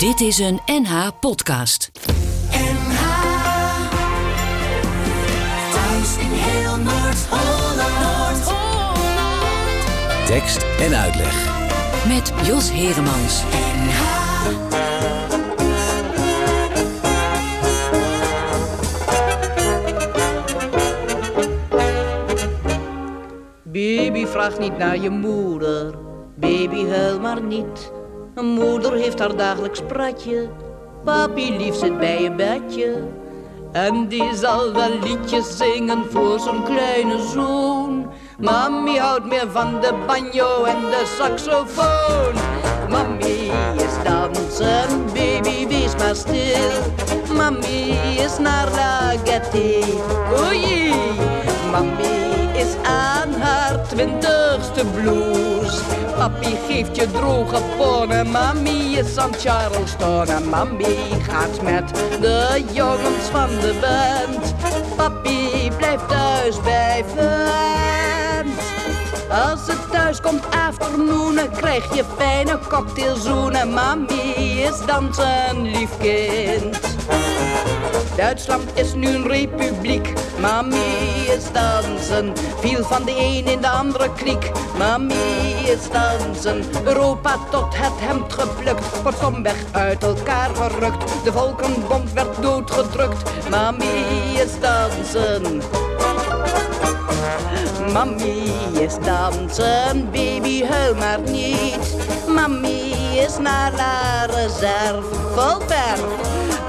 Dit 0.00 0.20
is 0.20 0.38
een 0.38 0.60
NH 0.66 1.08
podcast. 1.20 1.90
NH 2.50 3.02
Thuis 5.72 6.16
in 6.16 6.30
heel 6.30 6.76
Noord-Holland. 6.76 8.52
Tekst 10.26 10.66
en 10.78 10.94
uitleg. 10.94 11.48
Met 12.08 12.32
Jos 12.46 12.70
Heremans. 12.70 13.42
NH 13.84 14.00
Baby, 23.64 24.26
vraag 24.26 24.58
niet 24.58 24.78
naar 24.78 24.98
je 24.98 25.10
moeder. 25.10 25.94
Baby, 26.36 26.86
huil 26.86 27.20
maar 27.20 27.42
niet. 27.42 27.98
Moeder 28.42 28.92
heeft 28.92 29.18
haar 29.18 29.36
dagelijks 29.36 29.82
pratje. 29.88 30.48
Papi 31.04 31.56
lief 31.56 31.74
zit 31.74 31.98
bij 31.98 32.22
je 32.22 32.32
bedje. 32.32 33.02
En 33.72 34.08
die 34.08 34.34
zal 34.34 34.72
wel 34.72 34.98
liedjes 35.02 35.56
zingen 35.56 36.04
voor 36.10 36.38
zo'n 36.40 36.64
kleine 36.64 37.18
zoon. 37.34 38.12
Mami 38.38 38.98
houdt 38.98 39.24
meer 39.24 39.50
van 39.50 39.80
de 39.80 39.94
banjo 40.06 40.64
en 40.64 40.80
de 40.80 41.14
saxofoon. 41.18 42.34
Mami 42.88 43.50
is 43.76 44.02
dansen, 44.04 45.04
baby, 45.14 45.66
wees 45.68 45.96
maar 45.96 46.16
stil. 46.16 46.70
Mami 47.36 47.90
is 48.24 48.38
naar 48.38 48.70
la 48.70 49.12
gaieté, 49.24 49.84
oei. 50.38 50.94
Mami 51.70 52.29
is 52.60 52.74
aan 52.82 53.32
haar 53.40 53.88
twintigste 53.88 54.84
blues. 54.94 55.80
Papi 56.16 56.56
geeft 56.68 56.96
je 56.96 57.10
droge 57.10 57.60
ponnen, 57.78 58.30
mami 58.30 58.96
is 58.96 59.16
aan 59.16 59.34
Charleston. 59.34 60.26
En 60.26 60.48
mami 60.48 60.96
gaat 61.28 61.62
met 61.62 61.94
de 62.20 62.64
jongens 62.72 63.26
van 63.32 63.48
de 63.48 63.74
band. 63.80 64.54
Papi 64.96 65.70
blijft 65.76 66.08
thuis 66.08 66.60
bij 66.62 67.04
vent. 67.14 68.60
Als 69.30 69.66
het 69.66 69.90
thuis 69.90 70.20
komt 70.20 70.44
afternoonen, 70.50 71.50
krijg 71.50 71.94
je 71.94 72.04
fijne 72.16 72.58
cocktailzoenen. 72.68 73.72
Mami 73.72 74.34
is 74.62 74.86
dansen, 74.86 75.62
lief 75.62 75.98
kind. 75.98 76.78
Duitsland 78.20 78.70
is 78.74 78.94
nu 78.94 79.06
een 79.06 79.28
republiek. 79.28 80.12
Mami 80.40 80.76
is 81.36 81.52
dansen. 81.52 82.32
Viel 82.58 82.84
van 82.84 83.04
de 83.04 83.10
een 83.10 83.46
in 83.46 83.60
de 83.60 83.68
andere 83.68 84.12
kriek. 84.12 84.50
Mami 84.78 85.14
is 85.64 85.90
dansen. 85.92 86.64
Europa 86.84 87.36
tot 87.50 87.76
het 87.76 87.92
hemd 87.96 88.32
geplukt. 88.32 89.02
Wordt 89.02 89.42
weg 89.42 89.64
uit 89.70 90.02
elkaar 90.02 90.50
gerukt. 90.54 91.24
De 91.24 91.32
volkenbond 91.32 92.12
werd 92.12 92.42
doodgedrukt. 92.42 93.48
Mami 93.50 94.04
is 94.34 94.60
dansen. 94.60 95.62
Mami 97.92 98.52
is 98.72 98.94
dansen, 99.04 100.10
baby 100.12 100.64
huil 100.64 100.94
maar 100.94 101.20
niet. 101.20 101.96
Mami 102.28 102.92
is 103.18 103.38
naar 103.38 103.72
la 103.72 104.24
reserve. 104.26 105.08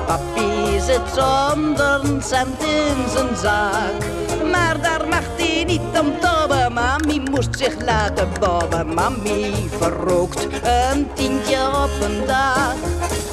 Papi 0.05 0.50
zit 0.85 1.01
zonder 1.13 2.01
cent 2.23 2.63
in 2.63 3.09
zijn 3.09 3.35
zak. 3.35 4.03
Maar 4.51 4.81
daar 4.81 5.07
mag 5.07 5.23
hij 5.37 5.63
niet 5.63 5.99
om 5.99 6.13
tobben. 6.19 6.73
Mami 6.73 7.21
moest 7.31 7.57
zich 7.57 7.85
laten 7.85 8.29
bobben. 8.39 8.93
Mami 8.93 9.69
verrookt 9.79 10.47
een 10.63 11.07
tientje 11.13 11.67
op 11.67 11.91
een 12.01 12.25
dag. 12.25 12.73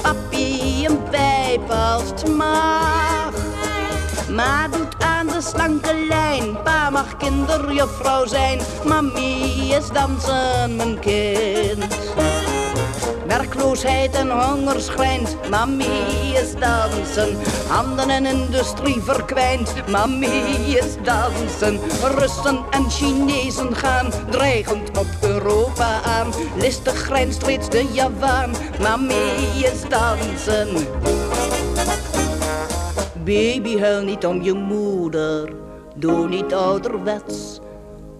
Papi 0.03 0.87
een 0.87 1.03
pijp 1.11 1.71
als 1.71 2.03
het 2.09 2.37
mag. 2.37 3.33
Ma 4.31 4.69
doet 4.69 5.03
aan 5.03 5.27
de 5.27 5.41
slanke 5.41 5.95
lijn. 6.09 6.63
Pa 6.63 6.91
mag 6.91 7.17
kinderjuffrouw 7.17 8.27
zijn. 8.27 8.61
Mami 8.85 9.73
is 9.75 9.89
dansen, 9.89 10.77
mijn 10.77 10.99
kind. 10.99 11.85
Werkloosheid 13.29 14.15
en 14.15 14.31
honger 14.31 14.81
schrijnt. 14.81 15.37
Mami 15.51 15.85
is 16.43 16.55
dansen. 16.59 17.37
Handen 17.69 18.11
en 18.11 18.27
industrie 18.27 19.01
verkwijnt. 19.01 19.75
Mami 19.91 20.27
is 20.67 20.97
dansen. 21.03 21.81
Russen 22.19 22.65
en 22.71 22.91
Chinezen 22.91 23.77
gaan 23.77 24.11
dreigend 24.31 24.99
op 24.99 25.07
Europa 25.21 26.01
aan. 26.03 26.27
Listig 26.59 26.95
grijnst 26.95 27.43
reeds 27.43 27.69
de 27.69 27.89
Javaan. 27.93 28.51
Mami 28.81 29.33
is 29.63 29.89
dansen. 29.89 30.69
Baby, 33.25 33.79
huil 33.79 34.03
niet 34.03 34.27
om 34.27 34.43
je 34.43 34.53
moeder. 34.53 35.53
Doe 35.95 36.29
niet 36.29 36.55
ouderwets. 36.55 37.59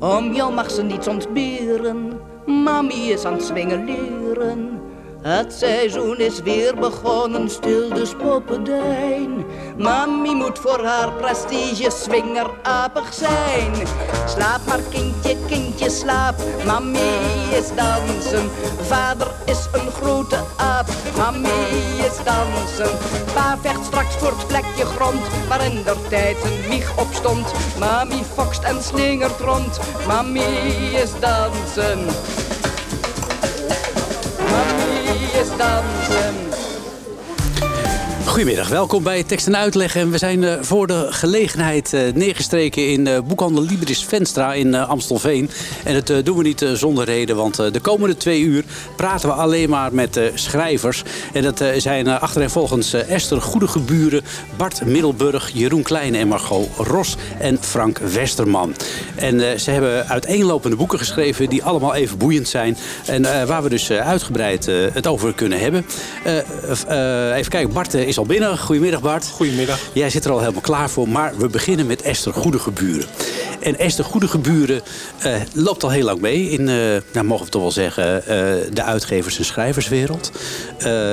Om 0.01 0.33
jou 0.33 0.53
mag 0.55 0.71
ze 0.71 0.83
niets 0.83 1.09
ontberen. 1.09 2.21
Mami 2.47 3.11
is 3.11 3.25
aan 3.25 3.33
het 3.33 3.45
swingen 3.45 3.85
leren. 3.85 4.78
Het 5.23 5.53
seizoen 5.53 6.19
is 6.19 6.41
weer 6.41 6.75
begonnen, 6.75 7.51
stil 7.51 7.89
dus 7.89 8.15
poppendijn. 8.15 9.45
Mami 9.77 10.35
moet 10.35 10.59
voor 10.59 10.85
haar 10.85 11.13
prestige 11.13 11.91
swingerapig 11.91 13.15
zijn. 13.15 13.73
Slaap 14.27 14.61
maar 14.67 14.81
kindje, 14.91 15.37
kindje, 15.47 15.91
slaap. 15.91 16.35
Mami 16.65 16.99
is 17.51 17.75
dansen. 17.75 18.51
Vader 18.81 19.31
is 19.45 19.69
een 19.73 19.91
grote 19.91 20.39
aap. 20.57 20.87
Mami 21.17 21.49
is 21.99 22.25
dansen. 22.25 22.99
Pa 23.35 23.59
vecht 23.63 23.85
straks 23.85 24.15
voor 24.15 24.33
het 24.37 24.47
plekje 24.47 24.85
grond 24.85 25.23
waarin 25.49 25.83
der 25.85 26.09
tijd 26.09 26.37
een 26.45 26.71
wieg 26.71 26.99
op 26.99 27.09
stond. 27.13 27.53
Mami 27.79 28.23
fokst 28.35 28.63
en 28.63 28.83
slingert 28.83 29.41
rond. 29.41 29.81
Mami 30.07 30.45
is 31.03 31.11
dansen. 31.21 32.07
Mami 35.59 35.91
is 35.91 36.09
dansen. 36.09 36.28
Goedemiddag, 38.29 38.69
welkom 38.69 39.03
bij 39.03 39.23
Tekst 39.23 39.47
en 39.47 39.57
Uitleg. 39.57 39.97
En 39.97 40.11
we 40.11 40.19
zijn 40.19 40.45
eh, 40.45 40.55
voor 40.61 40.87
de 40.87 41.07
gelegenheid 41.11 41.93
eh, 41.93 42.13
neergestreken 42.15 42.89
in 42.89 43.07
eh, 43.07 43.21
boekhandel 43.21 43.63
Libris 43.63 44.05
Venstra 44.05 44.55
in 44.55 44.75
Amstelveen. 44.75 45.51
En 45.85 46.03
dat 46.03 46.25
doen 46.25 46.37
we 46.37 46.43
niet 46.43 46.67
zonder 46.73 47.05
reden, 47.05 47.37
want 47.37 47.57
de 47.57 47.81
komende 47.81 48.17
twee 48.17 48.41
uur 48.41 48.65
praten 48.97 49.29
we 49.29 49.35
alleen 49.35 49.71
maar 49.71 49.95
met 49.95 50.21
schrijvers. 50.35 51.03
En 51.33 51.43
dat 51.43 51.65
zijn 51.77 52.09
achtereenvolgens 52.09 52.93
Esther 52.93 53.41
Goedegeburen, 53.41 54.23
Bart 54.57 54.85
Middelburg, 54.85 55.51
Jeroen 55.53 55.83
Kleine 55.83 56.19
en 56.19 56.29
Margot 56.29 56.69
Ros 56.77 57.17
en 57.39 57.59
Frank 57.61 57.99
Westerman. 57.99 58.75
En 59.15 59.61
ze 59.61 59.71
hebben 59.71 60.09
uiteenlopende 60.09 60.77
boeken 60.77 60.99
geschreven 60.99 61.49
die 61.49 61.65
allemaal 61.65 61.95
even 61.95 62.19
boeiend 62.19 62.49
zijn. 62.49 62.77
En 63.07 63.47
waar 63.47 63.63
we 63.63 63.69
dus 63.69 63.91
uitgebreid 63.91 64.67
het 64.93 65.07
over 65.07 65.35
kunnen 65.35 65.61
hebben. 65.61 65.87
even 67.35 67.51
kijken, 67.51 67.73
Bart 67.73 67.95
is 67.95 68.18
al 68.19 68.27
binnen. 68.27 68.59
Goedemiddag 68.59 69.01
Bart. 69.01 69.29
Goedemiddag. 69.29 69.81
Jij 69.93 70.11
zit 70.11 70.25
er 70.25 70.31
al 70.31 70.39
helemaal 70.39 70.61
klaar 70.61 70.91
voor, 70.91 71.09
maar 71.09 71.37
we 71.37 71.49
beginnen 71.49 71.87
met 71.87 72.03
Esther 72.03 72.33
Goedegeburen. 72.33 73.09
En 73.61 73.79
Esther 73.79 74.05
Goedegeburen 74.05 74.83
uh, 75.27 75.35
loopt 75.55 75.83
al 75.83 75.91
heel 75.91 76.05
lang 76.05 76.21
mee 76.21 76.51
in, 76.51 76.61
uh, 76.61 76.97
nou, 77.13 77.27
mogen 77.27 77.45
we 77.45 77.51
toch 77.51 77.63
wel 77.63 77.71
zeggen, 77.71 78.17
uh, 78.19 78.25
de 78.73 78.83
uitgevers- 78.83 79.39
en 79.39 79.45
schrijverswereld. 79.45 80.33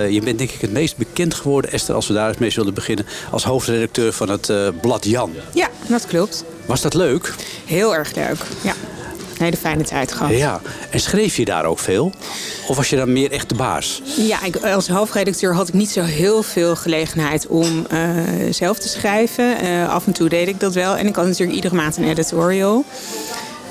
je 0.09 0.21
bent 0.23 0.37
denk 0.37 0.51
ik 0.51 0.61
het 0.61 0.71
meest 0.71 0.97
bekend 0.97 1.33
geworden, 1.33 1.71
Esther, 1.71 1.95
als 1.95 2.07
we 2.07 2.13
daar 2.13 2.27
eens 2.27 2.37
mee 2.37 2.49
zullen 2.49 2.73
beginnen, 2.73 3.05
als 3.31 3.43
hoofdredacteur 3.43 4.13
van 4.13 4.29
het 4.29 4.51
blad 4.81 5.05
Jan. 5.05 5.33
Ja, 5.53 5.69
dat 5.87 6.05
klopt. 6.05 6.43
Was 6.65 6.81
dat 6.81 6.93
leuk? 6.93 7.33
Heel 7.65 7.95
erg 7.95 8.15
leuk, 8.15 8.37
ja. 8.61 8.73
Hele 9.45 9.57
fijne 9.57 9.83
tijd 9.83 10.11
gehad. 10.11 10.37
Ja, 10.37 10.61
en 10.89 10.99
schreef 10.99 11.35
je 11.35 11.45
daar 11.45 11.65
ook 11.65 11.79
veel? 11.79 12.11
Of 12.67 12.75
was 12.75 12.89
je 12.89 12.95
dan 12.95 13.13
meer 13.13 13.31
echt 13.31 13.49
de 13.49 13.55
baas? 13.55 14.01
Ja, 14.17 14.43
ik, 14.43 14.55
als 14.55 14.87
hoofdredacteur 14.87 15.55
had 15.55 15.67
ik 15.67 15.73
niet 15.73 15.89
zo 15.89 16.01
heel 16.01 16.43
veel 16.43 16.75
gelegenheid 16.75 17.47
om 17.47 17.85
uh, 17.93 18.09
zelf 18.49 18.79
te 18.79 18.87
schrijven. 18.87 19.63
Uh, 19.63 19.93
af 19.93 20.05
en 20.05 20.11
toe 20.11 20.29
deed 20.29 20.47
ik 20.47 20.59
dat 20.59 20.73
wel. 20.73 20.95
En 20.97 21.07
ik 21.07 21.15
had 21.15 21.25
natuurlijk 21.25 21.55
iedere 21.55 21.75
maand 21.75 21.97
een 21.97 22.09
editorial. 22.09 22.85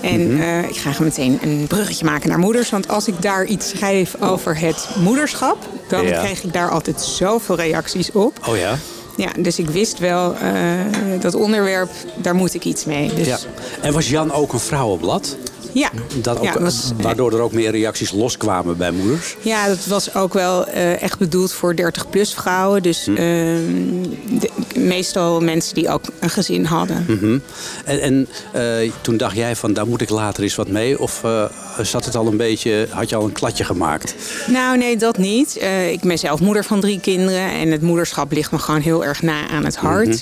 En 0.00 0.21
-hmm. 0.21 0.41
uh, 0.41 0.69
ik 0.69 0.76
ga 0.76 0.91
meteen 0.99 1.38
een 1.43 1.67
bruggetje 1.69 2.05
maken 2.05 2.29
naar 2.29 2.38
moeders. 2.38 2.71
Want 2.71 2.88
als 2.88 3.09
ik 3.09 3.23
daar 3.23 3.44
iets 3.44 3.69
schrijf 3.69 4.15
over 4.21 4.59
het 4.59 4.88
moederschap... 4.99 5.56
dan 5.88 6.06
ja. 6.06 6.19
krijg 6.19 6.43
ik 6.43 6.53
daar 6.53 6.71
altijd 6.71 7.00
zoveel 7.00 7.56
reacties 7.56 8.12
op. 8.12 8.47
Oh 8.49 8.56
ja? 8.56 8.79
Ja, 9.17 9.29
dus 9.38 9.59
ik 9.59 9.69
wist 9.69 9.99
wel, 9.99 10.32
uh, 10.32 11.21
dat 11.21 11.35
onderwerp, 11.35 11.91
daar 12.17 12.35
moet 12.35 12.55
ik 12.55 12.65
iets 12.65 12.85
mee. 12.85 13.15
Dus... 13.15 13.26
Ja. 13.26 13.38
En 13.81 13.93
was 13.93 14.09
Jan 14.09 14.32
ook 14.32 14.53
een 14.53 14.61
vrouwenblad? 14.61 15.37
Ja. 15.75 15.91
Dat 16.15 16.37
ook, 16.38 16.44
Ja, 16.44 16.61
was- 16.61 16.93
waardoor 17.00 17.32
er 17.32 17.41
ook 17.41 17.53
meer 17.53 17.71
reacties 17.71 18.11
loskwamen 18.12 18.76
bij 18.76 18.91
moeders. 18.91 19.37
Ja, 19.41 19.67
dat 19.69 19.87
was 19.87 20.15
ook 20.15 20.32
wel 20.32 20.67
eh, 20.67 21.03
echt 21.03 21.19
bedoeld 21.19 21.53
voor 21.53 21.75
30-plus 21.75 22.35
vrouwen. 22.35 22.82
Dus 22.82 23.05
Hm. 23.05 23.15
ehm, 23.17 24.03
de- 24.41 24.50
meestal 24.79 25.41
mensen 25.41 25.75
die 25.75 25.88
ook 25.88 26.03
een 26.21 26.31
gezin 26.31 26.65
hadden. 26.65 27.05
Mhm. 27.09 27.38
En, 27.85 28.00
en 28.00 28.29
eh, 28.53 28.91
toen 29.00 29.17
dacht 29.17 29.37
jij 29.37 29.56
van 29.56 29.73
daar 29.73 29.87
moet 29.87 30.00
ik 30.00 30.09
later 30.11 30.43
eens 30.43 30.55
wat 30.55 30.69
mee? 30.69 30.99
Of 31.00 31.25
eh, 31.25 31.44
zat 31.82 32.05
het 32.05 32.17
al 32.17 32.26
een 32.26 32.37
beetje, 32.37 32.87
had 32.91 33.09
je 33.09 33.17
al 33.17 33.25
een 33.25 33.32
kladje 33.32 33.65
gemaakt? 33.65 34.15
Nou, 34.47 34.79
nee, 34.79 34.97
dat 34.97 35.19
niet. 35.19 35.56
Eh, 35.56 35.91
ik 35.93 36.00
ben 36.00 36.19
zelf 36.19 36.41
moeder 36.41 36.65
van 36.65 36.81
drie 36.81 37.00
kinderen. 37.00 37.50
En 37.50 37.71
het 37.71 37.82
moederschap 37.82 38.32
ligt 38.32 38.50
me 38.53 38.59
gewoon 38.59 38.81
heel 38.81 39.05
erg 39.05 39.23
na 39.23 39.49
aan 39.49 39.65
het 39.65 39.76
hart. 39.76 40.06
Mhm. 40.09 40.17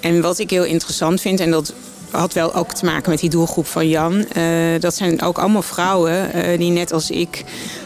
En 0.00 0.20
wat 0.20 0.38
ik 0.38 0.50
heel 0.50 0.64
interessant 0.64 1.20
vind, 1.20 1.40
en 1.40 1.50
dat 1.50 1.72
had 2.10 2.32
wel 2.32 2.54
ook 2.54 2.72
te 2.72 2.84
maken 2.84 3.10
met 3.10 3.20
die 3.20 3.30
doelgroep 3.30 3.66
van 3.66 3.88
Jan. 3.88 4.24
eh, 4.28 4.44
dat 4.80 4.94
zijn 4.94 5.22
ook 5.22 5.38
allemaal 5.38 5.62
vrouwen 5.62 6.32
eh, 6.32 6.58
die 6.58 6.70
net 6.70 6.92
als 6.92 7.10
ik 7.10 7.44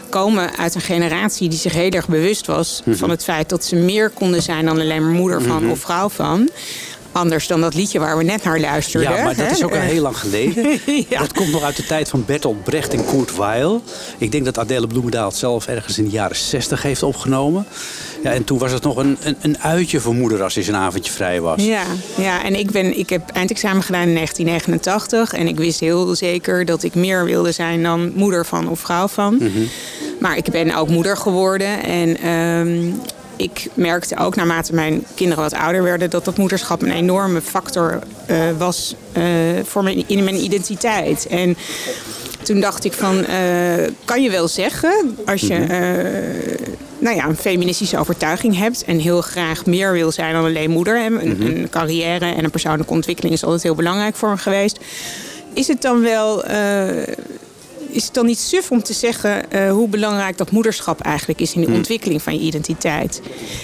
komen 0.09 0.57
uit 0.57 0.75
een 0.75 0.81
generatie 0.81 1.49
die 1.49 1.59
zich 1.59 1.73
heel 1.73 1.89
erg 1.89 2.07
bewust 2.07 2.47
was 2.47 2.81
Mhm. 2.85 2.95
van 2.97 3.09
het 3.09 3.23
feit 3.23 3.49
dat 3.49 3.63
ze 3.63 3.75
meer 3.75 4.09
konden 4.09 4.41
zijn 4.41 4.65
dan 4.65 4.79
alleen 4.79 5.01
maar 5.01 5.11
moeder 5.11 5.41
van 5.41 5.69
of 5.71 5.79
vrouw 5.79 6.09
van. 6.09 6.49
Anders 7.11 7.47
dan 7.47 7.61
dat 7.61 7.73
liedje 7.73 7.99
waar 7.99 8.17
we 8.17 8.23
net 8.23 8.43
naar 8.43 8.59
luisterden. 8.59 9.11
Ja, 9.11 9.23
maar 9.23 9.35
dat 9.35 9.45
hè? 9.45 9.51
is 9.51 9.63
ook 9.63 9.71
al 9.71 9.79
heel 9.79 10.01
lang 10.01 10.17
geleden. 10.17 10.79
Ja. 11.09 11.19
Dat 11.19 11.33
komt 11.33 11.51
nog 11.51 11.63
uit 11.63 11.75
de 11.75 11.85
tijd 11.85 12.09
van 12.09 12.23
Bertolt 12.25 12.63
Brecht 12.63 12.93
en 12.93 13.05
Kurt 13.05 13.35
Weill. 13.35 13.79
Ik 14.17 14.31
denk 14.31 14.45
dat 14.45 14.59
Adele 14.59 14.87
Bloemendaal 14.87 15.27
het 15.27 15.37
zelf 15.37 15.67
ergens 15.67 15.97
in 15.97 16.03
de 16.03 16.09
jaren 16.09 16.35
60 16.35 16.81
heeft 16.81 17.03
opgenomen. 17.03 17.65
Ja, 18.23 18.31
en 18.31 18.43
toen 18.43 18.57
was 18.57 18.71
het 18.71 18.83
nog 18.83 18.95
een, 18.95 19.17
een, 19.23 19.35
een 19.41 19.59
uitje 19.59 19.99
voor 19.99 20.15
moeder 20.15 20.43
als 20.43 20.55
eens 20.55 20.67
een 20.67 20.75
avondje 20.75 21.11
vrij 21.11 21.41
was. 21.41 21.63
Ja, 21.63 21.83
ja 22.15 22.43
en 22.43 22.59
ik, 22.59 22.71
ben, 22.71 22.97
ik 22.97 23.09
heb 23.09 23.29
eindexamen 23.29 23.83
gedaan 23.83 24.07
in 24.07 24.13
1989. 24.13 25.33
En 25.33 25.47
ik 25.47 25.57
wist 25.57 25.79
heel 25.79 26.15
zeker 26.15 26.65
dat 26.65 26.83
ik 26.83 26.95
meer 26.95 27.25
wilde 27.25 27.51
zijn 27.51 27.83
dan 27.83 28.11
moeder 28.15 28.45
van 28.45 28.69
of 28.69 28.79
vrouw 28.79 29.07
van. 29.07 29.41
Maar 30.19 30.37
ik 30.37 30.51
ben 30.51 30.75
ook 30.75 30.89
moeder 30.89 31.17
geworden. 31.17 31.83
En 31.83 32.17
ehm, 32.17 32.91
ik 33.41 33.67
merkte 33.73 34.17
ook 34.17 34.35
naarmate 34.35 34.73
mijn 34.73 35.03
kinderen 35.15 35.43
wat 35.43 35.53
ouder 35.53 35.83
werden... 35.83 36.09
dat 36.09 36.25
dat 36.25 36.37
moederschap 36.37 36.81
een 36.81 36.91
enorme 36.91 37.41
factor 37.41 37.99
eh, 38.25 38.37
was 38.57 38.95
eh, 39.11 39.23
voor 39.63 39.83
mijn, 39.83 40.03
in 40.07 40.23
mijn 40.23 40.43
identiteit. 40.43 41.27
En 41.27 41.57
toen 42.43 42.59
dacht 42.59 42.83
ik 42.85 42.93
van, 42.93 43.25
eh, 43.25 43.87
kan 44.05 44.23
je 44.23 44.29
wel 44.29 44.47
zeggen... 44.47 45.17
als 45.25 45.41
je 45.41 45.53
eh, 45.53 46.67
nou 46.99 47.15
ja, 47.15 47.25
een 47.25 47.35
feministische 47.35 47.97
overtuiging 47.97 48.57
hebt... 48.57 48.83
en 48.85 48.99
heel 48.99 49.21
graag 49.21 49.65
meer 49.65 49.91
wil 49.91 50.11
zijn 50.11 50.33
dan 50.33 50.45
alleen 50.45 50.69
moeder... 50.69 51.05
een, 51.05 51.41
een 51.41 51.69
carrière 51.69 52.25
en 52.25 52.43
een 52.43 52.51
persoonlijke 52.51 52.93
ontwikkeling... 52.93 53.33
is 53.33 53.43
altijd 53.43 53.63
heel 53.63 53.75
belangrijk 53.75 54.15
voor 54.15 54.29
me 54.29 54.37
geweest... 54.37 54.79
is 55.53 55.67
het 55.67 55.81
dan 55.81 56.01
wel... 56.01 56.43
is 57.91 58.03
het 58.03 58.13
dan 58.13 58.25
niet 58.25 58.39
suf 58.39 58.71
om 58.71 58.83
te 58.83 58.93
zeggen 58.93 59.51
eh, 59.51 59.71
hoe 59.71 59.87
belangrijk 59.87 60.37
dat 60.37 60.51
moederschap 60.51 61.01
eigenlijk 61.01 61.41
is 61.41 61.53
in 61.53 61.61
de 61.61 61.71
ontwikkeling 61.71 62.21
van 62.21 62.33
je 62.33 62.39
identiteit? 62.39 63.21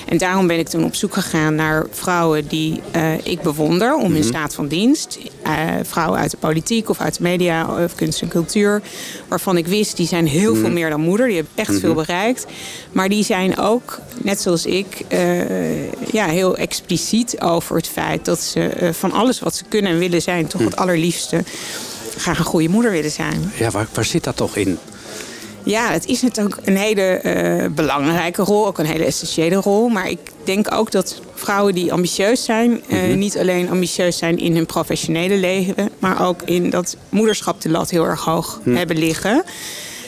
En 0.07 0.17
daarom 0.17 0.47
ben 0.47 0.59
ik 0.59 0.67
toen 0.67 0.83
op 0.83 0.95
zoek 0.95 1.13
gegaan 1.13 1.55
naar 1.55 1.85
vrouwen 1.91 2.47
die 2.47 2.81
eh, 2.91 3.25
ik 3.25 3.41
bewonder 3.41 3.95
om 3.95 4.13
hun 4.13 4.23
staat 4.23 4.53
van 4.53 4.67
dienst. 4.67 5.17
Eh, 5.43 5.53
vrouwen 5.83 6.19
uit 6.19 6.31
de 6.31 6.37
politiek 6.37 6.89
of 6.89 6.99
uit 6.99 7.17
de 7.17 7.23
media 7.23 7.83
of 7.83 7.95
kunst 7.95 8.21
en 8.21 8.27
cultuur. 8.27 8.81
Waarvan 9.27 9.57
ik 9.57 9.67
wist, 9.67 9.97
die 9.97 10.07
zijn 10.07 10.27
heel 10.27 10.55
veel 10.55 10.71
meer 10.71 10.89
dan 10.89 11.01
moeder. 11.01 11.27
Die 11.27 11.35
hebben 11.35 11.53
echt 11.55 11.79
veel 11.79 11.93
bereikt. 11.93 12.45
Maar 12.91 13.09
die 13.09 13.23
zijn 13.23 13.57
ook, 13.57 13.99
net 14.21 14.41
zoals 14.41 14.65
ik, 14.65 15.05
ja, 16.11 16.25
heel 16.25 16.57
expliciet 16.57 17.41
over 17.41 17.75
het 17.75 17.87
feit 17.87 18.25
dat 18.25 18.39
ze 18.39 18.89
van 18.91 19.11
alles 19.11 19.39
wat 19.39 19.55
ze 19.55 19.63
kunnen 19.69 19.91
en 19.91 19.97
willen 19.97 20.21
zijn, 20.21 20.47
toch 20.47 20.61
het 20.61 20.75
allerliefste 20.75 21.43
graag 22.17 22.39
een 22.39 22.45
goede 22.45 22.69
moeder 22.69 22.91
willen 22.91 23.11
zijn. 23.11 23.51
Ja, 23.57 23.69
waar, 23.69 23.87
waar 23.93 24.05
zit 24.05 24.23
dat 24.23 24.35
toch 24.35 24.55
in? 24.55 24.77
Ja, 25.67 25.91
het 25.91 26.05
is 26.05 26.21
natuurlijk 26.21 26.59
een 26.63 26.77
hele 26.77 27.01
eh, 27.01 27.69
belangrijke 27.71 28.41
rol, 28.41 28.67
ook 28.67 28.77
een 28.77 28.85
hele 28.85 29.05
essentiële 29.05 29.55
rol. 29.55 29.87
Maar 29.87 30.09
ik 30.09 30.19
denk 30.43 30.73
ook 30.73 30.91
dat 30.91 31.21
vrouwen 31.33 31.73
die 31.73 31.93
ambitieus 31.93 32.43
zijn, 32.43 32.81
eh, 32.89 33.13
niet 33.13 33.37
alleen 33.37 33.69
ambitieus 33.69 34.17
zijn 34.17 34.37
in 34.37 34.55
hun 34.55 34.65
professionele 34.65 35.35
leven, 35.35 35.89
maar 35.99 36.27
ook 36.27 36.41
in 36.41 36.69
dat 36.69 36.97
moederschap 37.09 37.61
de 37.61 37.69
lat 37.69 37.89
heel 37.89 38.05
erg 38.05 38.23
hoog 38.23 38.59
hebben 38.63 38.97
liggen. 38.97 39.43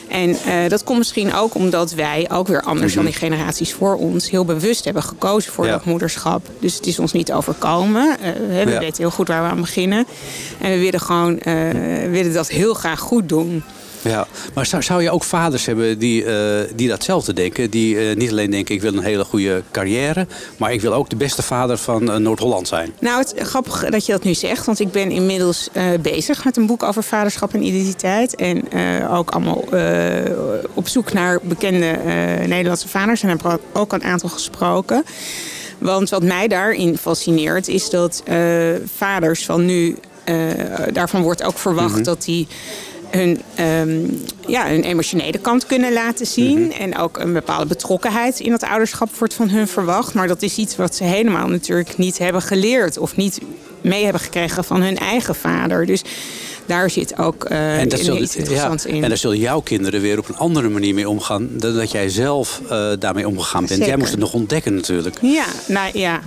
En 0.10 0.30
eh, 0.46 0.70
dat 0.70 0.84
komt 0.84 0.98
misschien 0.98 1.34
ook 1.34 1.54
omdat 1.56 1.92
wij, 1.92 2.30
ook 2.32 2.48
weer 2.48 2.62
anders 2.62 2.94
dan 2.94 3.06
die 3.06 3.14
generaties 3.14 3.74
voor 3.74 3.96
ons, 3.96 4.30
heel 4.30 4.46
bewust 4.46 4.84
hebben 4.86 5.04
gekozen 5.04 5.52
voor 5.54 5.66
Ja. 5.66 5.72
dat 5.72 5.86
moederschap. 5.86 6.48
Dus 6.60 6.76
het 6.76 6.86
is 6.88 7.00
ons 7.00 7.12
niet 7.12 7.32
overkomen. 7.32 8.18
Eh, 8.20 8.32
we 8.64 8.72
Ja. 8.72 8.80
weten 8.80 8.98
heel 9.04 9.12
goed 9.12 9.28
waar 9.28 9.44
we 9.44 9.50
aan 9.50 9.62
beginnen. 9.62 10.08
En 10.62 10.72
we 10.72 10.80
willen 10.80 11.00
gewoon 11.02 11.40
eh, 11.40 11.54
we 12.02 12.08
willen 12.10 12.34
dat 12.34 12.48
heel 12.48 12.74
graag 12.74 13.00
goed 13.00 13.30
doen. 13.30 13.64
Ja, 14.02 14.28
maar 14.54 14.66
zou, 14.66 14.84
zou 14.84 15.02
je 15.04 15.12
ook 15.12 15.24
vaders 15.24 15.66
hebben 15.66 16.00
die, 16.00 16.26
eh, 16.26 16.60
die 16.76 16.88
datzelfde 16.88 17.34
denken? 17.34 17.70
Die 17.70 18.00
eh, 18.10 18.16
niet 18.16 18.32
alleen 18.32 18.52
denken, 18.52 18.76
ik 18.76 18.82
wil 18.82 18.94
een 18.94 19.04
hele 19.04 19.24
goede 19.24 19.64
carrière... 19.72 20.28
maar 20.58 20.74
ik 20.74 20.82
wil 20.82 20.94
ook 20.94 21.10
de 21.10 21.16
beste 21.16 21.42
vader 21.42 21.78
van 21.78 22.12
eh, 22.12 22.18
Noord-Holland 22.18 22.68
zijn. 22.68 22.94
Nou, 23.00 23.20
het 23.20 23.34
is 23.36 23.48
grappig 23.48 23.90
dat 23.90 24.06
je 24.06 24.12
dat 24.12 24.24
nu 24.24 24.34
zegt, 24.34 24.66
want 24.66 24.80
ik 24.80 24.92
ben 24.92 25.12
inmiddels 25.12 25.70
eh, 25.74 25.86
bezig 26.02 26.46
met 26.46 26.58
een 26.58 26.66
boek 26.66 26.84
over 26.84 27.04
vaderschap 27.04 27.54
en 27.54 27.64
identiteit. 27.64 28.36
En 28.36 28.72
eh, 28.72 29.18
ook 29.18 29.32
allemaal 29.32 29.64
eh, 29.72 30.32
op 30.74 30.88
zoek 30.88 31.14
naar 31.14 31.40
bekende 31.44 31.86
eh, 31.90 32.48
Nederlandse 32.48 32.88
vaders. 32.88 33.22
En 33.24 33.30
heb 33.30 33.46
er 33.46 33.60
ook 33.74 33.94
een 33.94 34.04
aantal 34.04 34.30
gesproken. 34.30 35.04
Want 35.78 36.10
wat 36.10 36.24
mij 36.24 36.48
daarin 36.48 36.98
fascineert, 36.98 37.68
is 37.68 37.90
dat 37.90 38.22
eh, 38.26 38.38
vaders 38.98 39.46
van 39.46 39.66
nu, 39.66 39.98
eh, 40.24 40.36
daarvan 40.94 41.22
wordt 41.22 41.44
ook 41.44 41.58
verwacht 41.58 42.06
dat 42.06 42.24
die 42.24 42.48
hun, 43.10 43.42
ehm, 43.56 44.00
ja, 44.48 44.68
hun 44.68 44.84
emotionele 44.84 45.38
kant 45.38 45.66
kunnen 45.66 45.94
laten 45.94 46.26
zien. 46.26 46.74
En 46.74 46.98
ook 46.98 47.18
een 47.18 47.34
bepaalde 47.34 47.66
betrokkenheid 47.66 48.40
in 48.40 48.52
het 48.52 48.64
ouderschap 48.64 49.10
wordt 49.18 49.34
van 49.34 49.50
hun 49.50 49.68
verwacht. 49.68 50.14
Maar 50.14 50.28
dat 50.28 50.42
is 50.42 50.58
iets 50.58 50.76
wat 50.76 50.96
ze 50.96 51.04
helemaal 51.04 51.48
natuurlijk 51.48 51.98
niet 51.98 52.18
hebben 52.18 52.42
geleerd. 52.42 52.98
Of 52.98 53.16
niet 53.16 53.40
mee 53.82 54.04
hebben 54.04 54.22
gekregen 54.22 54.64
van 54.64 54.82
hun 54.82 54.98
eigen 54.98 55.36
vader. 55.36 55.86
Dus 55.86 56.02
daar 56.66 56.90
zit 56.90 57.18
ook 57.18 57.46
eh 57.46 57.80
En, 57.80 57.90
dat 57.90 58.00
zul- 58.00 58.16
ja, 58.50 58.76
in. 58.86 59.04
en 59.04 59.10
daar 59.10 59.18
zullen 59.18 59.38
jouw 59.38 59.60
kinderen 59.60 60.02
weer 60.02 60.18
op 60.18 60.30
een 60.30 60.38
andere 60.38 60.70
manier 60.70 60.94
mee 60.94 61.10
omgaan... 61.10 61.50
dan 61.52 61.76
dat 61.76 61.92
jij 61.92 62.10
zelf 62.10 62.62
eh, 62.70 62.92
daarmee 63.00 63.28
omgegaan 63.28 63.66
bent. 63.66 63.86
Jij 63.86 63.98
moest 63.98 64.12
het 64.12 64.20
nog 64.20 64.34
ontdekken 64.34 64.74
natuurlijk. 64.76 65.18
Ja, 65.22 65.46
nou 65.68 65.98
ja. 65.98 66.22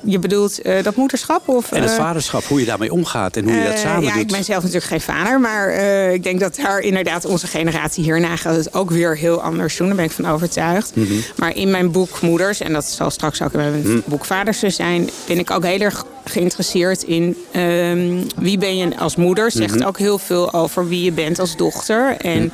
Je 0.00 0.18
bedoelt 0.18 0.62
eh, 0.62 0.82
dat 0.82 0.94
moederschap? 0.96 1.48
Of, 1.48 1.72
En 1.72 1.82
het 1.82 1.90
eh, 1.90 1.96
vaderschap, 1.96 2.44
hoe 2.44 2.60
je 2.60 2.66
daarmee 2.66 2.92
omgaat 2.92 3.36
en 3.36 3.44
hoe 3.44 3.52
je 3.52 3.62
dat 3.64 3.72
Eh, 3.72 3.78
samen 3.78 4.02
ja, 4.02 4.12
doet. 4.12 4.20
ik 4.22 4.26
ben 4.28 4.44
zelf 4.44 4.58
natuurlijk 4.62 4.90
geen 4.90 5.00
vader. 5.00 5.40
Maar 5.40 5.70
ik 6.12 6.22
denk 6.22 6.40
dat 6.40 6.56
daar 6.56 6.80
inderdaad 6.80 7.24
onze 7.24 7.46
generatie 7.46 8.04
hierna 8.04 8.36
gaat 8.36 8.56
het 8.56 8.74
ook 8.74 8.90
weer 8.90 9.16
heel 9.16 9.42
anders 9.42 9.76
doen. 9.76 9.86
Daar 9.86 9.96
ben 9.96 10.04
ik 10.04 10.10
van 10.10 10.26
overtuigd. 10.28 10.96
Mhm. 10.96 11.12
Maar 11.36 11.56
in 11.56 11.70
mijn 11.70 11.90
boek 11.90 12.20
Moeders, 12.20 12.60
en 12.60 12.72
dat 12.72 12.84
zal 12.84 13.10
straks 13.10 13.42
ook 13.42 13.52
in 13.52 13.58
mijn 13.58 13.80
Mhm. 13.82 13.98
boek 14.04 14.24
Vaders 14.24 14.62
er 14.62 14.70
zijn... 14.70 15.10
ben 15.26 15.38
ik 15.38 15.50
ook 15.50 15.64
heel 15.64 15.80
erg 15.80 16.04
geïnteresseerd 16.24 17.02
in 17.02 17.36
ehm, 17.52 18.20
wie 18.36 18.58
ben 18.58 18.76
je 18.76 18.98
als 18.98 19.16
moeder. 19.16 19.50
Zegt 19.50 19.74
Mhm. 19.74 19.86
ook 19.86 19.98
heel 19.98 20.18
veel 20.18 20.52
over 20.52 20.88
wie 20.88 21.02
je 21.04 21.12
bent 21.12 21.38
als 21.38 21.56
dochter. 21.56 22.16
En 22.18 22.52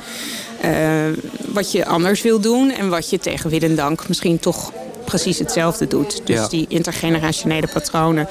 wat 1.53 1.71
je 1.71 1.85
anders 1.85 2.21
wil 2.21 2.39
doen. 2.39 2.71
En 2.71 2.89
wat 2.89 3.09
je 3.09 3.19
tegen 3.19 3.49
wil 3.49 3.59
en 3.59 3.75
dank 3.75 4.07
misschien 4.07 4.39
toch 4.39 4.71
precies 5.05 5.39
hetzelfde 5.39 5.87
doet. 5.87 6.21
Dus 6.27 6.35
Ja. 6.35 6.47
die 6.47 6.65
intergenerationele 6.69 7.67
patronen 7.67 8.27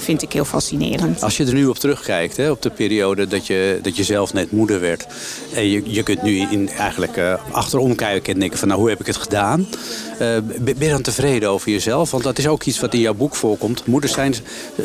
vind 0.00 0.22
ik 0.22 0.32
heel 0.32 0.44
fascinerend. 0.44 1.22
Als 1.22 1.36
je 1.36 1.44
er 1.44 1.54
nu 1.54 1.66
op 1.66 1.78
terugkijkt, 1.78 2.36
hè, 2.36 2.50
op 2.50 2.62
de 2.62 2.70
periode 2.70 3.26
dat 3.26 3.46
je, 3.46 3.78
dat 3.82 3.96
je 3.96 4.04
zelf 4.04 4.32
net 4.32 4.52
moeder 4.52 4.80
werd. 4.80 5.06
En 5.54 5.68
je, 5.68 5.82
je 5.84 6.02
kunt 6.02 6.22
nu 6.22 6.36
in, 6.50 6.68
eigenlijk 6.68 7.16
eh, 7.16 7.34
achterom 7.50 7.94
kijken 7.94 8.34
en 8.34 8.40
denken 8.40 8.58
van 8.58 8.68
nou 8.68 8.80
hoe 8.80 8.88
heb 8.88 9.00
ik 9.00 9.06
het 9.06 9.16
gedaan. 9.16 9.66
Eh, 10.18 10.36
ben 10.60 10.74
je 10.78 10.88
dan 10.88 11.02
tevreden 11.02 11.50
over 11.50 11.70
jezelf? 11.70 12.10
Want 12.10 12.22
dat 12.22 12.38
is 12.38 12.46
ook 12.46 12.64
iets 12.64 12.80
wat 12.80 12.94
in 12.94 13.00
jouw 13.00 13.14
boek 13.14 13.34
voorkomt. 13.34 13.86
Moeders 13.86 14.12
zijn 14.12 14.34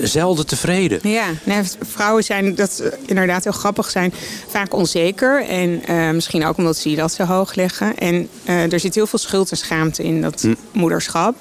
zelden 0.01 0.47
tevreden. 0.47 0.99
Ja, 1.09 1.25
nee, 1.43 1.61
vrouwen 1.81 2.23
zijn, 2.23 2.55
dat 2.55 2.83
inderdaad 3.05 3.43
heel 3.43 3.53
grappig, 3.53 3.89
zijn 3.89 4.13
vaak 4.47 4.73
onzeker. 4.73 5.45
En 5.45 5.85
eh, 5.85 6.09
misschien 6.09 6.45
ook 6.45 6.57
omdat 6.57 6.77
ze 6.77 6.87
die 6.87 6.97
lat 6.97 7.13
zo 7.13 7.23
hoog 7.23 7.55
leggen. 7.55 7.97
En 7.97 8.29
er 8.45 8.79
zit 8.79 8.95
heel 8.95 9.07
veel 9.07 9.19
schuld 9.19 9.51
en 9.51 9.57
schaamte 9.57 10.03
in 10.03 10.21
dat 10.21 10.47
moederschap. 10.71 11.35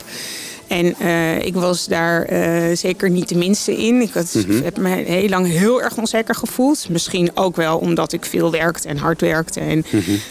En 0.67 0.95
eh, 0.99 1.45
ik 1.45 1.55
was 1.55 1.87
daar 1.87 2.23
eh, 2.23 2.77
zeker 2.77 3.11
niet 3.11 3.29
de 3.29 3.37
minste 3.37 3.77
in. 3.77 4.01
Ik 4.01 4.13
had, 4.13 4.37
heb 4.63 4.77
me 4.77 4.89
heel 4.89 5.29
lang 5.29 5.47
heel 5.47 5.83
erg 5.83 5.97
onzeker 5.97 6.35
gevoeld. 6.35 6.89
Misschien 6.89 7.31
ook 7.35 7.57
wel 7.57 7.79
omdat 7.79 8.13
ik 8.13 8.25
veel 8.25 8.51
werkte 8.51 8.89
en 8.89 8.97
hard 8.97 9.21
werkte. 9.21 9.61
En, 9.61 9.85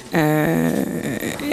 eh, 0.10 0.66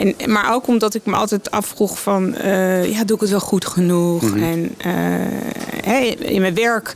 en, 0.00 0.14
maar 0.26 0.54
ook 0.54 0.66
omdat 0.66 0.94
ik 0.94 1.06
me 1.06 1.14
altijd 1.14 1.50
afvroeg 1.50 2.00
van... 2.00 2.34
ja, 2.82 3.04
doe 3.04 3.16
ik 3.16 3.20
het 3.20 3.30
wel 3.30 3.40
goed 3.40 3.66
genoeg? 3.66 4.22
En 4.37 4.75
eh, 4.78 4.92
hè, 5.84 5.99
in 6.18 6.40
mijn 6.40 6.54
werk 6.54 6.94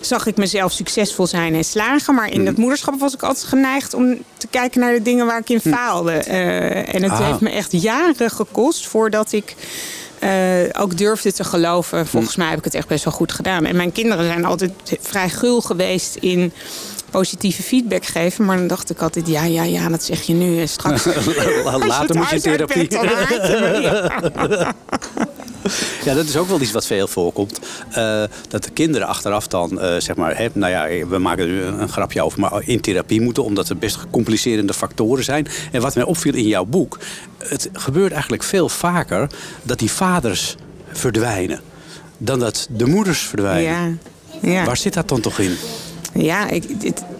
zag 0.00 0.26
ik 0.26 0.36
mezelf 0.36 0.72
succesvol 0.72 1.26
zijn 1.26 1.54
en 1.54 1.64
slagen. 1.64 2.14
Maar 2.14 2.32
in 2.32 2.44
dat 2.44 2.56
moederschap 2.56 3.00
was 3.00 3.14
ik 3.14 3.22
altijd 3.22 3.46
geneigd 3.46 3.94
om 3.94 4.18
te 4.36 4.46
kijken 4.46 4.80
naar 4.80 4.92
de 4.92 5.02
dingen 5.02 5.26
waar 5.26 5.38
ik 5.38 5.48
in 5.50 5.60
faalde. 5.60 6.12
En 6.12 7.02
het 7.02 7.12
Ah. 7.12 7.26
heeft 7.26 7.40
me 7.40 7.50
echt 7.50 7.72
jaren 7.82 8.30
gekost 8.30 8.86
voordat 8.86 9.32
ik 9.32 9.54
ook 10.72 10.96
durfde 10.96 11.32
te 11.32 11.44
geloven. 11.44 12.06
Volgens 12.06 12.36
mij 12.36 12.48
heb 12.48 12.58
ik 12.58 12.64
het 12.64 12.74
echt 12.74 12.88
best 12.88 13.04
wel 13.04 13.12
goed 13.12 13.32
gedaan. 13.32 13.64
En 13.64 13.76
mijn 13.76 13.92
kinderen 13.92 14.24
zijn 14.24 14.44
altijd 14.44 14.72
vrij 15.00 15.28
gul 15.30 15.60
geweest 15.60 16.16
in 16.16 16.52
positieve 17.12 17.62
feedback 17.62 18.04
geven. 18.04 18.44
Maar 18.44 18.56
dan 18.56 18.66
dacht 18.66 18.90
ik 18.90 19.02
altijd, 19.02 19.28
ja, 19.28 19.44
ja, 19.44 19.62
ja, 19.62 19.88
dat 19.88 20.02
zeg 20.02 20.22
je 20.22 20.34
nu. 20.34 20.60
En 20.60 20.68
straks 20.68 21.04
Later 21.86 22.16
moet 22.16 22.30
je 22.30 22.40
therapie. 22.40 22.88
Ja. 26.04 26.14
Dat 26.14 26.24
is 26.24 26.36
ook 26.36 26.48
wel 26.48 26.60
iets 26.60 26.72
wat 26.72 26.86
veel 26.86 27.08
voorkomt. 27.08 27.60
Eh, 27.90 28.22
dat 28.48 28.64
de 28.64 28.70
kinderen 28.70 29.06
achteraf 29.06 29.46
dan, 29.46 29.80
eh, 29.80 29.96
zeg 29.98 30.16
maar, 30.16 30.36
hè, 30.36 30.48
nou 30.52 30.72
ja, 30.72 31.06
we 31.06 31.18
maken 31.18 31.44
er 31.44 31.50
nu 31.50 31.62
een 31.62 31.88
grapje 31.88 32.22
over, 32.22 32.40
maar 32.40 32.62
in 32.64 32.80
therapie 32.80 33.20
moeten, 33.20 33.44
omdat 33.44 33.68
er 33.68 33.76
best 33.76 33.98
complicerende 34.10 34.74
factoren 34.74 35.24
zijn. 35.24 35.46
En 35.72 35.80
wat 35.80 35.94
mij 35.94 36.04
opviel 36.04 36.34
in 36.34 36.46
jouw 36.46 36.64
boek, 36.64 36.98
het 37.38 37.68
gebeurt 37.72 38.12
eigenlijk 38.12 38.42
veel 38.42 38.68
vaker 38.68 39.30
dat 39.62 39.78
die 39.78 39.90
vaders 39.90 40.56
verdwijnen 40.92 41.60
dan 42.18 42.38
dat 42.38 42.68
de 42.70 42.86
moeders 42.86 43.20
verdwijnen. 43.20 44.00
Ja, 44.40 44.50
ja. 44.50 44.64
Waar 44.64 44.76
zit 44.76 44.94
dat 44.94 45.08
dan 45.08 45.20
toch 45.20 45.38
in? 45.38 45.56
Ja, 46.14 46.48
ik, 46.48 46.64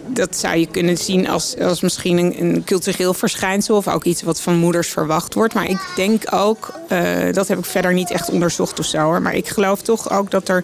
dat 0.07 0.35
zou 0.35 0.57
je 0.57 0.67
kunnen 0.67 0.97
zien 0.97 1.29
als, 1.29 1.57
als 1.59 1.81
misschien 1.81 2.17
een, 2.17 2.41
een 2.41 2.63
cultureel 2.63 3.13
verschijnsel... 3.13 3.75
of 3.75 3.87
ook 3.87 4.03
iets 4.03 4.21
wat 4.21 4.41
van 4.41 4.55
moeders 4.55 4.87
verwacht 4.87 5.33
wordt. 5.33 5.53
Maar 5.53 5.69
ik 5.69 5.79
denk 5.95 6.23
ook, 6.29 6.73
eh, 6.87 7.31
dat 7.31 7.47
heb 7.47 7.57
ik 7.57 7.65
verder 7.65 7.93
niet 7.93 8.11
echt 8.11 8.29
onderzocht 8.29 8.79
of 8.79 8.85
zo... 8.85 8.99
Hoor, 8.99 9.21
maar 9.21 9.35
ik 9.35 9.47
geloof 9.47 9.81
toch 9.81 10.11
ook 10.11 10.31
dat 10.31 10.49
er... 10.49 10.63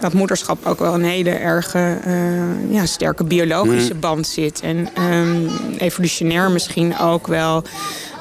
Dat 0.00 0.12
moederschap 0.12 0.66
ook 0.66 0.78
wel 0.78 0.94
een 0.94 1.04
hele 1.04 1.30
erge 1.30 1.98
eh, 2.04 2.72
ja, 2.72 2.86
sterke 2.86 3.24
biologische 3.24 3.94
band 3.94 4.26
zit. 4.26 4.60
En 4.60 4.88
ehm, 4.94 5.46
evolutionair 5.78 6.50
misschien 6.50 6.98
ook 6.98 7.26
wel. 7.26 7.64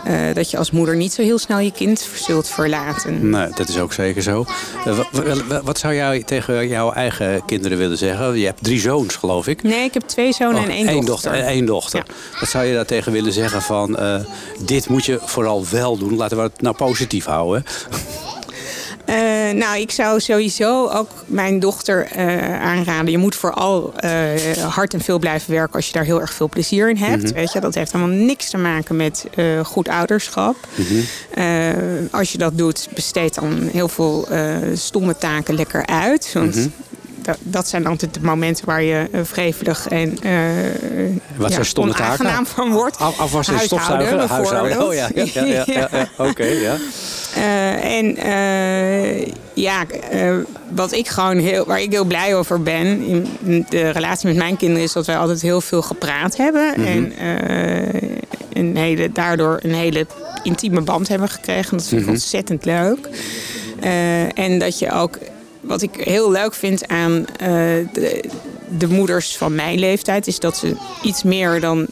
Eh, 0.05 0.15
dat 0.33 0.51
je 0.51 0.57
als 0.57 0.72
moeder 0.72 0.95
niet 0.95 1.13
zo 1.13 1.22
heel 1.22 1.38
snel 1.38 1.60
je 1.60 1.72
kind 1.72 2.07
zult 2.15 2.48
verlaten. 2.48 3.29
Nee, 3.29 3.48
dat 3.55 3.69
is 3.69 3.77
ook 3.79 3.93
zeker 3.93 4.22
zo. 4.22 4.45
Eh, 4.86 4.98
wa- 4.98 5.24
wa- 5.24 5.43
wa- 5.48 5.62
wat 5.63 5.77
zou 5.77 5.93
jij 5.95 6.24
tegen 6.24 6.67
jouw 6.67 6.91
eigen 6.91 7.45
kinderen 7.45 7.77
willen 7.77 7.98
zeggen? 7.98 8.38
Je 8.39 8.45
hebt 8.45 8.63
drie 8.63 8.79
zoons, 8.79 9.15
geloof 9.15 9.48
ik. 9.48 9.63
Nee, 9.63 9.83
ik 9.83 9.93
heb 9.93 10.03
twee 10.03 10.33
zonen 10.33 10.57
Oh, 10.57 10.63
en 10.63 10.69
één, 10.72 10.88
één 10.88 11.05
dochter. 11.05 11.31
en 11.31 11.45
één 11.45 11.65
dochter. 11.65 12.03
Wat 12.39 12.50
zou 12.50 12.65
je 12.65 12.74
daar 12.74 12.86
tegen 12.86 13.12
willen 13.12 13.33
zeggen 13.33 13.62
van... 13.62 13.98
eh, 13.98 14.15
dit 14.65 14.89
moet 14.89 15.05
je 15.05 15.19
vooral 15.25 15.65
wel 15.72 15.98
doen. 15.98 16.15
Laten 16.15 16.38
we 16.38 16.43
het 16.43 16.62
nou 16.62 16.75
positief 16.75 17.25
houden. 17.25 17.63
Eh, 19.05 19.15
nou, 19.51 19.79
ik 19.79 19.91
zou 19.91 20.19
sowieso 20.19 20.88
ook 20.88 21.10
mijn 21.25 21.60
dochter 21.60 22.05
eh, 22.05 22.62
aanraden. 22.62 23.12
Je 23.12 23.17
moet 23.17 23.36
vooral 23.36 23.93
eh, 23.95 24.12
hard 24.57 24.93
en 24.93 25.01
veel 25.01 25.19
blijven 25.19 25.51
werken 25.51 25.75
als 25.75 25.88
je 25.88 25.93
daar 25.93 26.03
heel 26.03 26.22
erg 26.22 26.33
veel 26.33 26.50
plezier 26.50 26.89
in 26.89 26.98
hebt. 26.98 27.24
Mhm. 27.24 27.33
Weet 27.33 27.51
je, 27.51 27.60
dat 27.60 27.75
heeft 27.75 27.91
helemaal 27.91 28.15
niks 28.15 28.50
te 28.50 28.57
maken 28.57 28.95
met 28.95 29.25
goed 29.63 29.88
ouderschap. 29.89 30.55
Mhm. 30.75 31.01
Als 32.12 32.31
je 32.31 32.38
dat 32.38 32.57
doet, 32.57 32.88
besteed 32.93 33.36
dan 33.36 33.69
heel 33.72 33.88
veel 33.88 34.27
stomme 34.74 35.17
taken 35.17 35.55
lekker 35.55 35.86
uit. 35.86 36.31
Want 36.33 36.55
Mhm. 36.55 36.67
Dat, 37.23 37.37
dat 37.41 37.67
zijn 37.67 37.87
altijd 37.87 38.13
de 38.13 38.19
momenten 38.21 38.65
waar 38.65 38.83
je 38.83 39.07
eh, 39.11 39.21
wrevelig 39.21 39.87
en 39.87 40.17
eh 40.21 40.31
Wat 41.35 41.53
ja, 41.53 41.81
onaangenaam 41.81 42.45
van 42.45 42.71
wordt. 42.71 42.97
Af, 42.97 43.19
afwassen, 43.19 43.59
stofzuigen, 43.59 44.27
huishouden. 44.27 44.85
Oh 44.85 44.93
ja, 44.93 45.09
ja, 45.15 45.43
ja, 45.43 45.63
ja, 45.65 45.89
oké, 46.29 46.45
ja. 46.45 46.75
Eh, 47.35 47.97
en 47.97 48.17
eh, 48.17 49.31
ja, 49.53 49.85
eh, 50.11 50.35
wat 50.75 50.91
ik 50.91 51.07
gewoon 51.07 51.37
heel, 51.37 51.65
waar 51.65 51.81
ik 51.81 51.91
heel 51.91 52.05
blij 52.05 52.35
over 52.35 52.61
ben 52.63 53.01
in 53.43 53.65
de 53.69 53.89
relatie 53.89 54.27
met 54.27 54.37
mijn 54.37 54.57
kinderen 54.57 54.83
is 54.83 54.93
dat 54.93 55.05
wij 55.05 55.17
altijd 55.17 55.41
heel 55.41 55.61
veel 55.61 55.81
gepraat 55.81 56.37
hebben. 56.37 56.73
Mhm. 56.77 56.87
En 56.87 57.13
eh, 57.17 58.11
een 58.53 58.77
hele, 58.77 59.11
daardoor 59.11 59.59
een 59.61 59.73
hele 59.73 60.05
intieme 60.43 60.81
band 60.81 61.07
hebben 61.07 61.29
gekregen. 61.29 61.77
Dat 61.77 61.87
vind 61.87 62.01
ik 62.01 62.07
Mhm. 62.07 62.15
ontzettend 62.15 62.65
leuk. 62.65 63.09
Eh, 63.79 64.39
en 64.39 64.59
dat 64.59 64.79
je 64.79 64.91
ook, 64.91 65.17
wat 65.63 65.82
ik 65.82 65.96
heel 65.96 66.32
leuk 66.32 66.53
vind 66.53 66.88
aan 66.88 67.25
eh, 67.27 67.48
de, 67.93 68.24
de 68.77 68.88
moeders 68.88 69.38
van 69.38 69.55
mijn 69.55 69.79
leeftijd, 69.79 70.27
is 70.27 70.39
dat 70.39 70.58
ze 70.58 70.75
iets 71.03 71.24
meer 71.24 71.60
dan 71.60 71.88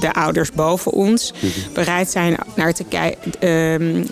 de 0.00 0.12
ouders 0.12 0.52
boven 0.52 0.92
ons 0.92 1.32
bereid 1.72 2.10
zijn 2.10 2.36
naar 2.56 2.74
te 2.74 2.84
kijken, 2.84 4.06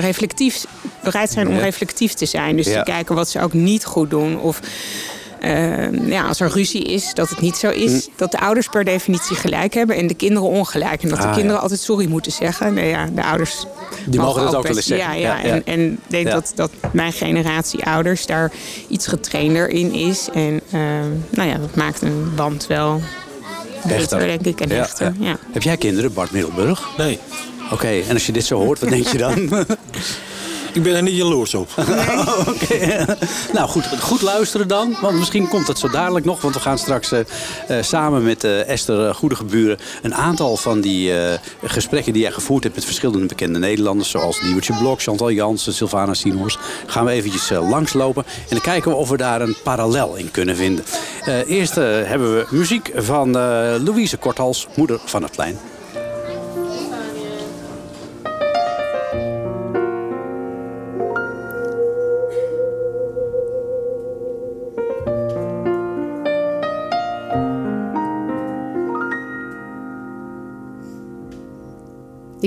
reflectief, 0.00 0.64
bereid 1.02 1.30
zijn 1.30 1.48
om 1.48 1.58
reflectief 1.58 2.12
te 2.14 2.26
zijn. 2.26 2.56
Dus 2.56 2.66
Ja. 2.66 2.82
te 2.82 2.90
kijken 2.90 3.14
wat 3.14 3.28
ze 3.28 3.40
ook 3.40 3.52
niet 3.52 3.84
goed 3.84 4.10
doen. 4.10 4.40
Of 4.40 4.60
ehm, 5.46 6.08
ja, 6.08 6.26
als 6.26 6.40
er 6.40 6.50
ruzie 6.50 6.82
is, 6.82 7.10
dat 7.14 7.28
het 7.28 7.40
niet 7.40 7.56
zo 7.56 7.70
is 7.70 8.08
dat 8.16 8.30
de 8.30 8.38
ouders 8.40 8.68
per 8.68 8.84
definitie 8.84 9.36
gelijk 9.36 9.74
hebben 9.74 9.96
en 9.96 10.06
de 10.06 10.14
kinderen 10.14 10.48
ongelijk. 10.48 11.02
En 11.02 11.08
dat 11.08 11.18
de 11.20 11.24
Ah, 11.26 11.32
kinderen 11.32 11.56
ja. 11.56 11.62
altijd 11.62 11.80
sorry 11.80 12.06
moeten 12.08 12.32
zeggen. 12.32 12.74
Nee, 12.74 12.88
ja, 12.88 13.06
de 13.14 13.24
ouders 13.24 13.64
Die 14.06 14.20
mogen 14.20 14.42
dat 14.44 14.54
ook 14.56 14.62
wel 14.66 14.76
eens 14.76 14.86
zeggen. 14.86 15.18
Ja, 15.18 15.36
ja. 15.38 15.42
En, 15.42 15.62
en 15.66 15.92
ik 15.92 15.98
denk 16.06 16.26
Ja. 16.26 16.32
dat, 16.32 16.52
dat 16.54 16.70
mijn 16.92 17.12
generatie 17.12 17.84
ouders 17.84 18.26
daar 18.26 18.52
iets 18.88 19.06
getrainder 19.06 19.68
in 19.68 19.92
is. 19.92 20.28
En 20.34 20.60
ehm, 20.72 21.10
nou 21.30 21.48
ja, 21.48 21.58
dat 21.58 21.74
maakt 21.74 22.02
een 22.02 22.32
band 22.36 22.66
wel 22.66 23.00
beter, 23.82 23.96
Echter. 23.98 24.18
denk 24.18 24.44
ik, 24.46 24.60
en 24.60 24.68
Ja, 24.68 24.82
echter. 24.82 25.12
ja. 25.18 25.28
Ja. 25.28 25.36
Heb 25.52 25.62
jij 25.62 25.76
kinderen, 25.76 26.12
Bart 26.12 26.30
Middelburg? 26.30 26.88
Nee, 26.96 27.18
Oké, 27.72 27.86
en 27.88 28.12
als 28.12 28.26
je 28.26 28.32
dit 28.32 28.44
zo 28.44 28.58
hoort, 28.58 28.78
wat 28.80 28.88
denk 28.88 29.06
je 29.06 29.18
dan? 29.18 29.48
ik 30.76 30.82
ben 30.82 30.94
er 30.94 31.02
niet 31.02 31.16
jaloers 31.16 31.54
op. 31.54 31.68
Oké. 32.52 33.04
nou, 33.56 33.68
goed, 33.68 33.86
goed 34.00 34.22
luisteren 34.22 34.68
dan. 34.68 34.96
Want 35.00 35.18
misschien 35.18 35.48
komt 35.48 35.66
het 35.66 35.78
zo 35.78 35.88
dadelijk 35.88 36.24
nog. 36.24 36.40
Want 36.40 36.54
we 36.54 36.60
gaan 36.60 36.78
straks 36.78 37.12
eh, 37.12 37.20
eh, 37.68 37.82
samen 37.82 38.24
met 38.24 38.44
eh, 38.44 38.68
Esther 38.68 39.08
uh, 39.08 39.14
Goedegeburen... 39.14 39.78
een 40.02 40.14
aantal 40.14 40.56
van 40.56 40.80
die 40.80 41.12
gesprekken 41.64 42.12
die 42.12 42.22
jij 42.22 42.30
gevoerd 42.30 42.62
hebt... 42.62 42.74
met 42.74 42.84
verschillende 42.84 43.26
bekende 43.26 43.58
Nederlanders... 43.58 44.10
zoals 44.10 44.40
Diewertje 44.40 44.74
Blok, 44.74 45.02
Chantal 45.02 45.30
Jansen, 45.30 45.72
Sylvana 45.72 46.14
Sienhorst... 46.14 46.58
gaan 46.86 47.04
we 47.04 47.10
eventjes 47.10 47.50
langslopen. 47.50 48.24
En 48.26 48.46
dan 48.48 48.60
kijken 48.60 48.90
we 48.90 48.96
of 48.96 49.08
we 49.08 49.16
daar 49.16 49.40
een 49.40 49.56
parallel 49.62 50.14
in 50.16 50.30
kunnen 50.30 50.56
vinden. 50.56 50.84
Eerst 51.46 51.74
hebben 51.74 52.34
we 52.34 52.46
muziek 52.50 52.92
van 52.94 53.30
Louise 53.84 54.16
Korthals, 54.16 54.66
moeder 54.74 55.00
van 55.04 55.22
het 55.22 55.32
plein. 55.32 55.75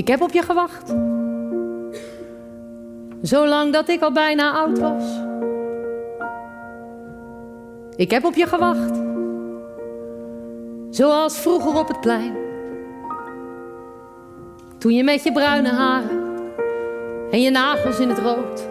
Ik 0.00 0.08
heb 0.08 0.20
op 0.20 0.32
je 0.32 0.42
gewacht. 0.42 0.94
Zolang 3.20 3.72
dat 3.72 3.88
ik 3.88 4.02
al 4.02 4.12
bijna 4.12 4.52
oud 4.52 4.78
was. 4.78 5.04
Ik 7.96 8.10
heb 8.10 8.24
op 8.24 8.34
je 8.34 8.46
gewacht. 8.46 9.00
Zoals 10.90 11.38
vroeger 11.38 11.78
op 11.78 11.88
het 11.88 12.00
plein. 12.00 12.36
Toen 14.78 14.92
je 14.92 15.04
met 15.04 15.22
je 15.22 15.32
bruine 15.32 15.68
haren 15.68 16.24
en 17.30 17.42
je 17.42 17.50
nagels 17.50 17.98
in 17.98 18.08
het 18.08 18.18
rood 18.18 18.68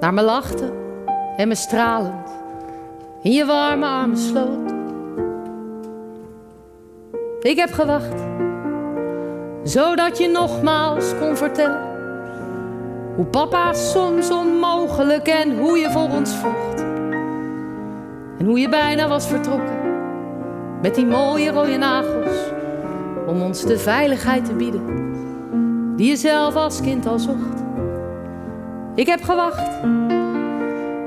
naar 0.00 0.14
me 0.14 0.22
lachte 0.22 0.72
en 1.36 1.48
me 1.48 1.54
stralend 1.54 2.30
in 3.22 3.32
je 3.32 3.44
warme 3.44 3.86
armen 3.86 4.18
sloot. 4.18 4.74
Ik 7.40 7.56
heb 7.56 7.72
gewacht 7.72 8.36
zodat 9.66 10.18
je 10.18 10.28
nogmaals 10.28 11.18
kon 11.18 11.36
vertellen 11.36 11.80
hoe 13.14 13.24
papa 13.24 13.72
soms 13.72 14.30
onmogelijk 14.30 15.26
en 15.26 15.58
hoe 15.58 15.78
je 15.78 15.90
voor 15.90 16.10
ons 16.10 16.34
vocht. 16.34 16.80
En 18.38 18.46
hoe 18.46 18.58
je 18.58 18.68
bijna 18.68 19.08
was 19.08 19.26
vertrokken 19.26 19.76
met 20.82 20.94
die 20.94 21.06
mooie 21.06 21.50
rode 21.50 21.76
nagels 21.76 22.36
om 23.26 23.42
ons 23.42 23.62
de 23.64 23.78
veiligheid 23.78 24.44
te 24.44 24.52
bieden 24.52 25.14
die 25.96 26.08
je 26.08 26.16
zelf 26.16 26.54
als 26.54 26.80
kind 26.80 27.06
al 27.06 27.18
zocht. 27.18 27.62
Ik 28.94 29.06
heb 29.06 29.22
gewacht, 29.22 29.70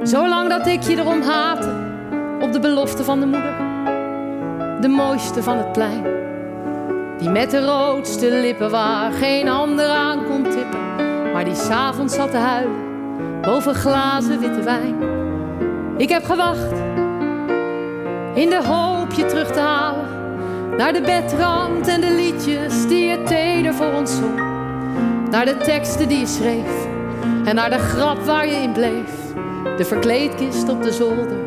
zolang 0.03 0.49
dat 0.49 0.67
ik 0.67 0.81
je 0.83 0.97
erom 0.97 1.21
haatte 1.21 1.73
op 2.41 2.51
de 2.51 2.59
belofte 2.59 3.03
van 3.03 3.19
de 3.19 3.25
moeder, 3.25 3.55
de 4.81 4.87
mooiste 4.87 5.43
van 5.43 5.57
het 5.57 5.71
plein. 5.71 6.18
Die 7.19 7.29
met 7.29 7.51
de 7.51 7.65
roodste 7.65 8.31
lippen 8.31 8.69
waar 8.69 9.11
geen 9.11 9.49
ander 9.49 9.87
aan 9.87 10.25
kon 10.25 10.43
tippen. 10.43 11.31
Maar 11.33 11.45
die 11.45 11.55
s'avonds 11.55 12.15
zat 12.15 12.31
te 12.31 12.37
huilen 12.37 12.87
boven 13.41 13.75
glazen 13.75 14.39
witte 14.39 14.63
wijn. 14.63 14.95
Ik 15.97 16.09
heb 16.09 16.23
gewacht 16.23 16.71
in 18.33 18.49
de 18.49 18.61
hoop 18.63 19.11
je 19.11 19.25
terug 19.25 19.51
te 19.51 19.59
halen. 19.59 20.07
Naar 20.77 20.93
de 20.93 21.01
bedrand 21.01 21.87
en 21.87 22.01
de 22.01 22.11
liedjes 22.11 22.87
die 22.87 23.05
je 23.05 23.23
teder 23.23 23.73
voor 23.73 23.93
ons 23.93 24.15
zong. 24.15 24.39
Naar 25.29 25.45
de 25.45 25.57
teksten 25.57 26.07
die 26.07 26.19
je 26.19 26.27
schreef 26.27 26.87
en 27.45 27.55
naar 27.55 27.69
de 27.69 27.77
grap 27.77 28.19
waar 28.19 28.47
je 28.47 28.55
in 28.55 28.71
bleef. 28.71 29.11
De 29.77 29.85
verkleedkist 29.85 30.69
op 30.69 30.83
de 30.83 30.91
zolder, 30.91 31.37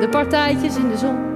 de 0.00 0.08
partijtjes 0.10 0.76
in 0.76 0.88
de 0.88 0.96
zon. 0.96 1.35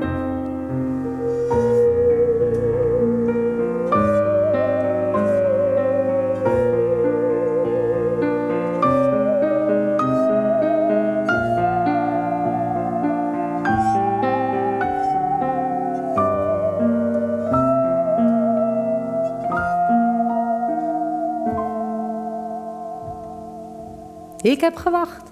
Ik 24.61 24.67
heb 24.67 24.77
gewacht. 24.77 25.31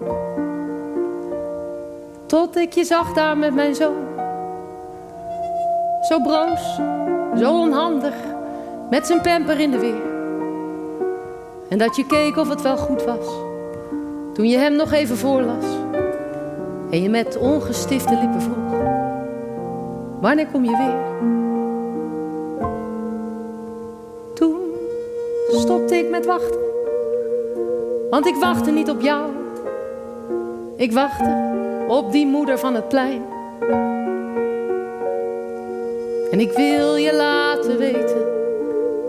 Tot 2.25 2.57
ik 2.57 2.73
je 2.73 2.83
zag 2.83 3.13
daar 3.13 3.37
met 3.37 3.53
mijn 3.53 3.75
zoon. 3.75 4.07
Zo 6.01 6.21
broos, 6.21 6.75
zo 7.41 7.59
onhandig, 7.59 8.13
met 8.89 9.07
zijn 9.07 9.21
pamper 9.21 9.59
in 9.59 9.71
de 9.71 9.79
weer. 9.79 10.01
En 11.69 11.77
dat 11.77 11.95
je 11.95 12.05
keek 12.05 12.37
of 12.37 12.49
het 12.49 12.61
wel 12.61 12.77
goed 12.77 13.03
was. 13.03 13.27
Toen 14.33 14.47
je 14.47 14.57
hem 14.57 14.75
nog 14.75 14.91
even 14.91 15.17
voorlas. 15.17 15.65
En 16.91 17.01
je 17.01 17.09
met 17.09 17.37
ongestifte 17.37 18.17
lippen 18.21 18.41
vroeg. 18.41 18.81
Wanneer 20.21 20.47
kom 20.47 20.63
je 20.63 20.77
weer? 20.77 20.97
Toen 24.33 24.59
stopte 25.51 25.95
ik 25.95 26.09
met 26.09 26.25
wachten. 26.25 26.68
Want 28.09 28.25
ik 28.25 28.35
wachtte 28.35 28.71
niet 28.71 28.89
op 28.89 29.01
jou. 29.01 29.31
Ik 30.75 30.91
wachtte 30.91 31.47
op 31.87 32.11
die 32.11 32.25
moeder 32.25 32.59
van 32.59 32.75
het 32.75 32.87
plein. 32.89 33.21
En 36.31 36.39
ik 36.39 36.51
wil 36.51 36.95
je 36.95 37.13
laten 37.13 37.77
weten 37.77 38.27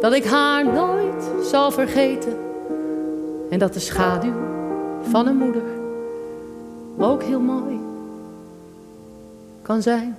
dat 0.01 0.13
ik 0.13 0.25
haar 0.25 0.65
nooit 0.65 1.31
zal 1.43 1.71
vergeten. 1.71 2.39
En 3.51 3.59
dat 3.59 3.73
de 3.73 3.81
schaduw 3.81 4.33
van 5.03 5.27
een 5.27 5.37
moeder 5.37 5.63
ook 6.99 7.23
heel 7.23 7.41
mooi 7.41 7.81
kan 9.63 9.83
zijn. 9.83 10.17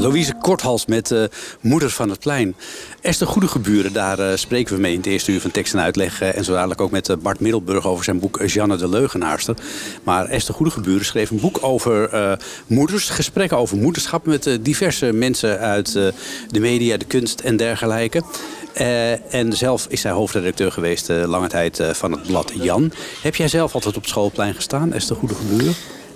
Louise 0.00 0.34
Korthals 0.40 0.86
met 0.86 1.10
uh, 1.10 1.24
Moeder 1.60 1.90
van 1.90 2.08
het 2.08 2.18
Plein. 2.18 2.56
Esther 3.00 3.26
Goedegeburen, 3.26 3.92
daar 3.92 4.18
uh, 4.18 4.30
spreken 4.34 4.74
we 4.74 4.80
mee 4.80 4.92
in 4.92 4.98
het 4.98 5.06
eerste 5.06 5.32
uur 5.32 5.40
van 5.40 5.50
tekst 5.50 5.74
en 5.74 5.80
uitleg. 5.80 6.22
Uh, 6.22 6.36
en 6.36 6.44
zo 6.44 6.52
dadelijk 6.52 6.80
ook 6.80 6.90
met 6.90 7.16
Bart 7.22 7.40
Middelburg 7.40 7.86
over 7.86 8.04
zijn 8.04 8.18
boek 8.18 8.42
Janne 8.46 8.76
de 8.76 8.88
Leugenaarster. 8.88 9.54
Maar 10.02 10.26
Esther 10.26 10.54
Goedegeburen 10.54 11.04
schreef 11.04 11.30
een 11.30 11.40
boek 11.40 11.58
over 11.60 12.38
moeders. 12.66 13.08
Gesprekken 13.08 13.58
over 13.58 13.76
moederschap 13.76 14.26
met 14.26 14.58
diverse 14.60 15.12
mensen 15.12 15.58
uit 15.58 15.92
de 16.50 16.60
media, 16.60 16.96
de 16.96 17.04
kunst 17.04 17.40
en 17.40 17.56
dergelijke. 17.56 18.22
en 19.30 19.52
zelf 19.52 19.86
is 19.88 20.00
zij 20.00 20.10
hoofdredacteur 20.10 20.72
geweest 20.72 21.08
lange 21.08 21.48
tijd 21.48 21.82
van 21.92 22.12
het 22.12 22.22
blad 22.22 22.52
Jan. 22.54 22.92
Heb 23.22 23.34
jij 23.34 23.48
zelf 23.48 23.74
altijd 23.74 23.96
op 23.96 24.06
schoolplein 24.06 24.54
gestaan, 24.54 24.92
Esther 24.92 25.16
Goedegeburen? 25.16 25.74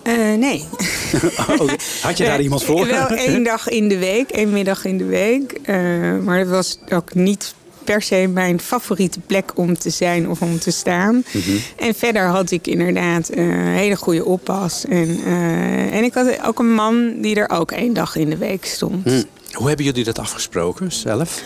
Uh, 0.08 0.34
nee. 0.38 0.64
oh, 1.58 1.68
had 2.02 2.16
je 2.18 2.24
daar 2.24 2.40
iemand 2.40 2.64
voor? 2.64 2.86
Wel 2.86 3.08
één 3.26 3.42
dag 3.42 3.68
in 3.68 3.88
de 3.88 3.98
week, 3.98 4.30
één 4.30 4.50
middag 4.50 4.84
in 4.84 4.98
de 4.98 5.04
week. 5.04 5.58
Uh, 5.66 5.76
maar 6.18 6.38
dat 6.38 6.48
was 6.48 6.78
ook 6.92 7.14
niet 7.14 7.54
per 7.84 8.02
se 8.02 8.30
mijn 8.32 8.60
favoriete 8.60 9.20
plek 9.20 9.52
om 9.54 9.78
te 9.78 9.90
zijn 9.90 10.28
of 10.28 10.42
om 10.42 10.58
te 10.58 10.70
staan. 10.70 11.14
Mm 11.14 11.42
-hmm. 11.42 11.60
En 11.76 11.94
verder 11.94 12.26
had 12.26 12.50
ik 12.50 12.66
inderdaad 12.66 13.30
een 13.32 13.50
uh, 13.50 13.76
hele 13.76 13.96
goede 13.96 14.24
oppas. 14.24 14.84
En, 14.84 15.20
en 15.92 16.04
ik 16.04 16.14
had 16.14 16.44
ook 16.44 16.58
een 16.58 16.74
man 16.74 17.20
die 17.20 17.36
er 17.36 17.50
ook 17.50 17.70
één 17.70 17.92
dag 17.92 18.16
in 18.16 18.30
de 18.30 18.36
week 18.36 18.64
stond. 18.64 19.04
Mm. 19.04 19.24
Hoe 19.52 19.68
hebben 19.68 19.84
jullie 19.84 20.04
dat 20.04 20.18
afgesproken 20.18 20.92
zelf? 20.92 21.42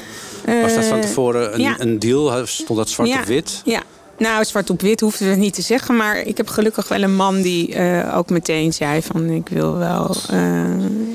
Was 0.63 0.75
dat 0.75 0.85
van 0.85 1.01
tevoren 1.01 1.55
een, 1.55 1.61
ja. 1.61 1.75
een 1.79 1.99
deal? 1.99 2.47
Stond 2.47 2.79
dat 2.79 2.89
zwart 2.89 3.09
ja. 3.09 3.19
op 3.21 3.25
wit? 3.25 3.63
Ja, 3.65 3.83
nou, 4.23 4.45
zwart 4.45 4.71
op 4.71 4.81
wit 4.81 5.01
hoefde 5.01 5.25
het 5.25 5.39
niet 5.39 5.55
te 5.55 5.63
zeggen. 5.63 5.97
Maar 5.97 6.19
ik 6.19 6.37
heb 6.37 6.49
gelukkig 6.49 6.89
wel 6.89 7.03
een 7.03 7.15
man 7.15 7.43
die 7.43 7.75
uh, 7.75 8.17
ook 8.17 8.31
meteen 8.31 8.73
zei 8.73 9.03
van... 9.03 9.31
ik 9.31 9.49
wil 9.49 9.77
wel 9.77 10.17
uh, 10.33 10.65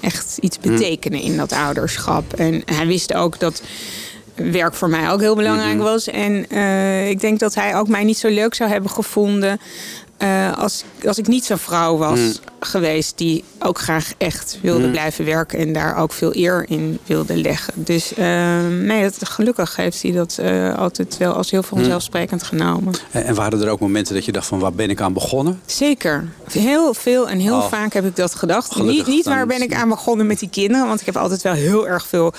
echt 0.02 0.38
iets 0.42 0.60
betekenen 0.60 1.20
in 1.20 1.38
dat 1.38 1.52
ouderschap. 1.52 2.34
En 2.34 2.62
hij 2.66 2.88
wist 2.88 3.14
ook 3.14 3.40
dat 3.40 3.62
werk 4.36 4.74
voor 4.74 4.90
mij 4.90 5.12
ook 5.12 5.20
heel 5.20 5.36
belangrijk 5.36 5.80
was. 5.80 6.08
En 6.08 6.46
uh, 6.52 7.10
ik 7.10 7.20
denk 7.20 7.40
dat 7.40 7.56
hij 7.56 7.76
ook 7.76 7.88
mij 7.88 8.04
niet 8.04 8.18
zo 8.18 8.28
leuk 8.28 8.54
zou 8.54 8.70
hebben 8.70 8.92
gevonden... 8.92 9.60
Uh, 10.24 10.58
als, 10.58 10.84
als 11.06 11.18
ik 11.18 11.28
niet 11.28 11.46
zo'n 11.46 11.58
vrouw 11.58 11.98
was 11.98 12.20
mm. 12.20 12.34
geweest 12.60 13.18
die 13.18 13.44
ook 13.60 13.80
graag 13.80 14.14
echt 14.18 14.60
wilde 14.62 14.86
mm. 14.86 14.92
blijven 14.92 15.26
werken 15.26 15.60
en 15.60 15.74
daar 15.74 15.98
ook 15.98 16.14
veel 16.14 16.36
eer 16.36 16.66
in 16.68 17.00
wilde 17.06 17.36
leggen. 17.36 17.74
Dus 17.76 18.18
uh, 18.18 18.68
nee, 18.68 19.02
dat, 19.02 19.30
gelukkig 19.30 19.76
heeft 19.76 20.02
hij 20.02 20.12
dat 20.12 20.38
uh, 20.42 20.78
altijd 20.78 21.18
wel 21.18 21.34
als 21.34 21.52
heel 21.52 21.64
vanzelfsprekend 21.64 22.42
mm. 22.42 22.48
genomen. 22.48 22.94
En, 23.12 23.26
en, 23.26 23.36
waren 23.36 23.62
er 23.62 23.70
ook 23.70 23.80
momenten 23.80 24.14
dat 24.14 24.26
je 24.26 24.32
dacht 24.32 24.48
van 24.48 24.60
waar 24.60 24.74
ben 24.74 24.90
ik 24.90 25.02
aan 25.02 25.14
begonnen? 25.14 25.62
Zeker. 25.66 26.28
Heel 26.52 26.94
veel 26.94 27.30
en 27.30 27.40
heel 27.40 27.56
Oh. 27.58 27.68
vaak 27.68 27.94
heb 27.94 28.06
ik 28.06 28.16
dat 28.16 28.36
gedacht. 28.36 28.72
Gelukkig, 28.72 29.08
niet 29.08 29.26
waar 29.26 29.48
ben 29.48 29.62
ik 29.62 29.74
aan 29.74 29.90
begonnen 29.90 30.28
met 30.28 30.40
die 30.40 30.50
kinderen, 30.50 30.88
want 30.88 31.00
ik 31.00 31.06
heb 31.06 31.18
altijd 31.18 31.42
wel 31.42 31.54
heel 31.54 31.88
erg 31.88 32.08
veel 32.08 32.34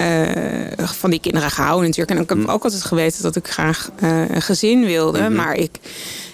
eh, 0.00 0.86
van 0.88 1.10
die 1.10 1.20
kinderen 1.20 1.50
gehouden 1.50 1.86
natuurlijk. 1.88 2.16
En 2.16 2.22
ik 2.22 2.28
heb 2.28 2.38
Mm. 2.38 2.48
ook 2.48 2.64
altijd 2.64 2.82
geweten 2.84 3.22
dat 3.22 3.36
ik 3.36 3.48
graag 3.48 3.90
eh, 4.00 4.30
een 4.30 4.42
gezin 4.42 4.84
wilde. 4.84 5.20
Mhm. 5.20 5.34
Maar 5.34 5.54
ik, 5.54 5.70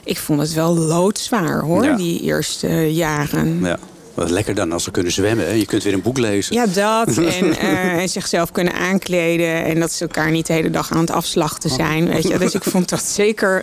ik 0.04 0.18
vond 0.18 0.40
het 0.40 0.52
wel 0.52 0.76
loodzwaar 0.76 1.60
hoor, 1.60 1.84
Ja. 1.84 1.96
die 1.96 2.20
eerste 2.20 2.94
jaren. 2.94 3.60
Ja. 3.62 3.78
Wat 4.14 4.30
lekker 4.30 4.54
dan 4.54 4.72
als 4.72 4.84
ze 4.84 4.90
kunnen 4.90 5.12
zwemmen. 5.12 5.46
Hè? 5.46 5.52
Je 5.52 5.66
kunt 5.66 5.82
weer 5.82 5.92
een 5.92 6.02
boek 6.02 6.18
lezen. 6.18 6.54
Ja, 6.54 6.66
dat. 6.66 7.16
En, 7.40 7.58
eh, 7.58 7.92
en 8.02 8.08
zichzelf 8.08 8.52
kunnen 8.52 8.72
aankleden. 8.72 9.64
En 9.64 9.80
dat 9.80 9.92
ze 9.92 10.02
elkaar 10.04 10.30
niet 10.30 10.46
de 10.46 10.52
hele 10.52 10.70
dag 10.70 10.92
aan 10.92 11.00
het 11.00 11.10
afslachten 11.10 11.70
zijn. 11.70 12.08
Weet 12.08 12.28
je? 12.28 12.38
Dus 12.38 12.54
ik 12.54 12.62
vond 12.64 12.88
dat 12.88 13.02
zeker 13.02 13.62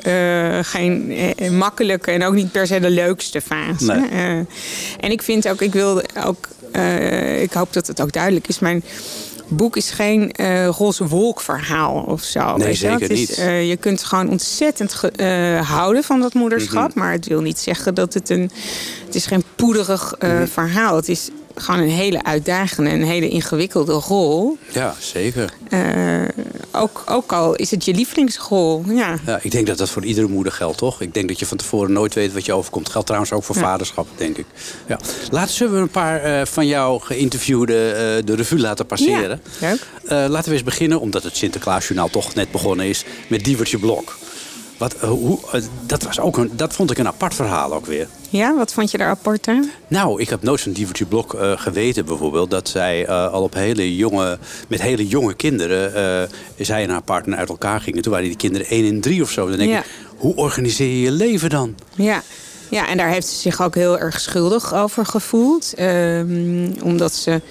geen 0.65 1.13
makkelijke 1.51 2.11
en 2.11 2.23
ook 2.25 2.33
niet 2.33 2.51
per 2.51 2.67
se 2.67 2.79
de 2.79 2.89
leukste 2.89 3.41
fase. 3.41 3.85
Nee. 3.93 4.45
En 4.99 5.11
ik 5.11 5.21
vind 5.21 5.47
ook, 5.49 5.61
ik 5.61 5.73
wilde 5.73 6.03
ook, 6.25 6.47
ik 7.41 7.53
hoop 7.53 7.73
dat 7.73 7.87
het 7.87 8.01
ook 8.01 8.11
duidelijk 8.11 8.47
is. 8.47 8.59
Mijn 8.59 8.83
boek 9.55 9.75
is 9.75 9.91
geen 9.91 10.31
eh, 10.31 10.67
roze 10.67 11.07
wolk 11.07 11.41
verhaal 11.41 12.03
of 12.07 12.23
zo. 12.23 12.57
Nee, 12.57 12.73
zeker 12.73 12.99
Het 12.99 13.09
is, 13.09 13.19
niet. 13.19 13.37
eh, 13.37 13.69
je 13.69 13.77
kunt 13.77 14.03
gewoon 14.03 14.29
ontzettend 14.29 14.93
ge- 14.93 15.11
eh, 15.11 15.69
houden 15.69 16.03
van 16.03 16.19
dat 16.21 16.33
moederschap. 16.33 16.89
Mhm. 16.89 16.99
Maar 16.99 17.11
het 17.11 17.27
wil 17.27 17.41
niet 17.41 17.59
zeggen 17.59 17.95
dat 17.95 18.13
het 18.13 18.29
een... 18.29 18.51
Het 19.05 19.15
is 19.15 19.25
geen 19.25 19.43
poederig 19.55 20.15
Mhm. 20.19 20.45
verhaal. 20.47 20.95
Het 20.95 21.09
is 21.09 21.29
gewoon 21.55 21.79
een 21.81 21.89
hele 21.89 22.23
uitdagende, 22.23 22.89
een 22.89 23.03
hele 23.03 23.29
ingewikkelde 23.29 23.93
rol. 23.93 24.57
Ja, 24.71 24.95
zeker. 24.99 25.53
Eh, 25.69 25.81
ook, 26.71 27.03
ook 27.05 27.31
al 27.33 27.55
is 27.55 27.71
het 27.71 27.85
je 27.85 27.93
lievelingsrol. 27.93 28.83
Ja. 28.87 29.15
Ja, 29.25 29.39
ik 29.41 29.51
denk 29.51 29.67
dat 29.67 29.77
dat 29.77 29.89
voor 29.89 30.05
iedere 30.05 30.27
moeder 30.27 30.53
geldt, 30.53 30.77
toch? 30.77 31.01
Ik 31.01 31.13
denk 31.13 31.27
dat 31.27 31.39
je 31.39 31.45
van 31.45 31.57
tevoren 31.57 31.91
nooit 31.91 32.13
weet 32.13 32.33
wat 32.33 32.45
je 32.45 32.53
overkomt. 32.53 32.89
Geldt 32.89 33.05
trouwens 33.07 33.33
ook 33.33 33.43
voor 33.43 33.55
Ja. 33.55 33.61
vaderschap, 33.61 34.07
denk 34.15 34.37
ik. 34.37 34.45
Ja. 34.87 34.99
Laten 35.31 35.53
zullen 35.53 35.73
we 35.73 35.79
een 35.79 35.89
paar 35.89 36.21
eh, 36.21 36.45
van 36.45 36.67
jou 36.67 37.01
geïnterviewde 37.01 37.91
eh, 37.91 38.25
de 38.25 38.35
revue 38.35 38.59
laten 38.59 38.85
passeren. 38.85 39.41
Ja, 39.59 39.67
leuk. 39.69 40.29
Laten 40.29 40.49
we 40.49 40.55
eens 40.55 40.63
beginnen, 40.63 40.99
omdat 40.99 41.23
het 41.23 41.37
Sinterklaasjournaal 41.37 42.09
toch 42.09 42.33
net 42.33 42.51
begonnen 42.51 42.85
is, 42.85 43.03
met 43.27 43.43
Dievertje 43.43 43.77
Blok. 43.77 44.17
Wat, 44.83 44.93
eh, 44.95 45.09
hoe, 45.09 45.39
eh, 45.51 45.61
dat, 45.85 46.03
was 46.03 46.19
ook 46.19 46.37
een, 46.37 46.51
dat 46.55 46.73
vond 46.73 46.91
ik 46.91 46.97
een 46.97 47.07
apart 47.07 47.33
verhaal 47.33 47.73
ook 47.73 47.85
weer. 47.85 48.07
ja, 48.29 48.55
wat 48.55 48.73
vond 48.73 48.91
je 48.91 48.97
daar 48.97 49.09
apart 49.09 49.47
aan? 49.47 49.71
Nou, 49.87 50.21
ik 50.21 50.29
heb 50.29 50.43
nooit 50.43 50.61
van 50.61 50.71
Dievertje 50.71 51.05
Blok 51.05 51.33
eh, 51.33 51.51
geweten 51.55 52.05
bijvoorbeeld... 52.05 52.49
dat 52.51 52.69
zij 52.69 53.07
al 53.07 53.43
op 53.43 53.53
hele 53.53 53.95
jonge, 53.95 54.37
met 54.67 54.81
hele 54.81 55.07
jonge 55.07 55.33
kinderen... 55.33 56.29
zij 56.57 56.83
en 56.83 56.89
haar 56.89 57.01
partner 57.01 57.37
uit 57.37 57.49
elkaar 57.49 57.81
gingen. 57.81 58.01
Toen 58.01 58.11
waren 58.11 58.27
die 58.27 58.37
kinderen 58.37 58.67
1 58.67 58.85
en 58.85 59.01
3 59.01 59.21
of 59.21 59.31
zo. 59.31 59.47
Dan 59.49 59.57
denk 59.57 59.69
Ja. 59.69 59.79
ik, 59.79 59.85
hoe 60.17 60.35
organiseer 60.35 60.87
je 60.87 61.01
je 61.01 61.11
leven 61.11 61.49
dan? 61.49 61.75
Ja. 61.95 62.21
ja, 62.69 62.87
en 62.87 62.97
daar 62.97 63.09
heeft 63.09 63.27
ze 63.27 63.35
zich 63.35 63.61
ook 63.61 63.75
heel 63.75 63.99
erg 63.99 64.19
schuldig 64.19 64.73
over 64.73 65.05
gevoeld. 65.05 65.73
Ehm, 65.73 66.71
omdat 66.83 67.13
ze 67.13 67.41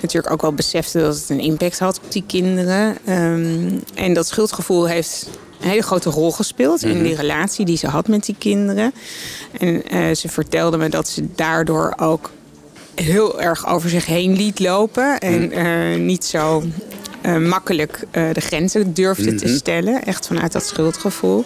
natuurlijk 0.00 0.32
ook 0.32 0.42
wel 0.42 0.52
besefte 0.52 0.98
dat 0.98 1.16
het 1.16 1.30
een 1.30 1.40
impact 1.40 1.78
had 1.78 2.00
op 2.04 2.12
die 2.12 2.24
kinderen. 2.26 2.96
Ehm, 3.04 3.78
en 3.94 4.14
dat 4.14 4.26
schuldgevoel 4.26 4.88
heeft 4.88 5.28
een 5.62 5.68
hele 5.68 5.82
grote 5.82 6.10
rol 6.10 6.32
gespeeld 6.32 6.82
in 6.82 7.02
die 7.02 7.14
relatie 7.14 7.64
die 7.64 7.76
ze 7.76 7.86
had 7.86 8.08
met 8.08 8.24
die 8.24 8.34
kinderen. 8.38 8.92
En 9.58 9.86
eh, 9.88 10.14
ze 10.14 10.28
vertelde 10.28 10.76
me 10.76 10.88
dat 10.88 11.08
ze 11.08 11.26
daardoor 11.34 11.94
ook 11.96 12.30
heel 12.94 13.40
erg 13.40 13.66
over 13.66 13.90
zich 13.90 14.06
heen 14.06 14.36
liet 14.36 14.58
lopen. 14.58 15.18
En 15.18 15.52
eh, 15.52 15.98
niet 15.98 16.24
zo 16.24 16.62
eh, 17.20 17.36
makkelijk 17.36 18.06
de 18.10 18.40
grenzen 18.40 18.94
durfde 18.94 19.34
te 19.34 19.44
Mhm. 19.46 19.54
stellen. 19.56 20.04
Echt 20.04 20.26
vanuit 20.26 20.52
dat 20.52 20.66
schuldgevoel. 20.66 21.44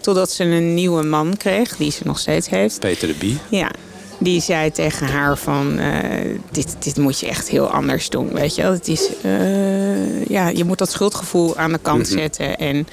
Totdat 0.00 0.30
ze 0.30 0.44
een 0.44 0.74
nieuwe 0.74 1.02
man 1.02 1.36
kreeg, 1.36 1.76
die 1.76 1.90
ze 1.90 2.00
nog 2.04 2.18
steeds 2.18 2.48
heeft. 2.48 2.80
Peter 2.80 3.08
de 3.08 3.14
Bie. 3.14 3.38
Ja, 3.48 3.70
die 4.18 4.40
zei 4.40 4.70
tegen 4.70 5.06
haar 5.06 5.38
van... 5.38 5.78
eh, 5.78 6.38
dit, 6.50 6.76
dit 6.78 6.96
moet 6.96 7.20
je 7.20 7.26
echt 7.28 7.48
heel 7.48 7.66
anders 7.70 8.08
doen, 8.10 8.32
weet 8.32 8.54
je 8.54 8.62
wel. 8.62 8.72
Het 8.72 8.88
is, 8.88 9.08
eh, 9.22 10.24
ja, 10.24 10.48
je 10.48 10.64
moet 10.64 10.78
dat 10.78 10.90
schuldgevoel 10.90 11.56
aan 11.56 11.72
de 11.72 11.78
kant 11.82 12.08
Mhm. 12.10 12.18
zetten... 12.18 12.56
en 12.56 12.86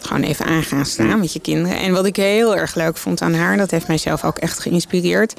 gewoon 0.00 0.22
even 0.22 0.44
aan 0.46 0.62
gaan 0.62 0.86
staan 0.86 1.18
met 1.20 1.32
je 1.32 1.40
kinderen. 1.40 1.78
En 1.78 1.92
wat 1.92 2.06
ik 2.06 2.16
heel 2.16 2.56
erg 2.56 2.74
leuk 2.74 2.96
vond 2.96 3.22
aan 3.22 3.34
haar... 3.34 3.56
dat 3.56 3.70
heeft 3.70 3.86
mijzelf 3.88 4.24
ook 4.24 4.38
echt 4.38 4.58
geïnspireerd... 4.58 5.34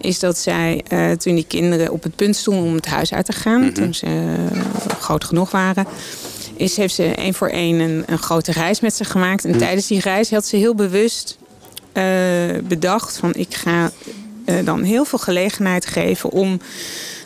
is 0.00 0.18
dat 0.18 0.38
zij, 0.38 0.84
eh, 0.88 1.10
toen 1.10 1.34
die 1.34 1.46
kinderen 1.48 1.92
op 1.92 2.02
het 2.02 2.16
punt 2.16 2.36
stonden 2.36 2.64
om 2.64 2.74
het 2.74 2.86
huis 2.86 3.12
uit 3.12 3.24
te 3.26 3.32
gaan... 3.32 3.72
toen 3.72 3.94
ze 3.94 4.06
groot 5.00 5.24
genoeg 5.24 5.50
waren... 5.50 5.86
Is, 6.56 6.76
heeft 6.76 6.94
ze 6.94 7.04
één 7.04 7.34
voor 7.34 7.48
één 7.48 7.78
een, 7.80 8.02
een 8.06 8.18
grote 8.18 8.52
reis 8.52 8.80
met 8.80 8.94
ze 8.94 9.04
gemaakt. 9.04 9.44
En 9.44 9.58
tijdens 9.58 9.86
die 9.86 10.00
reis 10.00 10.30
had 10.30 10.46
ze 10.46 10.56
heel 10.56 10.74
bewust 10.74 11.38
bedacht 12.64 13.16
van 13.16 13.34
ik 13.34 13.54
ga 13.54 13.90
dan 14.64 14.82
heel 14.82 15.04
veel 15.04 15.18
gelegenheid 15.18 15.86
geven 15.86 16.30
om 16.30 16.60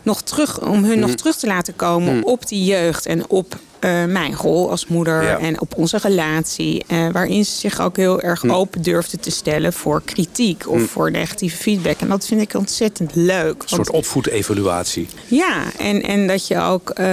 nog 0.02 0.22
terug, 0.22 0.60
om 0.60 0.84
hun 0.84 0.94
Mm. 0.94 1.00
nog 1.00 1.14
terug 1.14 1.36
te 1.36 1.46
laten 1.46 1.76
komen 1.76 2.24
op 2.24 2.48
die 2.48 2.64
jeugd 2.64 3.06
en 3.06 3.28
op 3.30 3.56
eh, 3.82 4.04
mijn 4.04 4.34
rol 4.34 4.70
als 4.70 4.86
moeder 4.86 5.22
Ja. 5.22 5.38
en 5.38 5.60
op 5.60 5.76
onze 5.76 5.98
relatie. 6.02 6.84
eh, 6.86 7.06
waarin 7.12 7.44
ze 7.44 7.52
zich 7.52 7.80
ook 7.80 7.96
heel 7.96 8.20
erg 8.20 8.42
Mm. 8.42 8.50
open 8.52 8.82
durfde 8.82 9.18
te 9.18 9.30
stellen 9.30 9.72
voor 9.72 10.02
kritiek 10.04 10.68
of 10.68 10.82
voor 10.82 11.10
negatieve 11.10 11.56
feedback. 11.56 12.00
En 12.00 12.08
dat 12.08 12.26
vind 12.26 12.40
ik 12.40 12.54
ontzettend 12.54 13.14
leuk. 13.14 13.62
Een 13.62 13.68
soort 13.68 13.90
opvoedevaluatie. 13.90 15.08
ja, 15.26 15.62
en, 15.78 16.02
en 16.02 16.26
dat 16.26 16.46
je 16.46 16.58
ook, 16.60 16.90
eh, 16.90 17.06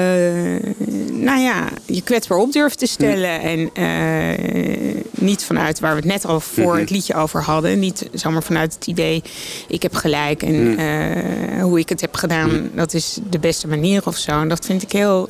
nou 1.12 1.40
ja, 1.40 1.68
je 1.86 2.02
kwetsbaar 2.02 2.38
op 2.38 2.52
durft 2.52 2.80
te 2.80 2.86
stellen. 2.88 3.42
En 3.42 3.70
eh, 3.74 4.96
niet 5.12 5.44
vanuit 5.44 5.80
waar 5.80 5.92
we 5.92 5.98
het 6.00 6.06
net 6.10 6.26
al 6.26 6.40
voor 6.40 6.78
het 6.78 6.90
liedje 6.90 7.14
over 7.16 7.42
hadden. 7.44 7.80
Niet 7.80 8.10
zomaar 8.14 8.44
vanuit 8.44 8.74
het 8.74 8.88
idee, 8.88 9.24
ik 9.68 9.82
heb 9.82 9.94
gelijk. 9.96 10.44
En 10.44 10.78
hoe 11.62 11.80
ik 11.80 11.90
het 11.90 12.02
heb 12.02 12.16
gedaan, 12.16 12.70
dat 12.76 12.94
is 12.94 13.18
de 13.30 13.40
beste 13.40 13.68
manier 13.68 14.02
of 14.06 14.18
zo. 14.18 14.32
En 14.42 14.48
dat 14.50 14.66
vind 14.66 14.82
ik 14.82 14.92
heel 14.92 15.30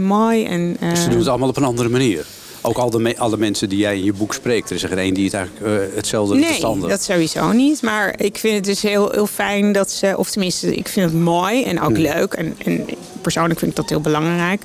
mooi. 0.00 0.44
En, 0.44 0.63
eh, 0.80 0.94
Ze 0.94 1.08
doen 1.08 1.18
het 1.18 1.28
allemaal 1.28 1.48
op 1.48 1.56
een 1.56 1.64
andere 1.64 1.88
manier. 1.88 2.24
Ook 2.66 2.76
al 2.76 2.90
de 2.90 2.98
me- 2.98 3.18
alle 3.18 3.36
mensen 3.36 3.68
die 3.68 3.78
jij 3.78 3.96
in 3.96 4.04
je 4.04 4.12
boek 4.12 4.34
spreekt. 4.34 4.70
Er 4.70 4.76
is 4.76 4.82
er 4.82 4.88
geen 4.88 4.98
één 4.98 5.14
die 5.14 5.24
het 5.24 5.34
eigenlijk 5.34 5.66
eh, 5.90 5.96
hetzelfde 5.96 6.34
Nee, 6.34 6.44
verstandig. 6.44 6.90
dat 6.90 7.02
sowieso 7.02 7.52
niet. 7.52 7.82
Maar 7.82 8.14
ik 8.20 8.38
vind 8.38 8.54
het 8.54 8.64
dus 8.64 8.82
heel, 8.82 9.10
heel 9.10 9.26
fijn 9.26 9.72
dat 9.72 9.90
ze, 9.90 10.14
of 10.16 10.30
tenminste, 10.30 10.74
ik 10.74 10.88
vind 10.88 11.10
het 11.10 11.20
mooi 11.20 11.62
en 11.64 11.80
ook 11.80 11.90
Hmm. 11.94 12.02
leuk. 12.02 12.32
En, 12.32 12.54
en 12.64 12.86
persoonlijk 13.20 13.58
vind 13.58 13.70
ik 13.70 13.76
dat 13.76 13.88
heel 13.88 14.00
belangrijk. 14.00 14.62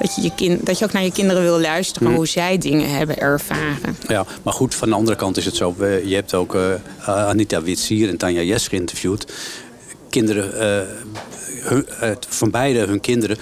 Dat 0.00 0.14
je, 0.16 0.22
je, 0.22 0.30
kind, 0.34 0.66
dat 0.66 0.78
je 0.78 0.84
ook 0.84 0.92
naar 0.92 1.04
je 1.04 1.12
kinderen 1.12 1.42
wil 1.42 1.60
luisteren 1.60 2.08
Hmm. 2.08 2.16
hoe 2.16 2.26
zij 2.26 2.58
dingen 2.58 2.90
hebben 2.90 3.18
ervaren. 3.18 3.96
Ja, 4.08 4.26
maar 4.42 4.52
goed, 4.54 4.74
van 4.74 4.88
de 4.88 4.94
andere 4.94 5.16
kant 5.16 5.36
is 5.36 5.44
het 5.44 5.56
zo. 5.56 5.74
Je 6.04 6.14
hebt 6.14 6.34
ook 6.34 6.54
eh, 6.54 6.72
Anita 7.06 7.62
Witsier 7.62 8.08
en 8.08 8.16
Tanja 8.16 8.40
Jes 8.40 8.68
geïnterviewd. 8.68 9.32
Kinderen, 10.10 10.60
eh, 10.60 10.86
hun- 11.68 11.86
eh, 12.00 12.10
van 12.28 12.50
beide 12.50 12.78
hun 12.78 13.00
kinderen, 13.00 13.38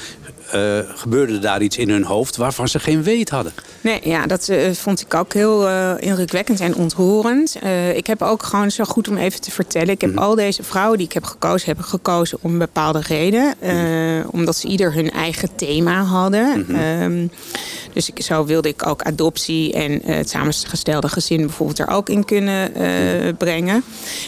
eh, 0.50 0.78
gebeurde 0.94 1.38
daar 1.38 1.62
iets 1.62 1.76
in 1.76 1.90
hun 1.90 2.04
hoofd 2.04 2.36
waarvan 2.36 2.68
ze 2.68 2.78
geen 2.78 3.02
weet 3.02 3.30
hadden. 3.30 3.52
Nee, 3.80 4.00
ja, 4.02 4.26
dat 4.26 4.48
eh, 4.48 4.72
vond 4.72 5.00
ik 5.00 5.14
ook 5.14 5.32
heel 5.32 5.68
eh, 5.68 5.92
indrukwekkend 5.98 6.60
en 6.60 6.74
ontroerend. 6.74 7.56
Ik 7.94 8.06
heb 8.06 8.22
ook 8.22 8.42
gewoon 8.42 8.70
zo 8.70 8.84
goed 8.84 9.08
om 9.08 9.16
even 9.16 9.40
te 9.40 9.50
vertellen. 9.50 9.88
Ik 9.88 10.00
heb 10.00 10.10
Mhm. 10.10 10.18
al 10.22 10.34
deze 10.34 10.62
vrouwen 10.62 10.98
die 10.98 11.06
ik 11.06 11.12
heb 11.12 11.24
gekozen, 11.24 11.68
heb 11.68 11.78
ik 11.78 11.84
gekozen 11.84 12.38
om 12.40 12.52
een 12.52 12.58
bepaalde 12.58 13.00
reden. 13.00 13.54
Mhm. 13.62 14.22
Omdat 14.30 14.56
ze 14.56 14.66
ieder 14.66 14.94
hun 14.94 15.10
eigen 15.10 15.54
thema 15.56 16.02
hadden. 16.02 16.64
Mhm. 16.68 16.74
Ehm, 16.74 17.26
dus 17.92 18.08
ik, 18.10 18.22
zo 18.22 18.44
wilde 18.44 18.68
ik 18.68 18.86
ook 18.86 19.02
adoptie 19.02 19.72
en 19.72 20.00
het 20.04 20.30
samengestelde 20.30 21.08
gezin 21.08 21.40
bijvoorbeeld 21.40 21.78
er 21.78 21.88
ook 21.88 22.08
in 22.08 22.24
kunnen 22.24 22.72
brengen. 23.38 23.84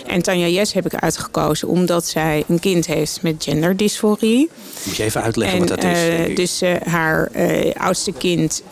En 0.06 0.22
Tanja 0.22 0.46
Jes 0.46 0.72
heb 0.72 0.86
ik 0.86 0.94
uitgekozen 0.94 1.68
omdat 1.68 2.06
zij 2.06 2.44
een 2.48 2.60
kind 2.60 2.86
heeft 2.86 3.22
met 3.22 3.34
genderdysforie. 3.38 4.50
Moet 4.84 4.96
je 4.96 5.02
even 5.02 5.22
uitleggen 5.22 5.58
wat 5.58 5.68
dat 5.68 5.84
is? 5.84 5.98
Eh, 6.18 6.36
dus 6.36 6.60
eh, 6.62 6.74
haar 6.84 7.28
eh, 7.32 7.74
oudste 7.74 8.12
kind 8.12 8.62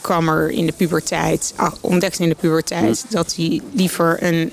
kwam 0.00 0.28
er 0.28 0.50
in 0.50 0.66
de 0.66 0.72
puberteit, 0.72 1.54
ontdekte 1.80 2.22
in 2.22 2.28
de 2.28 2.34
puberteit 2.34 3.04
Hm. 3.08 3.14
dat 3.14 3.34
hij 3.36 3.60
liever 3.72 4.16
een 4.22 4.52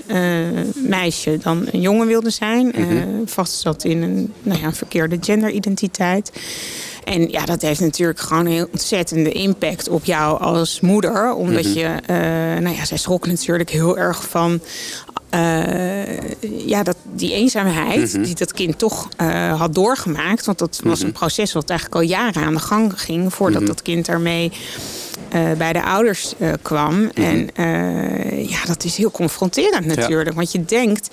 meisje 0.74 1.38
dan 1.42 1.66
een 1.70 1.80
jongen 1.80 2.06
wilde 2.06 2.30
zijn. 2.30 2.66
Mhm. 2.76 3.06
vast 3.24 3.60
zat 3.60 3.84
in 3.84 4.02
een, 4.02 4.32
nou 4.42 4.60
ja, 4.60 4.72
verkeerde 4.72 5.16
genderidentiteit. 5.20 6.32
En 7.04 7.30
ja, 7.30 7.44
dat 7.44 7.62
heeft 7.62 7.80
natuurlijk 7.80 8.20
gewoon 8.20 8.46
een 8.46 8.52
heel 8.52 8.68
ontzettende 8.72 9.32
impact 9.32 9.88
op 9.88 10.04
jou 10.04 10.40
als 10.40 10.80
moeder. 10.80 11.32
Omdat 11.32 11.64
Mhm. 11.64 11.78
je, 11.78 11.94
nou 12.60 12.76
ja, 12.76 12.84
zij 12.84 12.96
schrok 12.96 13.26
natuurlijk 13.26 13.70
heel 13.70 13.98
erg 13.98 14.28
van 14.28 14.60
eh, 15.30 16.66
ja, 16.66 16.82
dat, 16.82 16.96
die 17.14 17.32
eenzaamheid 17.32 18.12
Mhm. 18.14 18.22
die 18.22 18.34
dat 18.34 18.52
kind 18.52 18.78
toch 18.78 19.08
eh, 19.16 19.58
had 19.60 19.74
doorgemaakt. 19.74 20.46
Want 20.46 20.58
dat 20.58 20.80
was 20.84 21.02
een 21.02 21.12
proces 21.12 21.52
wat 21.52 21.70
eigenlijk 21.70 22.00
al 22.00 22.06
jaren 22.08 22.42
aan 22.42 22.54
de 22.54 22.60
gang 22.60 23.00
ging 23.00 23.34
voordat 23.34 23.60
Mhm. 23.60 23.70
dat 23.70 23.82
kind 23.82 24.06
daarmee 24.06 24.52
eh, 25.28 25.52
bij 25.58 25.72
de 25.72 25.82
ouders 25.82 26.34
kwam. 26.62 27.10
En 27.14 27.48
ja, 28.48 28.64
dat 28.66 28.84
is 28.84 28.96
heel 28.96 29.10
confronterend 29.10 29.86
natuurlijk. 29.86 30.32
Want 30.36 30.52
je 30.52 30.64
denkt, 30.64 31.08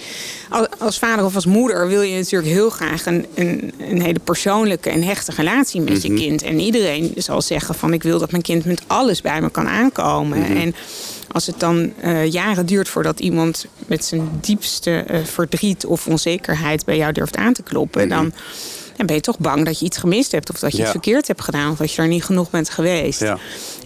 als, 0.50 0.68
als 0.80 1.00
vader 1.00 1.26
of 1.26 1.36
als 1.36 1.46
moeder 1.46 1.88
wil 1.88 2.02
je 2.02 2.18
natuurlijk 2.18 2.52
heel 2.52 2.70
graag 2.70 3.06
een, 3.06 3.26
een, 3.34 3.74
een 3.90 4.02
hele 4.02 4.20
persoonlijke 4.24 4.90
en 4.90 5.04
hechte 5.04 5.32
relatie 5.36 5.82
met 5.82 6.02
je 6.02 6.14
kind. 6.14 6.42
En 6.44 6.60
iedereen 6.60 7.14
zal 7.18 7.42
zeggen 7.42 7.76
van 7.76 7.94
ik 7.94 8.04
wil 8.04 8.20
dat 8.20 8.32
mijn 8.32 8.44
kind 8.44 8.66
met 8.66 8.82
alles 8.88 9.22
bij 9.22 9.42
me 9.42 9.50
kan 9.50 9.68
aankomen. 9.68 10.44
En 10.46 10.76
als 11.36 11.46
het 11.46 11.60
dan 11.60 11.94
eh, 12.02 12.32
jaren 12.32 12.66
duurt 12.66 12.90
voordat 12.90 13.20
iemand 13.20 13.66
met 13.88 14.06
zijn 14.06 14.30
diepste 14.42 14.92
eh, 15.00 15.24
verdriet 15.24 15.86
of 15.86 16.08
onzekerheid 16.08 16.86
bij 16.86 16.98
jou 16.98 17.12
durft 17.14 17.36
aan 17.36 17.54
te 17.54 17.64
kloppen, 17.64 18.10
dan, 18.10 18.34
dan 18.98 19.06
ben 19.06 19.16
je 19.16 19.22
toch 19.22 19.40
bang 19.40 19.66
dat 19.66 19.80
je 19.80 19.86
iets 19.86 19.98
gemist 19.98 20.32
hebt 20.32 20.50
of 20.50 20.60
dat 20.60 20.72
je 20.72 20.78
Ja. 20.78 20.84
iets 20.84 20.92
verkeerd 20.92 21.28
hebt 21.28 21.42
gedaan 21.42 21.72
of 21.72 21.78
dat 21.78 21.94
je 21.94 22.02
er 22.02 22.08
niet 22.08 22.24
genoeg 22.24 22.50
bent 22.50 22.70
geweest. 22.70 23.20
Ja. 23.20 23.38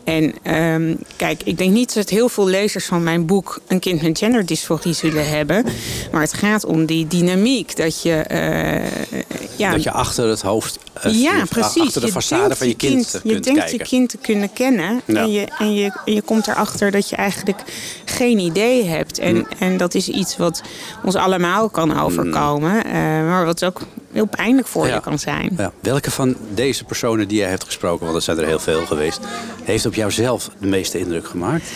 En 0.03 0.33
ehm, 0.43 0.95
kijk, 1.15 1.41
ik 1.43 1.57
denk 1.57 1.71
niet 1.71 1.93
dat 1.93 2.09
heel 2.09 2.29
veel 2.29 2.47
lezers 2.47 2.85
van 2.85 3.03
mijn 3.03 3.25
boek 3.25 3.59
een 3.67 3.79
kind 3.79 4.01
met 4.01 4.17
genderdysforie 4.17 4.93
zullen 4.93 5.29
hebben. 5.29 5.65
Maar 6.11 6.21
het 6.21 6.33
gaat 6.33 6.65
om 6.65 6.85
die 6.85 7.07
dynamiek. 7.07 7.75
Dat 7.75 8.01
je. 8.01 8.13
eh, 8.15 9.19
ja, 9.55 9.71
dat 9.71 9.83
je 9.83 9.91
achter 9.91 10.27
het 10.29 10.41
hoofd, 10.41 10.79
eh, 10.93 11.21
ja, 11.21 11.43
precies. 11.49 11.81
achter 11.81 12.01
de 12.01 12.07
Je 12.07 12.13
façade 12.13 12.57
van 12.57 12.67
je 12.67 12.75
kind, 12.75 13.19
je 13.23 13.31
kunt 13.31 13.43
denkt 13.43 13.59
kijken. 13.59 13.77
je 13.77 13.83
kind 13.83 14.09
te 14.09 14.17
kunnen 14.17 14.53
kennen. 14.53 15.01
Ja. 15.05 15.21
En, 15.21 15.31
je, 15.31 15.47
en, 15.59 15.73
je, 15.73 15.91
en 16.05 16.13
je 16.13 16.21
komt 16.21 16.47
erachter 16.47 16.91
dat 16.91 17.09
je 17.09 17.15
eigenlijk 17.15 17.59
geen 18.05 18.39
idee 18.39 18.85
hebt. 18.85 19.19
En, 19.19 19.35
Mm. 19.35 19.45
en 19.59 19.77
dat 19.77 19.95
is 19.95 20.09
iets 20.09 20.37
wat 20.37 20.61
ons 21.03 21.15
allemaal 21.15 21.69
kan 21.69 21.99
overkomen. 22.01 22.83
eh, 22.85 22.91
maar 22.93 23.45
wat 23.45 23.65
ook 23.65 23.81
heel 24.11 24.25
pijnlijk 24.25 24.67
voor 24.67 24.87
Ja. 24.87 24.93
je 24.93 25.01
kan 25.01 25.19
zijn. 25.19 25.53
Ja. 25.57 25.71
Welke 25.79 26.11
van 26.11 26.35
deze 26.53 26.83
personen 26.83 27.27
die 27.27 27.37
jij 27.37 27.49
hebt 27.49 27.63
gesproken, 27.63 28.03
want 28.05 28.17
er 28.17 28.21
zijn 28.23 28.37
er 28.37 28.45
heel 28.45 28.59
veel 28.59 28.85
geweest, 28.85 29.19
heeft 29.63 29.85
op 29.89 29.95
jou 29.95 30.11
zelf 30.11 30.49
de 30.59 30.67
meeste 30.67 30.99
indruk 30.99 31.27
gemaakt? 31.27 31.71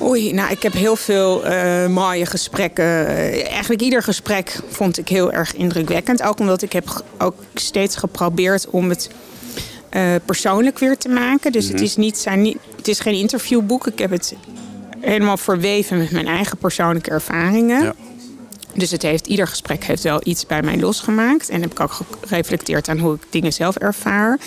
Oei, 0.00 0.32
nou, 0.32 0.50
ik 0.50 0.62
heb 0.62 0.72
heel 0.72 0.96
veel 0.96 1.44
eh, 1.44 1.86
mooie 1.86 2.26
gesprekken. 2.26 3.06
Eigenlijk 3.46 3.82
ieder 3.82 4.02
gesprek 4.02 4.60
vond 4.68 4.98
ik 4.98 5.08
heel 5.08 5.32
erg 5.32 5.54
indrukwekkend. 5.54 6.22
Ook 6.22 6.38
omdat 6.38 6.62
ik 6.62 6.72
heb 6.72 7.04
ook 7.18 7.34
steeds 7.54 7.96
geprobeerd 7.96 8.68
om 8.70 8.88
het 8.88 9.10
eh, 9.88 10.14
persoonlijk 10.24 10.78
weer 10.78 10.96
te 10.96 11.08
maken. 11.08 11.52
Dus 11.52 11.68
het, 11.68 11.80
is 11.80 11.96
niet, 11.96 12.18
zijn 12.18 12.42
niet, 12.42 12.56
het 12.76 12.88
is 12.88 13.00
geen 13.00 13.14
interviewboek. 13.14 13.86
Ik 13.86 13.98
heb 13.98 14.10
het 14.10 14.34
helemaal 15.00 15.36
verweven 15.36 15.98
met 15.98 16.10
mijn 16.10 16.26
eigen 16.26 16.56
persoonlijke 16.56 17.10
ervaringen. 17.10 17.82
Ja. 17.82 17.94
Dus 18.74 18.90
het 18.90 19.02
heeft, 19.02 19.26
ieder 19.26 19.46
gesprek 19.46 19.84
heeft 19.84 20.02
wel 20.02 20.20
iets 20.22 20.46
bij 20.46 20.62
mij 20.62 20.78
losgemaakt. 20.78 21.48
En 21.48 21.60
heb 21.60 21.70
ik 21.70 21.80
ook 21.80 21.98
gereflecteerd 22.26 22.88
aan 22.88 22.98
hoe 22.98 23.14
ik 23.14 23.22
dingen 23.30 23.52
zelf 23.52 23.76
ervaar. 23.76 24.38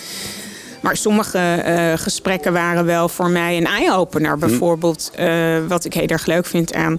Maar 0.84 0.96
sommige 0.96 1.38
eh, 1.38 1.92
gesprekken 1.96 2.52
waren 2.52 2.84
wel 2.84 3.08
voor 3.08 3.30
mij 3.30 3.56
een 3.56 3.66
eye-opener. 3.66 4.38
Bijvoorbeeld, 4.38 5.10
eh, 5.14 5.56
wat 5.68 5.84
ik 5.84 5.94
heel 5.94 6.06
erg 6.06 6.26
leuk 6.26 6.46
vind 6.46 6.74
aan 6.74 6.98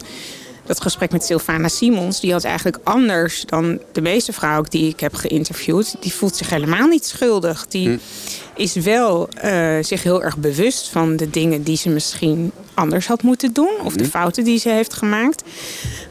dat 0.64 0.82
gesprek 0.82 1.12
met 1.12 1.24
Sylvana 1.26 1.68
Simons. 1.68 2.20
Die 2.20 2.32
had 2.32 2.44
eigenlijk 2.44 2.78
anders 2.84 3.44
dan 3.46 3.80
de 3.92 4.02
meeste 4.02 4.34
vrouwen 4.34 4.70
die 4.70 4.90
ik 4.90 5.00
heb 5.00 5.14
geïnterviewd. 5.14 5.96
Die 6.00 6.14
voelt 6.14 6.36
zich 6.36 6.50
helemaal 6.50 6.88
niet 6.88 7.06
schuldig. 7.06 7.66
Die 7.68 8.00
is 8.56 8.74
wel 8.74 9.30
eh, 9.30 9.78
zich 9.82 10.04
heel 10.04 10.24
erg 10.24 10.38
bewust 10.38 10.90
van 10.90 11.16
de 11.16 11.30
dingen 11.30 11.64
die 11.64 11.78
ze 11.78 11.90
misschien 11.90 12.52
anders 12.74 13.08
had 13.08 13.22
moeten 13.22 13.54
doen. 13.54 13.74
Of 13.84 13.94
de 13.94 14.06
fouten 14.06 14.44
die 14.44 14.60
ze 14.60 14.70
heeft 14.70 14.94
gemaakt. 14.94 15.44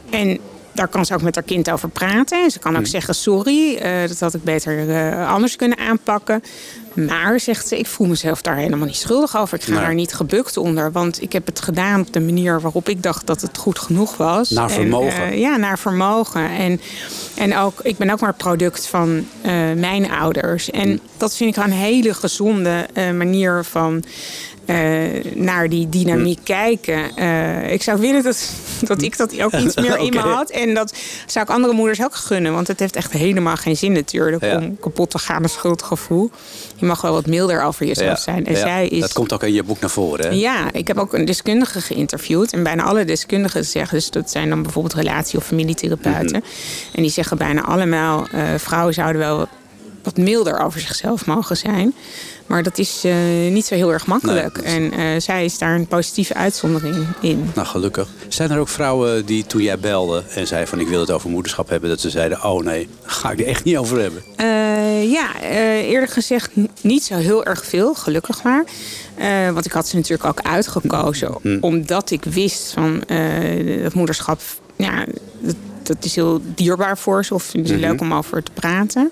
En 0.09 0.39
daar 0.73 0.87
kan 0.87 1.05
ze 1.05 1.13
ook 1.13 1.21
met 1.21 1.35
haar 1.35 1.43
kind 1.43 1.71
over 1.71 1.89
praten. 1.89 2.43
En 2.43 2.51
ze 2.51 2.59
kan 2.59 2.77
ook 2.77 2.87
zeggen: 2.87 3.15
Sorry, 3.15 3.79
dat 4.07 4.19
had 4.19 4.33
ik 4.33 4.43
beter 4.43 5.25
anders 5.25 5.55
kunnen 5.55 5.77
aanpakken. 5.77 6.41
Maar, 6.95 7.39
zegt 7.39 7.67
ze, 7.67 7.79
ik 7.79 7.85
voel 7.87 8.07
mezelf 8.07 8.41
daar 8.41 8.55
helemaal 8.55 8.85
niet 8.87 8.95
schuldig 8.95 9.37
over. 9.37 9.57
Ik 9.57 9.63
ga 9.63 9.71
Nee. 9.71 9.79
daar 9.81 9.93
niet 9.93 10.13
gebukt 10.13 10.57
onder. 10.57 10.91
Want 10.91 11.21
ik 11.21 11.33
heb 11.33 11.45
het 11.45 11.61
gedaan 11.61 11.99
op 12.01 12.13
de 12.13 12.19
manier 12.19 12.61
waarop 12.61 12.89
ik 12.89 13.03
dacht 13.03 13.27
dat 13.27 13.41
het 13.41 13.57
goed 13.57 13.79
genoeg 13.79 14.17
was. 14.17 14.49
Naar 14.49 14.63
En, 14.69 14.75
vermogen. 14.75 15.23
eh, 15.31 15.39
ja, 15.39 15.57
naar 15.57 15.79
vermogen. 15.79 16.49
En, 16.49 16.81
en 17.35 17.57
ook, 17.57 17.79
ik 17.81 17.97
ben 17.97 18.09
ook 18.09 18.19
maar 18.19 18.33
product 18.33 18.87
van 18.87 19.27
eh, 19.41 19.51
mijn 19.75 20.11
ouders. 20.11 20.69
En 20.71 20.99
dat 21.17 21.35
vind 21.35 21.57
ik 21.57 21.63
een 21.63 21.71
hele 21.71 22.13
gezonde 22.13 22.85
eh, 22.93 23.11
manier 23.11 23.63
van 23.63 24.03
naar 25.33 25.69
die 25.69 25.89
dynamiek 25.89 26.39
kijken. 26.43 27.15
Eh, 27.15 27.71
ik 27.71 27.83
zou 27.83 27.99
willen 27.99 28.23
dat, 28.23 28.49
dat 28.81 29.01
ik 29.01 29.17
dat 29.17 29.41
ook 29.41 29.53
iets 29.53 29.75
meer 29.75 29.97
in 30.07 30.13
me 30.13 30.19
had. 30.19 30.49
En 30.49 30.73
dat 30.73 30.97
zou 31.25 31.45
ik 31.45 31.51
andere 31.51 31.73
moeders 31.73 32.03
ook 32.03 32.15
gunnen. 32.15 32.53
Want 32.53 32.67
het 32.67 32.79
heeft 32.79 32.95
echt 32.95 33.11
helemaal 33.11 33.55
geen 33.55 33.77
zin 33.77 33.91
natuurlijk 33.91 34.43
Ja. 34.45 34.57
om 34.57 34.79
kapot 34.79 35.09
te 35.09 35.19
gaan, 35.19 35.43
een 35.43 35.49
schuldgevoel. 35.49 36.31
Je 36.75 36.85
mag 36.85 37.01
wel 37.01 37.11
wat 37.13 37.25
milder 37.25 37.61
over 37.63 37.85
jezelf 37.85 38.07
Ja, 38.09 38.15
zijn. 38.23 38.45
En 38.45 38.53
ja. 38.53 38.59
zij 38.59 38.87
is... 38.87 38.99
Dat 38.99 39.13
komt 39.13 39.33
ook 39.33 39.43
in 39.43 39.53
je 39.53 39.63
boek 39.63 39.79
naar 39.79 39.89
voren. 39.89 40.25
Hè? 40.25 40.31
Ja, 40.31 40.71
ik 40.73 40.87
heb 40.87 40.97
ook 40.97 41.13
een 41.13 41.25
deskundige 41.25 41.81
geïnterviewd. 41.81 42.53
En 42.53 42.63
bijna 42.63 42.83
alle 42.83 43.05
deskundigen 43.05 43.65
zeggen, 43.65 43.97
dus 43.97 44.09
dat 44.09 44.31
zijn 44.31 44.49
dan 44.49 44.61
bijvoorbeeld 44.63 44.93
relatie- 44.93 45.37
of 45.37 45.45
familietherapeuten. 45.45 46.37
Mhm. 46.43 46.95
En 46.95 47.01
die 47.01 47.11
zeggen 47.11 47.37
bijna 47.37 47.61
allemaal, 47.63 48.27
eh, 48.31 48.43
vrouwen 48.57 48.93
zouden 48.93 49.21
wel 49.21 49.47
wat 50.03 50.17
milder 50.17 50.59
over 50.59 50.79
zichzelf 50.79 51.25
mogen 51.25 51.57
zijn. 51.57 51.93
Maar 52.45 52.63
dat 52.63 52.77
is 52.77 53.03
eh, 53.03 53.15
niet 53.49 53.65
zo 53.65 53.75
heel 53.75 53.93
erg 53.93 54.05
makkelijk. 54.05 54.63
Nee, 54.63 54.73
En 54.75 54.91
eh, 54.91 55.21
zij 55.21 55.45
is 55.45 55.57
daar 55.57 55.75
een 55.75 55.87
positieve 55.87 56.33
uitzondering 56.33 57.05
in. 57.21 57.51
Nou, 57.55 57.67
gelukkig. 57.67 58.07
Zijn 58.27 58.51
er 58.51 58.59
ook 58.59 58.67
vrouwen 58.67 59.25
die 59.25 59.45
toen 59.45 59.61
jij 59.61 59.79
belde 59.79 60.23
en 60.29 60.47
zei 60.47 60.65
van 60.65 60.79
ik 60.79 60.87
wil 60.87 60.99
het 60.99 61.11
over 61.11 61.29
moederschap 61.29 61.69
hebben, 61.69 61.89
dat 61.89 62.01
ze 62.01 62.09
zeiden, 62.09 62.43
oh 62.43 62.63
nee, 62.63 62.89
ga 63.03 63.31
ik 63.31 63.39
er 63.39 63.45
echt 63.45 63.63
niet 63.63 63.77
over 63.77 63.99
hebben. 63.99 64.23
Eh, 64.35 65.11
ja, 65.11 65.41
eerlijk 65.81 66.11
gezegd 66.11 66.51
niet 66.81 67.03
zo 67.03 67.15
heel 67.15 67.45
erg 67.45 67.65
veel, 67.65 67.93
gelukkig 67.93 68.43
maar. 68.43 68.63
Want 69.53 69.65
ik 69.65 69.71
had 69.71 69.87
ze 69.87 69.95
natuurlijk 69.95 70.25
ook 70.25 70.41
uitgekozen. 70.41 71.61
Omdat 71.61 72.11
ik 72.11 72.23
wist 72.23 72.71
van 72.71 73.03
dat 73.83 73.93
moederschap, 73.93 74.41
ja, 74.75 75.05
dat, 75.39 75.55
dat 75.83 76.05
is 76.05 76.15
heel 76.15 76.41
dierbaar 76.55 76.97
voor 76.97 77.25
ze. 77.25 77.33
Of 77.33 77.43
vinden 77.43 77.69
ze 77.69 77.77
leuk 77.77 78.01
om 78.01 78.13
over 78.13 78.43
te 78.43 78.51
praten. 78.53 79.11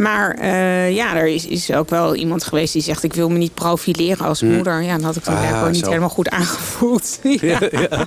Maar 0.00 0.34
eh, 0.34 0.94
ja, 0.94 1.16
er 1.16 1.26
is, 1.26 1.46
is 1.46 1.72
ook 1.72 1.90
wel 1.90 2.14
iemand 2.14 2.44
geweest 2.44 2.72
die 2.72 2.82
zegt... 2.82 3.02
ik 3.02 3.12
wil 3.12 3.28
me 3.30 3.38
niet 3.38 3.54
profileren 3.54 4.26
als 4.26 4.42
moeder. 4.42 4.82
Ja, 4.82 4.96
dan 4.96 5.04
had 5.04 5.16
ik 5.16 5.24
dan 5.24 5.34
Ah, 5.34 5.70
niet 5.70 5.86
helemaal 5.86 6.08
goed 6.08 6.30
aangevoeld. 6.30 7.18
ja. 7.22 7.58
Ja, 7.70 8.06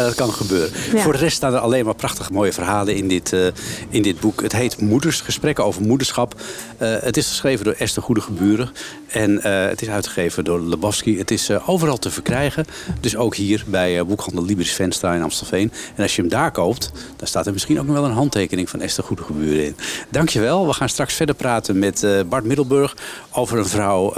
dat 0.00 0.14
kan 0.14 0.32
gebeuren. 0.32 0.70
Ja. 0.92 1.02
Voor 1.02 1.12
de 1.12 1.18
rest 1.18 1.36
staan 1.36 1.54
er 1.54 1.58
alleen 1.58 1.84
maar 1.84 1.94
prachtige 1.94 2.32
mooie 2.32 2.52
verhalen 2.52 2.94
in 2.94 3.08
dit, 3.08 3.32
eh, 3.32 3.46
in 3.88 4.02
dit 4.02 4.20
boek. 4.20 4.42
Het 4.42 4.52
heet 4.52 4.80
Moeders, 4.80 5.20
gesprekken 5.20 5.64
over 5.64 5.82
moederschap. 5.82 6.40
Eh, 6.78 6.94
het 7.00 7.16
is 7.16 7.28
geschreven 7.28 7.64
door 7.64 7.74
Esther 7.74 8.02
Goedegeburen. 8.02 8.70
En 9.08 9.42
eh, 9.42 9.68
het 9.68 9.82
is 9.82 9.88
uitgegeven 9.88 10.44
door 10.44 10.60
Lebowski. 10.60 11.18
Het 11.18 11.30
is 11.30 11.50
overal 11.66 11.98
te 11.98 12.10
verkrijgen. 12.10 12.64
Dus 13.00 13.16
ook 13.16 13.34
hier 13.34 13.64
bij 13.66 14.06
boekhandel 14.06 14.44
Libris 14.44 14.72
Venstra 14.72 15.14
in 15.14 15.22
Amstelveen. 15.22 15.72
En 15.94 16.02
als 16.02 16.16
je 16.16 16.20
hem 16.20 16.30
daar 16.30 16.50
koopt, 16.50 16.90
dan 17.16 17.26
staat 17.26 17.46
er 17.46 17.52
misschien 17.52 17.80
ook 17.80 17.86
nog 17.86 17.94
wel 17.94 18.04
een 18.04 18.12
handtekening 18.12 18.70
van 18.70 18.80
Esther 18.80 19.04
Goedegeburen 19.04 19.64
in. 19.64 19.76
Dankjewel. 20.10 20.66
We 20.66 20.72
gaan 20.72 20.88
straks 20.88 21.14
verder 21.14 21.34
praten 21.34 21.78
met 21.78 22.06
Bart 22.28 22.44
Middelburg 22.44 22.96
over 23.30 23.58
een 23.58 23.66
vrouw 23.66 24.14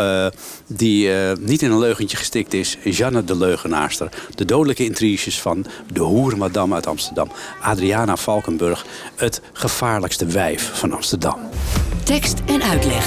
die 0.66 1.08
niet 1.38 1.62
in 1.62 1.70
een 1.70 1.78
leugentje 1.78 2.16
gestikt 2.16 2.54
is. 2.54 2.78
Janne 2.84 3.24
de 3.24 3.36
Leugenaarster. 3.36 4.08
De 4.34 4.44
dodelijke 4.44 4.84
intriges 4.84 5.40
van 5.40 5.63
de 5.92 6.00
hoerenmadam 6.00 6.74
uit 6.74 6.86
Amsterdam. 6.86 7.28
Adriana 7.60 8.16
Valkenburg, 8.16 8.86
het 9.16 9.40
gevaarlijkste 9.52 10.26
wijf 10.26 10.70
van 10.74 10.92
Amsterdam. 10.92 11.38
Tekst 12.04 12.38
en 12.46 12.62
uitleg. 12.62 13.06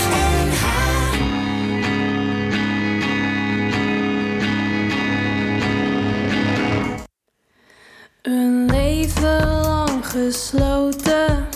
Een 8.21 8.65
leven 8.65 9.61
lang 9.61 10.07
gesloten, 10.07 11.47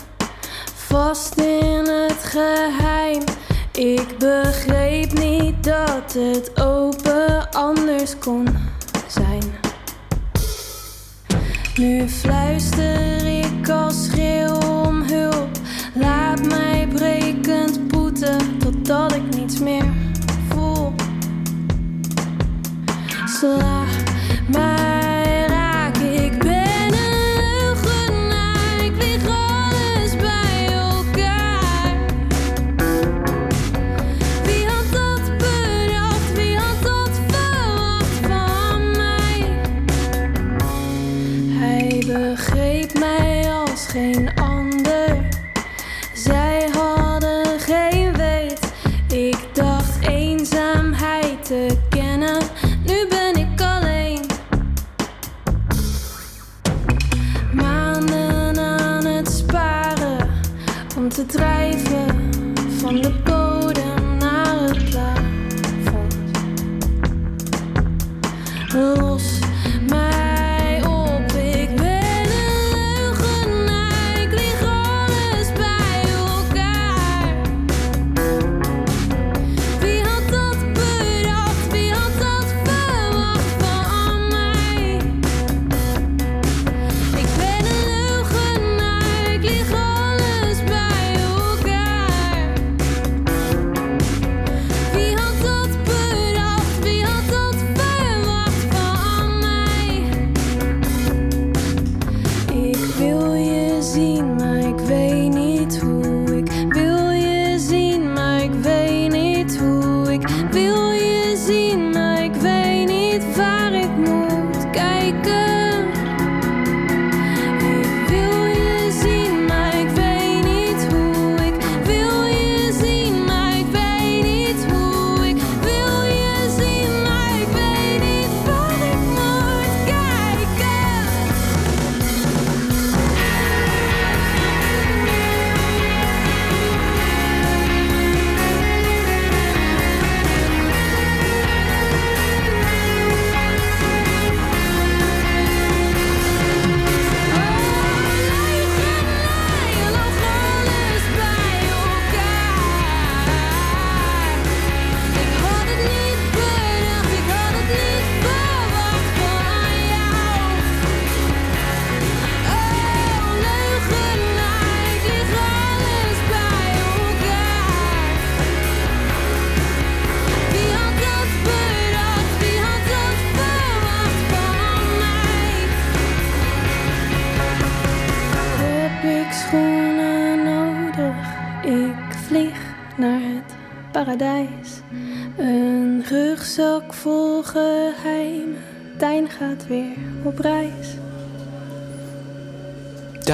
vast 0.76 1.36
in 1.36 1.88
het 1.88 2.24
geheim. 2.24 3.24
Ik 3.72 4.18
begreep 4.18 5.14
niet 5.14 5.64
dat 5.64 6.14
het 6.14 6.62
open 6.62 7.52
anders 7.52 8.18
kon 8.18 8.48
zijn. 9.08 9.61
Nu 11.78 12.08
fluister 12.08 13.26
ik 13.26 13.70
als 13.70 14.06
schreeuw 14.06 14.54
om 14.54 15.02
hulp. 15.02 15.50
Laat 15.94 16.48
mij 16.48 16.88
brekend 16.94 17.88
boeten 17.88 18.58
totdat 18.58 19.14
ik 19.14 19.36
niets 19.36 19.60
meer 19.60 19.86
voel. 20.50 20.94
Sla 23.26 23.84
mij 24.48 24.91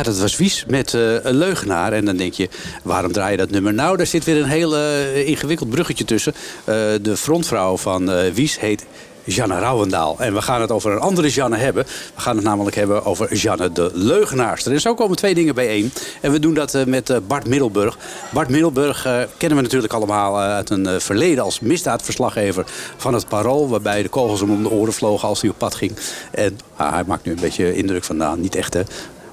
dat 0.07 0.19
was 0.19 0.37
Wies 0.37 0.65
met 0.67 0.93
eh, 0.93 1.23
een 1.23 1.35
leugenaar. 1.35 1.93
En 1.93 2.05
dan 2.05 2.17
denk 2.17 2.33
je, 2.33 2.49
waarom 2.83 3.11
draai 3.11 3.31
je 3.31 3.37
dat 3.37 3.49
nummer? 3.49 3.73
Nou, 3.73 3.97
daar 3.97 4.07
zit 4.07 4.23
weer 4.23 4.37
een 4.37 4.49
heel 4.49 4.75
eh, 4.75 5.27
ingewikkeld 5.27 5.69
bruggetje 5.69 6.05
tussen. 6.05 6.33
Eh, 6.63 6.75
de 7.01 7.17
frontvrouw 7.17 7.77
van 7.77 8.33
Wies 8.33 8.59
heet 8.59 8.85
Janne 9.23 9.59
Rouwendaal. 9.59 10.15
En 10.19 10.33
we 10.33 10.41
gaan 10.41 10.61
het 10.61 10.71
over 10.71 10.91
een 10.91 10.99
andere 10.99 11.29
Janne 11.29 11.57
hebben. 11.57 11.85
We 12.15 12.21
gaan 12.21 12.35
het 12.35 12.45
namelijk 12.45 12.75
hebben 12.75 13.05
over 13.05 13.35
Janne 13.35 13.71
de 13.71 13.91
Leugenaarster. 13.93 14.71
En 14.71 14.81
zo 14.81 14.93
komen 14.93 15.17
twee 15.17 15.33
dingen 15.33 15.55
bijeen. 15.55 15.91
En 16.21 16.31
we 16.31 16.39
doen 16.39 16.53
dat 16.53 16.85
met 16.85 17.27
Bart 17.27 17.47
Middelburg. 17.47 17.97
Bart 18.29 18.49
Middelburg 18.49 19.01
kennen 19.37 19.57
we 19.57 19.63
natuurlijk 19.63 19.93
allemaal 19.93 20.39
uit 20.39 20.69
een 20.69 21.01
verleden 21.01 21.43
als 21.43 21.59
misdaadverslaggever 21.59 22.65
van 22.97 23.13
het 23.13 23.27
Parool. 23.27 23.69
Waarbij 23.69 24.01
de 24.03 24.09
kogels 24.09 24.39
hem 24.39 24.51
om 24.51 24.63
de 24.63 24.69
oren 24.69 24.93
vlogen 24.93 25.27
als 25.27 25.41
hij 25.41 25.49
op 25.49 25.57
pad 25.57 25.75
ging. 25.75 25.91
En 26.31 26.59
ah, 26.75 26.93
hij 26.93 27.03
maakt 27.07 27.25
nu 27.25 27.31
een 27.31 27.41
beetje 27.41 27.75
indruk 27.75 28.03
van, 28.03 28.17
nou, 28.17 28.39
niet 28.39 28.55
echt 28.55 28.73
hè. 28.73 28.81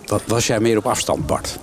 Wat, 0.07 0.23
was 0.27 0.47
jij 0.47 0.61
meer 0.61 0.77
op 0.77 0.87
afstand, 0.87 1.27
Bart? 1.27 1.59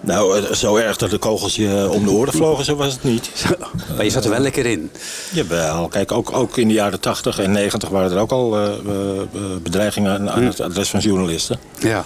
Nou, 0.00 0.38
eh, 0.38 0.52
zo 0.52 0.76
erg 0.76 0.96
dat 0.96 1.10
de 1.10 1.18
kogels 1.18 1.56
je 1.56 1.88
om 1.90 2.04
de 2.04 2.10
oren 2.10 2.32
vlogen, 2.32 2.64
zo 2.64 2.76
was 2.76 2.92
het 2.92 3.02
niet. 3.02 3.30
maar 3.96 4.04
je 4.04 4.10
zat 4.10 4.24
er 4.24 4.30
wel 4.30 4.40
lekker 4.40 4.66
in. 4.66 4.90
Jawel, 5.30 5.88
kijk, 5.88 6.12
ook, 6.12 6.32
ook 6.32 6.56
in 6.56 6.68
de 6.68 6.74
jaren 6.74 7.00
80 7.00 7.38
en 7.38 7.50
90 7.52 7.88
waren 7.88 8.10
er 8.10 8.18
ook 8.18 8.30
al 8.32 8.56
eh, 8.56 8.62
eh, 8.66 9.20
eh, 9.20 9.26
bedreigingen 9.62 10.12
aan, 10.12 10.30
aan 10.30 10.42
het 10.42 10.60
adres 10.60 10.90
van 10.90 11.00
journalisten. 11.00 11.60
Ja. 11.78 12.04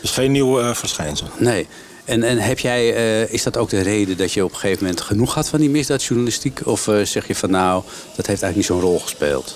Dus 0.00 0.10
geen 0.10 0.32
nieuw 0.32 0.60
eh, 0.60 0.74
verschijnsel. 0.74 1.26
Nee. 1.38 1.66
En, 2.04 2.22
en 2.22 2.38
heb 2.38 2.58
jij, 2.58 2.94
eh, 2.94 3.32
is 3.32 3.42
dat 3.42 3.56
ook 3.56 3.70
de 3.70 3.80
reden 3.80 4.16
dat 4.16 4.32
je 4.32 4.44
op 4.44 4.52
een 4.52 4.58
gegeven 4.58 4.82
moment 4.84 5.00
genoeg 5.00 5.34
had 5.34 5.48
van 5.48 5.60
die 5.60 5.70
misdaadjournalistiek? 5.70 6.60
Of 6.64 6.88
eh, 6.88 7.04
zeg 7.04 7.26
je 7.26 7.34
van 7.34 7.50
nou, 7.50 7.82
dat 8.16 8.26
heeft 8.26 8.42
eigenlijk 8.42 8.56
niet 8.56 8.66
zo'n 8.66 8.80
rol 8.80 8.98
gespeeld? 8.98 9.54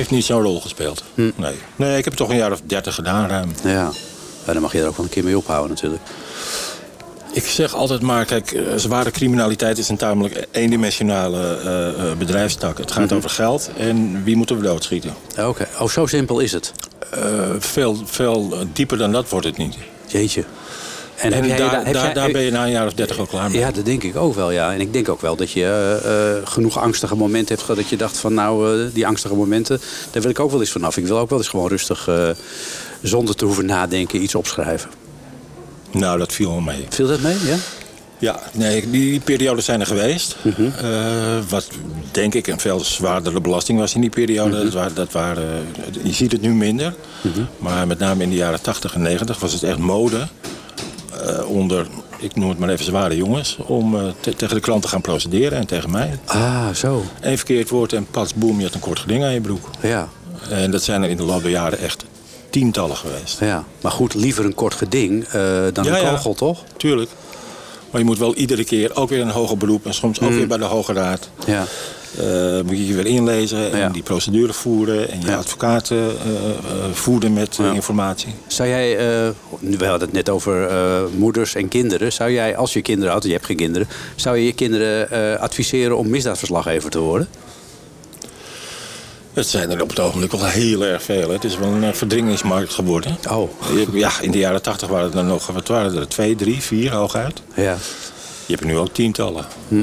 Heeft 0.00 0.12
niet 0.12 0.24
zo'n 0.24 0.42
rol 0.42 0.60
gespeeld. 0.60 1.04
Nee. 1.14 1.54
nee, 1.76 1.98
ik 1.98 2.04
heb 2.04 2.04
het 2.04 2.16
toch 2.16 2.28
een 2.28 2.36
jaar 2.36 2.52
of 2.52 2.60
dertig 2.64 2.94
gedaan 2.94 3.28
ruim. 3.28 3.52
Ja. 3.64 3.90
ja, 4.46 4.52
dan 4.52 4.62
mag 4.62 4.72
je 4.72 4.80
er 4.80 4.86
ook 4.86 4.96
wel 4.96 5.04
een 5.04 5.10
keer 5.10 5.24
mee 5.24 5.36
ophouden 5.36 5.70
natuurlijk. 5.70 6.02
Ik 7.32 7.46
zeg 7.46 7.74
altijd 7.74 8.00
maar, 8.00 8.24
kijk, 8.24 8.52
eh, 8.52 8.62
zware 8.76 9.10
criminaliteit 9.10 9.78
is 9.78 9.88
een 9.88 9.96
tamelijk 9.96 10.46
eendimensionale 10.50 11.56
eh, 11.56 11.88
eh, 11.88 12.18
bedrijfstak. 12.18 12.78
Het 12.78 12.92
gaat 12.92 13.12
over 13.12 13.30
geld 13.30 13.70
en 13.76 14.24
wie 14.24 14.36
moeten 14.36 14.56
we 14.56 14.62
doodschieten. 14.62 15.14
Oké, 15.38 15.68
oh 15.80 15.88
zo 15.88 16.06
simpel 16.06 16.38
is 16.38 16.52
het. 16.52 16.72
Veel, 17.58 17.96
veel 18.04 18.54
dieper 18.72 18.98
dan 18.98 19.12
dat 19.12 19.28
wordt 19.28 19.46
het 19.46 19.56
niet. 19.56 19.76
Jeetje. 20.06 20.44
En, 21.20 21.32
heb 21.32 21.48
daar, 21.48 21.58
daar- 21.58 21.84
heb 21.84 21.94
daar, 21.94 22.04
jij- 22.04 22.12
daar 22.12 22.30
ben 22.30 22.42
je 22.42 22.50
na 22.50 22.64
een 22.64 22.70
jaar 22.70 22.86
of 22.86 22.92
dertig 22.92 23.18
ook 23.18 23.28
klaar 23.28 23.50
mee. 23.50 23.58
Ja, 23.60 23.70
dat 23.70 23.84
denk 23.84 24.02
ik 24.02 24.16
ook 24.16 24.34
wel, 24.34 24.50
ja. 24.50 24.72
En 24.72 24.80
ik 24.80 24.92
denk 24.92 25.08
ook 25.08 25.20
wel 25.20 25.36
dat 25.36 25.50
je 25.50 25.64
eh, 25.64 26.36
eh, 26.36 26.42
genoeg 26.44 26.78
angstige 26.78 27.16
momenten 27.16 27.48
hebt 27.48 27.60
gehad... 27.60 27.76
dat 27.76 27.88
je 27.88 27.96
dacht 27.96 28.16
van 28.18 28.34
nou, 28.34 28.80
eh, 28.80 28.86
die 28.92 29.06
angstige 29.06 29.34
momenten, 29.34 29.80
daar 30.10 30.22
wil 30.22 30.30
ik 30.30 30.40
ook 30.40 30.50
wel 30.50 30.60
eens 30.60 30.70
vanaf. 30.70 30.96
Ik 30.96 31.06
wil 31.06 31.18
ook 31.18 31.28
wel 31.30 31.38
eens 31.38 31.48
gewoon 31.48 31.68
rustig, 31.68 32.08
zonder 33.02 33.34
te 33.34 33.44
hoeven 33.44 33.66
nadenken, 33.66 34.22
iets 34.22 34.34
opschrijven. 34.34 34.90
Nou, 35.90 36.18
dat 36.18 36.32
viel 36.32 36.48
wel 36.50 36.60
mee. 36.60 36.86
Viel 36.88 37.06
dat 37.06 37.20
mee, 37.20 37.36
ja? 37.44 37.56
Ja, 38.18 38.40
nee, 38.52 38.90
die, 38.90 39.20
periodes 39.20 39.64
zijn 39.64 39.80
er 39.80 39.86
geweest. 39.86 40.36
Mhm. 40.42 40.70
Wat 41.48 41.68
denk 42.10 42.34
ik 42.34 42.46
een 42.46 42.60
veel 42.60 42.80
zwaardere 42.80 43.40
belasting 43.40 43.78
was 43.78 43.94
in 43.94 44.00
die 44.00 44.10
periode. 44.10 44.54
Mhm. 44.56 44.64
dat 44.64 44.72
waren, 44.72 44.94
dat 44.94 45.12
waren, 45.12 45.66
je 46.02 46.12
ziet 46.12 46.32
het 46.32 46.40
nu 46.40 46.54
minder. 46.54 46.94
Maar 47.58 47.86
met 47.86 47.98
name 47.98 48.22
in 48.22 48.30
de 48.30 48.36
jaren 48.36 48.60
80 48.62 48.94
en 48.94 49.02
90 49.02 49.38
was 49.38 49.52
het 49.52 49.62
echt 49.62 49.78
mode. 49.78 50.26
Eh, 51.26 51.50
onder, 51.50 51.86
ik 52.18 52.34
noem 52.36 52.48
het 52.48 52.58
maar 52.58 52.68
even 52.68 52.84
zware 52.84 53.16
jongens. 53.16 53.56
Om 53.66 53.96
eh, 53.96 54.02
te- 54.20 54.34
tegen 54.36 54.54
de 54.54 54.60
klant 54.60 54.82
te 54.82 54.88
gaan 54.88 55.00
procederen 55.00 55.58
en 55.58 55.66
tegen 55.66 55.90
mij. 55.90 56.18
Ah, 56.24 56.68
zo. 56.74 57.04
Eén 57.20 57.36
verkeerd 57.36 57.68
woord 57.68 57.92
en 57.92 58.06
pas 58.10 58.34
boem, 58.34 58.58
je 58.58 58.64
had 58.64 58.74
een 58.74 58.80
kort 58.80 58.98
geding 58.98 59.24
aan 59.24 59.32
je 59.32 59.40
broek. 59.40 59.68
Ja, 59.80 60.08
En 60.50 60.70
dat 60.70 60.82
zijn 60.82 61.02
er 61.02 61.08
in 61.10 61.16
de 61.16 61.22
loop 61.22 61.42
der 61.42 61.50
jaren 61.50 61.78
echt 61.78 62.04
tientallen 62.50 62.96
geweest. 62.96 63.40
ja. 63.40 63.64
Maar 63.80 63.92
goed, 63.92 64.14
liever 64.14 64.44
een 64.44 64.54
kort 64.54 64.74
geding 64.74 65.24
eh, 65.24 65.32
dan 65.72 65.84
Ja, 65.84 65.96
een 65.96 66.02
ja. 66.02 66.10
kogel, 66.10 66.34
toch? 66.34 66.62
Tuurlijk. 66.76 67.10
Maar 67.90 68.00
je 68.00 68.06
moet 68.06 68.18
wel 68.18 68.34
iedere 68.34 68.64
keer 68.64 68.96
ook 68.96 69.08
weer 69.08 69.20
een 69.20 69.30
hoger 69.30 69.56
beroep. 69.56 69.86
En 69.86 69.94
soms 69.94 70.20
ook 70.20 70.30
Mm. 70.30 70.36
weer 70.36 70.46
bij 70.46 70.58
de 70.58 70.64
Hoge 70.64 70.92
Raad. 70.92 71.28
Ja. 71.46 71.64
Eh, 72.18 72.60
moet 72.64 72.76
je 72.76 72.86
je 72.86 72.94
weer 72.94 73.06
inlezen 73.06 73.72
en 73.72 73.78
Ja. 73.78 73.88
die 73.88 74.02
procedure 74.02 74.52
voeren. 74.52 75.10
En 75.10 75.20
je 75.20 75.26
Ja. 75.26 75.36
advocaten 75.36 75.98
eh, 76.08 76.14
voeden 76.92 77.32
met 77.32 77.56
Ja. 77.56 77.72
informatie. 77.72 78.34
Zou 78.46 78.68
jij, 78.68 78.96
we 79.60 79.86
hadden 79.86 80.00
het 80.00 80.12
net 80.12 80.28
over 80.28 80.70
moeders 81.16 81.54
en 81.54 81.68
kinderen. 81.68 82.12
Zou 82.12 82.30
jij, 82.32 82.56
als 82.56 82.72
je 82.72 82.82
kinderen 82.82 83.12
had, 83.12 83.24
je 83.24 83.32
hebt 83.32 83.46
geen 83.46 83.56
kinderen... 83.56 83.88
zou 84.16 84.36
je 84.36 84.44
je 84.44 84.52
kinderen 84.52 85.40
adviseren 85.40 85.96
om 85.96 86.08
misdaadverslaggever 86.08 86.90
te 86.90 86.98
worden? 86.98 87.28
Het 89.32 89.46
zijn 89.46 89.70
er 89.70 89.82
op 89.82 89.88
het 89.88 90.00
ogenblik 90.00 90.30
wel 90.30 90.44
heel 90.44 90.84
erg 90.84 91.02
veel. 91.02 91.28
hè. 91.28 91.32
Het 91.34 91.44
is 91.44 91.58
wel 91.58 91.68
een 91.68 91.94
verdringingsmarkt 91.94 92.74
geworden. 92.74 93.16
Oh. 93.30 93.50
Ja, 93.92 94.10
in 94.20 94.30
de 94.30 94.38
jaren 94.38 94.62
tachtig 94.62 94.88
waren 94.88 95.14
er 95.14 95.24
nog, 95.24 95.46
wat 95.46 95.68
waren 95.68 95.96
er? 95.96 96.08
Twee, 96.08 96.34
drie, 96.36 96.60
vier 96.62 96.92
hooguit. 96.92 97.42
Ja, 97.56 97.76
Je 98.46 98.56
hebt 98.56 98.60
er 98.60 98.66
nu 98.66 98.76
ook 98.78 98.92
tientallen. 98.94 99.44
Hm. 99.68 99.82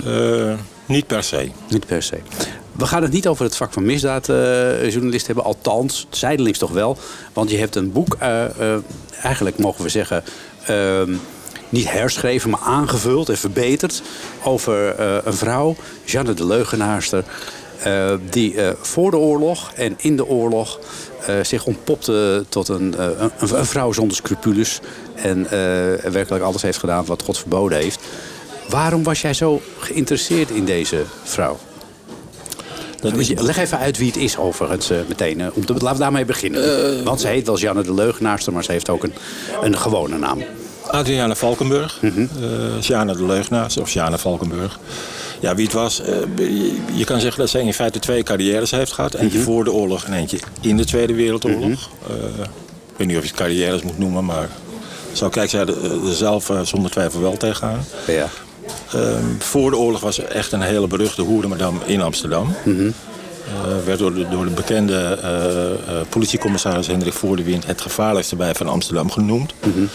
Eh, 0.88 0.94
niet 0.94 1.08
per 1.08 1.24
se. 1.24 1.50
niet 1.70 1.86
per 1.86 2.04
se. 2.04 2.18
We 2.72 2.86
gaan 2.86 3.02
het 3.02 3.12
niet 3.12 3.28
over 3.28 3.44
het 3.46 3.56
vak 3.56 3.74
van 3.74 3.86
misdaadjournalist 3.86 5.26
hebben. 5.28 5.46
Althans, 5.46 6.08
zijdelings 6.10 6.58
toch 6.60 6.72
wel. 6.72 6.98
Want 7.34 7.50
je 7.52 7.58
hebt 7.58 7.76
een 7.76 7.92
boek, 7.92 8.16
eh, 8.20 8.44
eh, 8.46 8.82
eigenlijk 9.22 9.58
mogen 9.58 9.84
we 9.84 9.90
zeggen... 9.90 10.24
ehm, 10.66 11.14
niet 11.70 11.92
herschreven, 11.92 12.50
maar 12.50 12.60
aangevuld 12.60 13.30
en 13.30 13.38
verbeterd... 13.38 14.02
over 14.44 14.96
eh, 14.96 15.16
een 15.24 15.34
vrouw, 15.34 15.76
Jeanne 16.06 16.34
de 16.34 16.46
Leugenaarster... 16.46 17.24
eh, 17.84 18.14
die 18.30 18.62
eh, 18.62 18.74
voor 18.82 19.12
de 19.12 19.18
oorlog 19.18 19.72
en 19.76 19.94
in 19.98 20.16
de 20.16 20.26
oorlog 20.26 20.80
eh, 21.26 21.36
zich 21.44 21.66
ontpopte 21.66 22.46
tot 22.50 22.68
een, 22.68 22.96
eh, 22.98 23.08
een, 23.38 23.66
vrouw 23.66 23.92
zonder 23.92 24.18
scrupules. 24.18 24.80
En 25.16 25.46
eh, 25.46 25.52
werkelijk 26.12 26.44
alles 26.44 26.62
heeft 26.62 26.78
gedaan 26.78 27.06
wat 27.06 27.22
God 27.24 27.38
verboden 27.38 27.78
heeft. 27.78 28.00
Waarom 28.70 29.04
was 29.04 29.22
jij 29.22 29.34
zo 29.34 29.62
geïnteresseerd 29.80 30.50
in 30.50 30.66
deze 30.66 31.04
vrouw? 31.24 31.58
Leg 33.36 33.58
even 33.58 33.78
uit 33.78 33.98
wie 33.98 34.08
het 34.08 34.18
is 34.18 34.38
overigens 34.38 34.90
eh, 34.90 34.98
meteen. 35.08 35.42
eh, 35.42 35.48
om 35.54 35.66
te, 35.66 35.74
laten 35.74 35.92
we 35.92 35.98
daarmee 35.98 36.26
beginnen. 36.26 37.04
Want 37.04 37.22
ze 37.22 37.28
heet 37.28 37.46
wel 37.46 37.58
Janne 37.58 37.82
de 37.84 37.94
Leugenaarster, 37.94 38.54
maar 38.54 38.64
ze 38.64 38.72
heeft 38.72 38.90
ook 38.90 39.04
een, 39.04 39.14
een 39.62 39.78
gewone 39.78 40.18
naam. 40.18 40.44
Adriana 40.88 41.36
Valkenburg. 41.36 41.98
Mhm. 42.02 42.20
eh 42.22 42.82
Sjane 42.82 43.16
de 43.16 43.26
Leugenaars, 43.26 43.78
of 43.78 43.90
Sjane 43.90 44.18
Valkenburg. 44.18 44.80
Ja, 45.40 45.56
wie 45.56 45.66
het 45.66 45.74
was. 45.74 46.02
eh, 46.02 46.16
je, 46.94 47.04
kan 47.06 47.20
zeggen 47.20 47.40
dat 47.40 47.50
zij 47.50 47.62
in 47.62 47.74
feite 47.74 48.00
twee 48.00 48.24
carrières 48.24 48.72
heeft 48.72 48.92
gehad. 48.92 49.14
Eentje 49.14 49.38
Mhm. 49.38 49.48
voor 49.48 49.64
de 49.64 49.72
oorlog 49.72 50.04
en 50.04 50.14
eentje 50.14 50.40
in 50.62 50.78
de 50.78 50.86
Tweede 50.86 51.14
Wereldoorlog. 51.14 51.90
Eh, 52.10 52.16
ik 52.26 52.98
weet 52.98 53.08
niet 53.08 53.18
of 53.18 53.24
je 53.24 53.30
het 53.30 53.38
carrières 53.38 53.82
moet 53.82 53.98
noemen, 53.98 54.26
maar... 54.26 54.50
Zo 55.12 55.30
kijkt 55.30 55.52
zij 55.52 55.60
er 55.66 55.76
zelf 56.06 56.50
eh, 56.50 56.62
zonder 56.62 56.92
twijfel 56.92 57.22
wel 57.22 57.38
tegenaan. 57.38 57.86
Ja. 58.08 58.28
Ehm, 58.94 59.26
voor 59.40 59.70
de 59.72 59.78
oorlog 59.78 60.02
was 60.02 60.16
ze 60.16 60.24
echt 60.24 60.52
een 60.52 60.62
hele 60.62 60.88
beruchte 60.88 61.22
hoerenmadam 61.22 61.82
in 61.86 62.02
Amsterdam. 62.02 62.56
Mhm. 62.66 62.92
Eh, 63.48 63.86
werd 63.86 64.00
door 64.00 64.14
de, 64.14 64.28
door 64.30 64.46
de 64.46 64.52
bekende 64.52 65.20
eh, 65.22 65.72
eh, 65.72 66.08
politiecommissaris 66.10 66.88
Hendrik 66.88 67.14
Voordewind... 67.14 67.66
het 67.66 67.82
gevaarlijkste 67.82 68.36
bij 68.36 68.56
van 68.56 68.68
Amsterdam 68.68 69.12
genoemd. 69.12 69.54
Mhm. 69.60 69.86